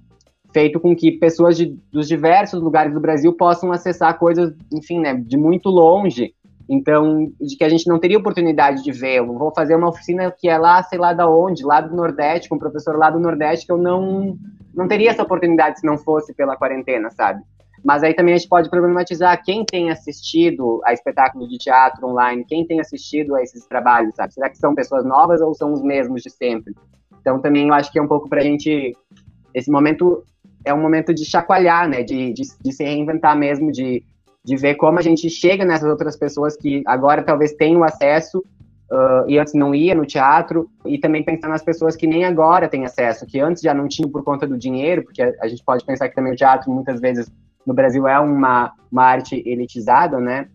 feito 0.57 0.81
com 0.81 0.97
que 0.97 1.13
pessoas 1.13 1.55
de, 1.55 1.79
dos 1.93 2.09
diversos 2.09 2.63
lugares 2.63 2.95
do 2.95 3.01
Brasil 3.01 3.31
possam 3.35 3.71
acessar 3.73 4.19
coisas, 4.19 4.55
enfim, 4.73 5.01
né, 5.01 5.13
de 5.15 5.37
muito 5.37 5.69
longe. 5.69 6.35
Então, 6.67 7.31
de 7.39 7.59
que 7.59 7.63
a 7.63 7.69
gente 7.69 7.87
não 7.87 7.99
teria 7.99 8.17
oportunidade 8.17 8.83
de 8.83 8.91
vê-lo. 8.91 9.39
Vou 9.39 9.53
fazer 9.55 9.77
uma 9.77 9.91
oficina 9.91 10.33
que 10.33 10.49
é 10.49 10.57
lá, 10.57 10.83
sei 10.83 10.99
lá 10.99 11.13
da 11.13 11.29
onde, 11.29 11.63
lá 11.63 11.83
do 11.83 11.95
Nordeste, 11.95 12.49
com 12.49 12.57
um 12.57 12.59
professor 12.59 12.97
lá 12.97 13.11
do 13.11 13.21
Nordeste, 13.21 13.67
que 13.67 13.73
eu 13.73 13.77
não, 13.77 14.39
não 14.75 14.89
teria 14.89 15.11
essa 15.11 15.23
oportunidade 15.23 15.79
se 15.79 15.87
não 15.87 15.99
fosse 15.99 16.35
pela 16.35 16.57
quarentena, 16.57 17.11
sabe? 17.11 17.43
Mas 17.85 18.03
aí 18.03 18.15
também 18.15 18.35
a 18.35 18.39
gente 18.39 18.49
pode 18.49 18.71
problematizar 18.71 19.41
quem 19.45 19.63
tem 19.63 19.91
assistido 19.91 20.81
a 20.87 20.93
espetáculo 20.95 21.47
de 21.47 21.59
teatro 21.59 22.09
online, 22.09 22.47
quem 22.49 22.67
tem 22.67 22.81
assistido 22.81 23.37
a 23.37 23.43
esses 23.43 23.67
trabalhos, 23.67 24.15
sabe? 24.15 24.33
Será 24.33 24.49
que 24.49 24.57
são 24.57 24.75
pessoas 24.75 25.05
novas 25.05 25.43
ou 25.43 25.55
são 25.55 25.73
os 25.75 25.83
mesmos 25.83 26.23
de 26.23 26.31
sempre? 26.31 26.75
Então 27.21 27.41
também 27.43 27.69
eu 27.69 27.75
acho 27.75 27.93
que 27.93 27.99
é 27.99 28.03
um 28.03 28.09
pouco 28.09 28.29
para 28.29 28.41
a 28.41 28.43
gente. 28.43 28.97
Esse 29.55 29.71
momento 29.71 30.25
é 30.67 30.75
um 30.75 30.81
momento 30.83 31.15
de 31.15 31.25
chacoalhar, 31.25 31.89
né? 31.89 32.03
De, 32.03 32.33
de, 32.33 32.43
de, 32.61 32.73
se 32.73 32.85
reinventar 32.85 33.39
mesmo, 33.39 33.73
de, 33.73 34.03
de 34.45 34.57
ver 34.57 34.75
como 34.75 34.99
a 34.99 35.03
gente 35.03 35.31
chega 35.31 35.65
nessas 35.65 35.89
outras 35.89 36.17
pessoas 36.17 36.57
que 36.57 36.83
agora 36.87 37.23
talvez 37.23 37.53
tenham 37.53 37.83
acesso 37.85 38.41
uh, 38.91 39.29
e 39.29 39.39
antes 39.39 39.55
não 39.55 39.75
ia 39.75 39.95
no 39.95 40.05
teatro, 40.05 40.69
e 40.85 40.99
também 40.99 41.23
pensar 41.23 41.49
nas 41.49 41.63
pessoas 41.63 41.97
que 41.97 42.07
nem 42.07 42.25
agora 42.25 42.69
têm 42.69 42.85
acesso, 42.85 43.25
que 43.27 43.41
antes 43.41 43.63
já 43.63 43.73
não 43.73 43.89
tinham 43.89 44.11
por 44.11 44.25
conta 44.25 44.47
do 44.47 44.59
dinheiro, 44.59 45.05
porque 45.05 45.23
a, 45.23 45.33
a 45.41 45.49
gente 45.49 45.65
pode 45.65 45.85
pensar 45.85 46.09
que 46.09 46.15
também 46.15 46.33
o 46.33 46.37
teatro 46.37 46.71
muitas 46.71 47.01
vezes 47.01 47.31
no 47.65 47.73
Brasil 47.73 48.07
é 48.07 48.19
uma, 48.19 48.73
uma 48.91 49.05
arte 49.05 49.43
elitizada, 49.47 50.19
né? 50.21 50.49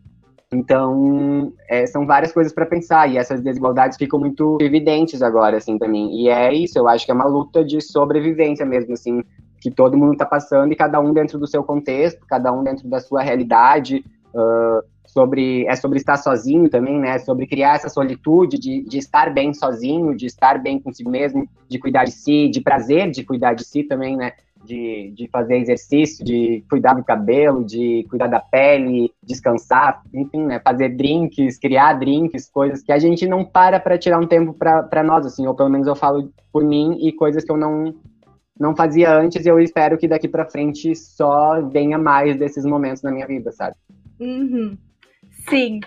Então, 0.54 1.54
é, 1.70 1.86
são 1.86 2.06
várias 2.06 2.34
coisas 2.34 2.52
para 2.52 2.66
pensar, 2.66 3.10
e 3.10 3.18
essas 3.18 3.40
desigualdades 3.40 3.98
ficam 3.98 4.20
muito 4.20 4.58
evidentes 4.60 5.22
agora, 5.22 5.56
assim, 5.58 5.78
para 5.78 5.88
mim. 5.88 6.12
E 6.12 6.28
é 6.28 6.54
isso, 6.54 6.78
eu 6.78 6.90
acho 6.90 7.06
que 7.06 7.12
é 7.12 7.14
uma 7.14 7.26
luta 7.26 7.64
de 7.64 7.80
sobrevivência 7.80 8.66
mesmo, 8.66 8.94
assim, 8.94 9.24
que 9.62 9.70
todo 9.72 9.98
mundo 9.98 10.14
está 10.14 10.26
passando, 10.26 10.74
e 10.74 10.76
cada 10.76 11.00
um 11.00 11.14
dentro 11.14 11.38
do 11.38 11.48
seu 11.48 11.64
contexto, 11.64 12.26
cada 12.28 12.52
um 12.52 12.64
dentro 12.64 12.90
da 12.90 13.00
sua 13.00 13.22
realidade, 13.22 14.04
uh, 14.34 14.84
sobre 15.06 15.66
é 15.68 15.76
sobre 15.76 15.98
estar 15.98 16.18
sozinho 16.18 16.70
também, 16.70 17.00
né? 17.00 17.20
Sobre 17.20 17.46
criar 17.46 17.76
essa 17.76 17.90
solitude 17.90 18.58
de, 18.58 18.84
de 18.84 18.98
estar 18.98 19.32
bem 19.34 19.54
sozinho, 19.54 20.16
de 20.16 20.26
estar 20.26 20.62
bem 20.62 20.80
consigo 20.80 21.10
mesmo, 21.10 21.48
de 21.70 21.78
cuidar 21.78 22.06
de 22.06 22.12
si, 22.12 22.50
de 22.50 22.62
prazer 22.62 23.12
de 23.12 23.24
cuidar 23.24 23.54
de 23.54 23.64
si 23.64 23.84
também, 23.84 24.18
né? 24.18 24.34
de, 24.64 25.12
de 25.16 25.28
fazer 25.28 25.58
exercício, 25.58 26.24
de 26.24 26.64
cuidar 26.70 26.94
do 26.94 27.04
cabelo, 27.04 27.64
de 27.64 28.06
cuidar 28.10 28.28
da 28.28 28.40
pele, 28.40 29.12
descansar, 29.22 30.02
enfim, 30.14 30.46
né, 30.46 30.60
fazer 30.64 30.90
drinks, 30.90 31.58
criar 31.58 31.94
drinks, 31.94 32.50
coisas 32.50 32.84
que 32.84 32.92
a 32.92 33.00
gente 33.00 33.28
não 33.28 33.44
para 33.44 33.80
para 33.80 33.98
tirar 33.98 34.20
um 34.20 34.28
tempo 34.28 34.54
para 34.54 35.04
nós, 35.04 35.26
assim, 35.26 35.48
ou 35.48 35.56
pelo 35.56 35.70
menos 35.70 35.88
eu 35.88 35.96
falo 35.96 36.32
por 36.52 36.64
mim 36.64 36.98
e 37.02 37.12
coisas 37.12 37.44
que 37.44 37.52
eu 37.52 37.58
não 37.58 37.96
não 38.62 38.76
fazia 38.76 39.12
antes 39.12 39.44
e 39.44 39.50
eu 39.50 39.60
espero 39.60 39.98
que 39.98 40.08
daqui 40.08 40.28
para 40.28 40.46
frente 40.46 40.96
só 40.96 41.60
venha 41.62 41.98
mais 41.98 42.38
desses 42.38 42.64
momentos 42.64 43.02
na 43.02 43.12
minha 43.12 43.26
vida, 43.26 43.52
sabe? 43.52 43.76
Uhum. 44.20 44.78
Sim. 45.50 45.80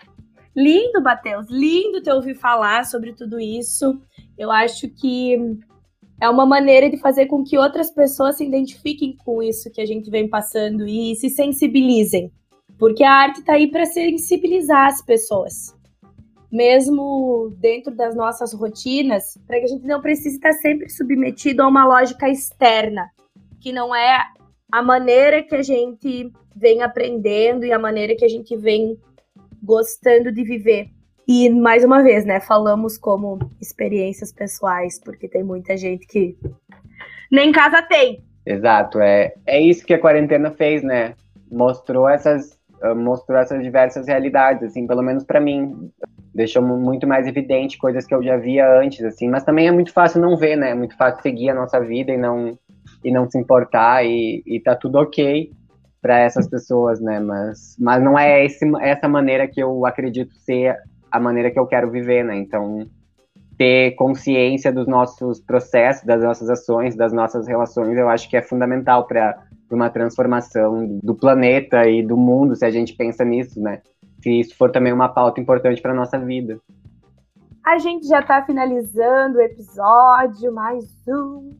Lindo, 0.56 1.00
Matheus. 1.00 1.46
Lindo 1.48 2.02
te 2.02 2.10
ouvir 2.10 2.34
falar 2.34 2.84
sobre 2.84 3.12
tudo 3.12 3.38
isso. 3.38 4.00
Eu 4.36 4.50
acho 4.50 4.88
que 4.88 5.36
é 6.20 6.28
uma 6.28 6.44
maneira 6.44 6.90
de 6.90 6.96
fazer 6.96 7.26
com 7.26 7.44
que 7.44 7.56
outras 7.56 7.92
pessoas 7.92 8.36
se 8.36 8.44
identifiquem 8.44 9.16
com 9.24 9.40
isso 9.40 9.70
que 9.70 9.80
a 9.80 9.86
gente 9.86 10.10
vem 10.10 10.28
passando 10.28 10.84
e 10.84 11.14
se 11.14 11.30
sensibilizem. 11.30 12.32
Porque 12.76 13.04
a 13.04 13.12
arte 13.12 13.38
está 13.38 13.52
aí 13.52 13.70
para 13.70 13.86
sensibilizar 13.86 14.88
as 14.88 15.00
pessoas. 15.00 15.72
Mesmo 16.54 17.52
dentro 17.58 17.92
das 17.92 18.14
nossas 18.14 18.52
rotinas, 18.52 19.36
para 19.44 19.58
que 19.58 19.64
a 19.64 19.68
gente 19.68 19.84
não 19.84 20.00
precise 20.00 20.36
estar 20.36 20.52
sempre 20.52 20.88
submetido 20.88 21.62
a 21.62 21.66
uma 21.66 21.84
lógica 21.84 22.28
externa, 22.28 23.10
que 23.60 23.72
não 23.72 23.92
é 23.92 24.24
a 24.70 24.80
maneira 24.80 25.42
que 25.42 25.56
a 25.56 25.62
gente 25.64 26.32
vem 26.54 26.80
aprendendo 26.80 27.64
e 27.64 27.72
a 27.72 27.78
maneira 27.78 28.14
que 28.14 28.24
a 28.24 28.28
gente 28.28 28.56
vem 28.56 28.96
gostando 29.60 30.30
de 30.30 30.44
viver. 30.44 30.90
E 31.26 31.50
mais 31.50 31.82
uma 31.84 32.04
vez, 32.04 32.24
né, 32.24 32.38
falamos 32.38 32.96
como 32.96 33.38
experiências 33.60 34.30
pessoais, 34.30 35.00
porque 35.00 35.26
tem 35.26 35.42
muita 35.42 35.76
gente 35.76 36.06
que 36.06 36.38
nem 37.32 37.50
casa 37.50 37.82
tem. 37.82 38.22
Exato, 38.46 39.00
é, 39.00 39.34
é 39.44 39.60
isso 39.60 39.84
que 39.84 39.94
a 39.94 39.98
quarentena 39.98 40.52
fez, 40.52 40.84
né? 40.84 41.16
Mostrou 41.50 42.08
essas 42.08 42.62
mostrou 42.94 43.38
essas 43.38 43.62
diversas 43.62 44.06
realidades, 44.06 44.62
assim, 44.62 44.86
pelo 44.86 45.00
menos 45.00 45.24
para 45.24 45.40
mim, 45.40 45.90
deixou 46.34 46.62
muito 46.62 47.06
mais 47.06 47.26
evidente 47.26 47.78
coisas 47.78 48.06
que 48.06 48.14
eu 48.14 48.22
já 48.22 48.36
via 48.36 48.80
antes, 48.80 49.04
assim, 49.04 49.28
mas 49.28 49.44
também 49.44 49.68
é 49.68 49.72
muito 49.72 49.92
fácil 49.92 50.20
não 50.20 50.36
ver, 50.36 50.56
né? 50.56 50.70
É 50.70 50.74
muito 50.74 50.96
fácil 50.96 51.22
seguir 51.22 51.50
a 51.50 51.54
nossa 51.54 51.80
vida 51.80 52.12
e 52.12 52.16
não 52.16 52.58
e 53.02 53.10
não 53.10 53.28
se 53.30 53.38
importar 53.38 54.04
e, 54.04 54.42
e 54.46 54.60
tá 54.60 54.74
tudo 54.74 54.96
ok 54.96 55.50
para 56.00 56.18
essas 56.18 56.48
pessoas, 56.48 57.00
né? 57.00 57.20
Mas, 57.20 57.76
mas 57.78 58.02
não 58.02 58.18
é 58.18 58.44
esse, 58.44 58.64
essa 58.80 59.08
maneira 59.08 59.46
que 59.46 59.62
eu 59.62 59.86
acredito 59.86 60.34
ser 60.34 60.76
a 61.10 61.20
maneira 61.20 61.50
que 61.50 61.58
eu 61.58 61.66
quero 61.66 61.90
viver, 61.90 62.24
né? 62.24 62.36
Então, 62.36 62.86
ter 63.56 63.92
consciência 63.92 64.72
dos 64.72 64.86
nossos 64.86 65.40
processos, 65.40 66.04
das 66.04 66.22
nossas 66.22 66.50
ações, 66.50 66.96
das 66.96 67.12
nossas 67.12 67.46
relações, 67.46 67.96
eu 67.96 68.08
acho 68.08 68.28
que 68.28 68.36
é 68.36 68.42
fundamental 68.42 69.06
para 69.06 69.44
uma 69.70 69.88
transformação 69.90 70.98
do 71.02 71.14
planeta 71.14 71.88
e 71.88 72.02
do 72.02 72.16
mundo, 72.16 72.54
se 72.54 72.64
a 72.64 72.70
gente 72.70 72.94
pensa 72.94 73.24
nisso, 73.24 73.60
né? 73.60 73.80
Se 74.24 74.40
isso 74.40 74.56
for 74.56 74.72
também 74.72 74.90
uma 74.90 75.08
pauta 75.08 75.38
importante 75.38 75.82
para 75.82 75.92
nossa 75.92 76.18
vida. 76.18 76.58
A 77.62 77.76
gente 77.76 78.06
já 78.06 78.20
está 78.20 78.42
finalizando 78.42 79.36
o 79.36 79.40
episódio, 79.40 80.50
mais 80.50 80.84
um. 81.06 81.54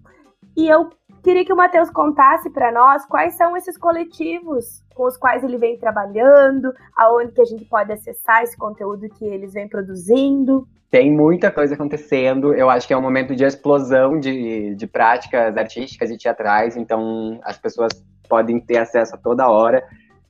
E 0.57 0.67
eu 0.67 0.89
Queria 1.25 1.43
que 1.43 1.53
o 1.55 1.57
Matheus 1.57 1.89
contasse 1.89 2.51
para 2.51 2.71
nós 2.71 3.07
quais 3.07 3.33
são 3.35 3.57
esses 3.57 3.79
coletivos 3.79 4.85
com 4.95 5.07
os 5.07 5.17
quais 5.17 5.43
ele 5.43 5.57
vem 5.57 5.79
trabalhando, 5.79 6.71
aonde 6.95 7.33
que 7.33 7.41
a 7.41 7.47
gente 7.47 7.65
pode 7.65 7.91
acessar 7.91 8.43
esse 8.43 8.55
conteúdo 8.59 9.09
que 9.09 9.25
eles 9.25 9.55
vêm 9.55 9.67
produzindo. 9.67 10.69
Tem 10.91 11.11
muita 11.11 11.51
coisa 11.51 11.75
acontecendo. 11.75 12.53
Eu 12.53 12.69
acho 12.69 12.87
que 12.87 12.93
é 12.93 12.97
um 12.97 13.03
momento 13.03 13.35
de 13.35 13.43
explosão 13.43 14.21
de, 14.21 14.75
de 14.75 14.87
práticas 14.87 15.57
artísticas 15.57 16.11
e 16.11 16.19
teatrais, 16.19 16.77
então 16.77 17.41
as 17.43 17.57
pessoas 17.57 17.91
podem 18.29 18.61
ter 18.61 18.77
acesso 18.77 19.15
a 19.15 19.19
toda 19.19 19.49
hora. 19.49 19.83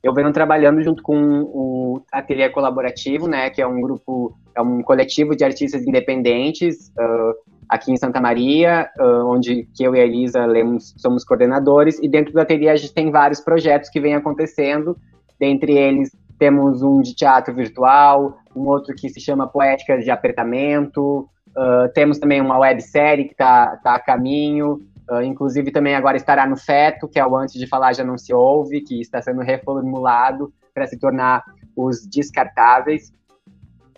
Eu 0.05 0.13
venho 0.13 0.31
trabalhando 0.31 0.83
junto 0.83 1.01
com 1.01 1.41
o 1.51 1.99
Ateliê 2.11 2.47
Colaborativo, 2.49 3.27
né, 3.27 3.49
que 3.49 3.59
é 3.59 3.65
um 3.65 3.81
grupo, 3.81 4.37
é 4.55 4.61
um 4.61 4.83
coletivo 4.83 5.35
de 5.35 5.43
artistas 5.43 5.81
independentes, 5.81 6.89
uh, 6.89 7.33
aqui 7.67 7.91
em 7.91 7.97
Santa 7.97 8.21
Maria, 8.21 8.87
uh, 8.99 9.25
onde 9.25 9.67
que 9.73 9.83
eu 9.83 9.95
e 9.95 9.99
a 9.99 10.05
Elisa 10.05 10.45
lemos, 10.45 10.93
somos 10.95 11.25
coordenadores, 11.25 11.97
e 12.03 12.07
dentro 12.07 12.31
do 12.31 12.39
ateliê 12.39 12.69
a 12.69 12.75
gente 12.75 12.93
tem 12.93 13.09
vários 13.09 13.39
projetos 13.39 13.89
que 13.89 13.99
vêm 13.99 14.13
acontecendo, 14.13 14.95
dentre 15.39 15.75
eles 15.75 16.15
temos 16.37 16.83
um 16.83 17.01
de 17.01 17.15
teatro 17.15 17.55
virtual, 17.55 18.37
um 18.55 18.67
outro 18.67 18.93
que 18.93 19.09
se 19.09 19.19
chama 19.19 19.47
Poéticas 19.47 20.03
de 20.03 20.11
Apertamento, 20.11 21.27
uh, 21.57 21.91
temos 21.95 22.19
também 22.19 22.39
uma 22.39 22.59
websérie 22.59 23.25
que 23.25 23.31
está 23.31 23.77
tá 23.77 23.95
a 23.95 23.99
caminho, 23.99 24.81
uh, 25.09 25.21
inclusive 25.21 25.71
também 25.71 25.95
agora 25.95 26.17
estará 26.17 26.45
no 26.47 26.57
Feto, 26.57 27.07
que 27.07 27.19
é 27.19 27.25
o 27.25 27.35
Antes 27.35 27.55
de 27.55 27.67
Falar 27.67 27.93
Já 27.93 28.03
Não 28.03 28.17
Se 28.17 28.33
Ouve, 28.33 28.81
que 28.81 29.01
está 29.01 29.21
sendo 29.21 29.41
reformulado 29.41 30.53
para 30.73 30.87
se 30.87 30.97
tornar 30.97 31.43
os 31.75 32.05
descartáveis. 32.07 33.13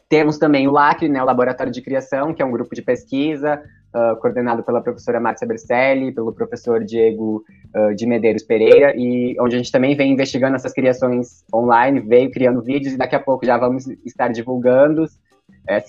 Temos 0.10 0.38
também 0.38 0.68
o 0.68 0.72
LACRE, 0.72 1.10
né, 1.10 1.22
o 1.22 1.26
Laboratório 1.26 1.72
de 1.72 1.82
Criação, 1.82 2.34
que 2.34 2.42
é 2.42 2.46
um 2.46 2.52
grupo 2.52 2.74
de 2.74 2.82
pesquisa 2.82 3.62
uh, 3.94 4.16
coordenado 4.18 4.64
pela 4.64 4.82
professora 4.82 5.20
Márcia 5.20 5.48
Bercelli, 5.48 6.14
pelo 6.14 6.34
professor 6.34 6.84
Diego 6.84 7.44
uh, 7.76 7.94
de 7.94 8.06
Medeiros 8.06 8.44
Pereira, 8.44 8.94
e 8.96 9.36
onde 9.40 9.56
a 9.56 9.58
gente 9.58 9.72
também 9.72 9.96
vem 9.96 10.14
investigando 10.14 10.56
essas 10.56 10.74
criações 10.74 11.44
online, 11.54 12.00
veio 12.00 12.32
criando 12.32 12.62
vídeos 12.62 12.94
e 12.94 12.98
daqui 12.98 13.16
a 13.16 13.20
pouco 13.20 13.46
já 13.46 13.58
vamos 13.58 13.88
estar 14.06 14.30
divulgando 14.30 15.06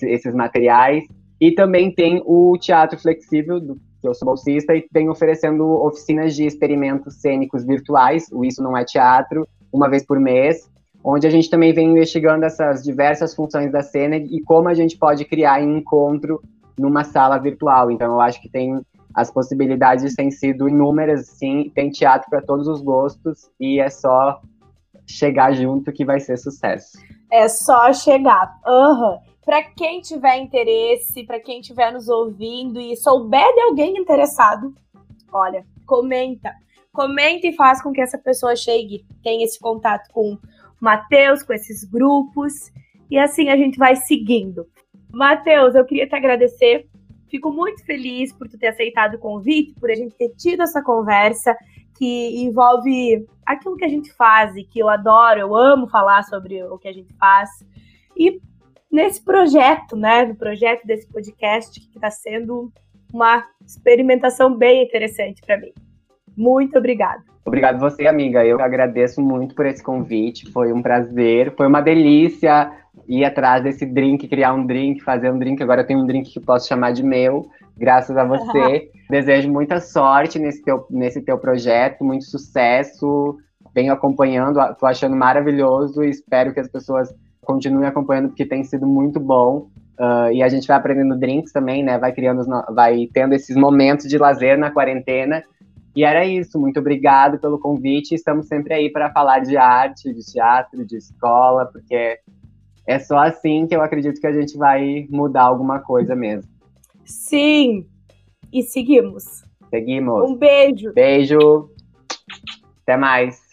esses 0.01 0.33
materiais. 0.33 1.05
E 1.39 1.51
também 1.51 1.93
tem 1.93 2.21
o 2.25 2.57
Teatro 2.57 2.99
Flexível, 2.99 3.61
do, 3.61 3.79
que 4.01 4.07
eu 4.07 4.13
sou 4.13 4.25
bolsista, 4.25 4.75
e 4.75 4.81
tem 4.81 5.09
oferecendo 5.09 5.65
oficinas 5.83 6.35
de 6.35 6.45
experimentos 6.45 7.15
cênicos 7.15 7.65
virtuais, 7.65 8.27
o 8.31 8.45
Isso 8.45 8.63
Não 8.63 8.77
É 8.77 8.83
Teatro, 8.83 9.47
uma 9.71 9.89
vez 9.89 10.05
por 10.05 10.19
mês, 10.19 10.69
onde 11.03 11.27
a 11.27 11.29
gente 11.29 11.49
também 11.49 11.73
vem 11.73 11.91
investigando 11.91 12.45
essas 12.45 12.83
diversas 12.83 13.33
funções 13.33 13.71
da 13.71 13.81
cena 13.81 14.15
e 14.15 14.41
como 14.41 14.67
a 14.67 14.73
gente 14.73 14.97
pode 14.97 15.25
criar 15.25 15.61
encontro 15.61 16.41
numa 16.77 17.03
sala 17.03 17.37
virtual. 17.37 17.91
Então, 17.91 18.13
eu 18.13 18.21
acho 18.21 18.41
que 18.41 18.49
tem 18.49 18.81
as 19.13 19.31
possibilidades 19.31 20.15
têm 20.15 20.31
sido 20.31 20.69
inúmeras, 20.69 21.27
sim, 21.27 21.71
tem 21.73 21.89
teatro 21.89 22.29
para 22.29 22.41
todos 22.41 22.67
os 22.67 22.81
gostos 22.81 23.49
e 23.59 23.79
é 23.79 23.89
só 23.89 24.39
chegar 25.05 25.51
junto 25.53 25.91
que 25.91 26.05
vai 26.05 26.19
ser 26.19 26.37
sucesso. 26.37 26.97
É 27.31 27.47
só 27.47 27.91
chegar. 27.91 28.55
Uhum. 28.65 29.17
Para 29.49 29.63
quem 29.63 29.99
tiver 29.99 30.37
interesse, 30.37 31.23
para 31.23 31.39
quem 31.39 31.59
estiver 31.59 31.91
nos 31.91 32.07
ouvindo 32.07 32.79
e 32.79 32.95
souber 32.95 33.51
de 33.55 33.61
alguém 33.61 33.97
interessado, 33.97 34.75
olha, 35.33 35.65
comenta. 35.87 36.53
Comenta 36.93 37.47
e 37.47 37.55
faz 37.55 37.81
com 37.81 37.91
que 37.91 37.99
essa 37.99 38.19
pessoa 38.19 38.55
chegue, 38.55 39.03
tenha 39.23 39.43
esse 39.43 39.59
contato 39.59 40.07
com 40.13 40.37
Matheus, 40.79 41.41
com 41.41 41.51
esses 41.51 41.83
grupos. 41.83 42.53
E 43.09 43.17
assim 43.17 43.49
a 43.49 43.57
gente 43.57 43.79
vai 43.79 43.95
seguindo. 43.95 44.67
Matheus, 45.11 45.73
eu 45.73 45.83
queria 45.83 46.07
te 46.07 46.13
agradecer. 46.13 46.87
Fico 47.27 47.51
muito 47.51 47.83
feliz 47.83 48.31
por 48.31 48.47
tu 48.47 48.55
ter 48.55 48.67
aceitado 48.67 49.15
o 49.15 49.19
convite, 49.19 49.73
por 49.79 49.89
a 49.89 49.95
gente 49.95 50.13
ter 50.13 50.29
tido 50.35 50.61
essa 50.61 50.83
conversa 50.83 51.57
que 51.97 52.43
envolve 52.43 53.25
aquilo 53.43 53.77
que 53.77 53.85
a 53.85 53.89
gente 53.89 54.13
faz 54.13 54.55
e 54.55 54.63
que 54.63 54.77
eu 54.77 54.87
adoro, 54.87 55.39
eu 55.39 55.55
amo 55.55 55.87
falar 55.87 56.21
sobre 56.25 56.63
o 56.65 56.77
que 56.77 56.87
a 56.87 56.93
gente 56.93 57.11
faz. 57.15 57.49
E 58.15 58.39
nesse 58.91 59.23
projeto, 59.23 59.95
né, 59.95 60.25
no 60.25 60.35
projeto 60.35 60.85
desse 60.85 61.07
podcast, 61.07 61.79
que 61.79 61.97
está 61.97 62.09
sendo 62.09 62.71
uma 63.13 63.45
experimentação 63.65 64.55
bem 64.55 64.83
interessante 64.83 65.41
para 65.45 65.57
mim. 65.57 65.73
Muito 66.35 66.77
obrigada. 66.77 67.23
Obrigado 67.45 67.79
você, 67.79 68.05
amiga. 68.05 68.45
Eu 68.45 68.61
agradeço 68.61 69.21
muito 69.21 69.55
por 69.55 69.65
esse 69.65 69.81
convite. 69.81 70.51
Foi 70.51 70.71
um 70.71 70.81
prazer, 70.81 71.53
foi 71.55 71.67
uma 71.67 71.81
delícia 71.81 72.71
ir 73.07 73.25
atrás 73.25 73.63
desse 73.63 73.85
drink, 73.85 74.27
criar 74.27 74.53
um 74.53 74.65
drink, 74.65 75.01
fazer 75.01 75.31
um 75.31 75.39
drink. 75.39 75.61
Agora 75.61 75.81
eu 75.81 75.87
tenho 75.87 75.99
um 75.99 76.05
drink 76.05 76.31
que 76.31 76.39
posso 76.39 76.67
chamar 76.67 76.91
de 76.91 77.03
meu, 77.03 77.47
graças 77.75 78.15
a 78.15 78.23
você. 78.23 78.91
Desejo 79.09 79.51
muita 79.51 79.79
sorte 79.79 80.37
nesse 80.37 80.61
teu, 80.63 80.85
nesse 80.89 81.21
teu 81.21 81.37
projeto, 81.37 82.03
muito 82.03 82.25
sucesso. 82.25 83.37
Venho 83.73 83.93
acompanhando, 83.93 84.59
tô 84.75 84.85
achando 84.85 85.15
maravilhoso 85.15 86.03
e 86.03 86.09
espero 86.09 86.53
que 86.53 86.59
as 86.59 86.67
pessoas 86.67 87.13
continuem 87.49 87.87
acompanhando, 87.87 88.27
porque 88.27 88.45
tem 88.45 88.63
sido 88.63 88.85
muito 88.85 89.19
bom. 89.19 89.69
Uh, 89.99 90.31
e 90.31 90.43
a 90.43 90.47
gente 90.47 90.67
vai 90.67 90.77
aprendendo 90.77 91.17
drinks 91.17 91.51
também, 91.51 91.83
né? 91.83 91.97
Vai 91.97 92.13
criando, 92.13 92.45
vai 92.73 93.09
tendo 93.11 93.33
esses 93.33 93.55
momentos 93.55 94.07
de 94.07 94.19
lazer 94.19 94.55
na 94.57 94.69
quarentena. 94.69 95.43
E 95.95 96.03
era 96.03 96.23
isso. 96.23 96.59
Muito 96.59 96.79
obrigado 96.79 97.39
pelo 97.39 97.59
convite. 97.59 98.13
Estamos 98.13 98.47
sempre 98.47 98.75
aí 98.75 98.91
para 98.91 99.11
falar 99.11 99.39
de 99.39 99.57
arte, 99.57 100.13
de 100.13 100.23
teatro, 100.31 100.85
de 100.85 100.95
escola, 100.95 101.65
porque 101.65 102.19
é 102.85 102.99
só 102.99 103.17
assim 103.17 103.65
que 103.65 103.75
eu 103.75 103.81
acredito 103.81 104.21
que 104.21 104.27
a 104.27 104.31
gente 104.31 104.55
vai 104.55 105.07
mudar 105.09 105.43
alguma 105.43 105.79
coisa 105.79 106.15
mesmo. 106.15 106.49
Sim. 107.03 107.87
E 108.53 108.61
seguimos. 108.61 109.43
Seguimos. 109.71 110.29
Um 110.29 110.35
beijo. 110.35 110.93
Beijo. 110.93 111.69
Até 112.83 112.95
mais. 112.95 113.48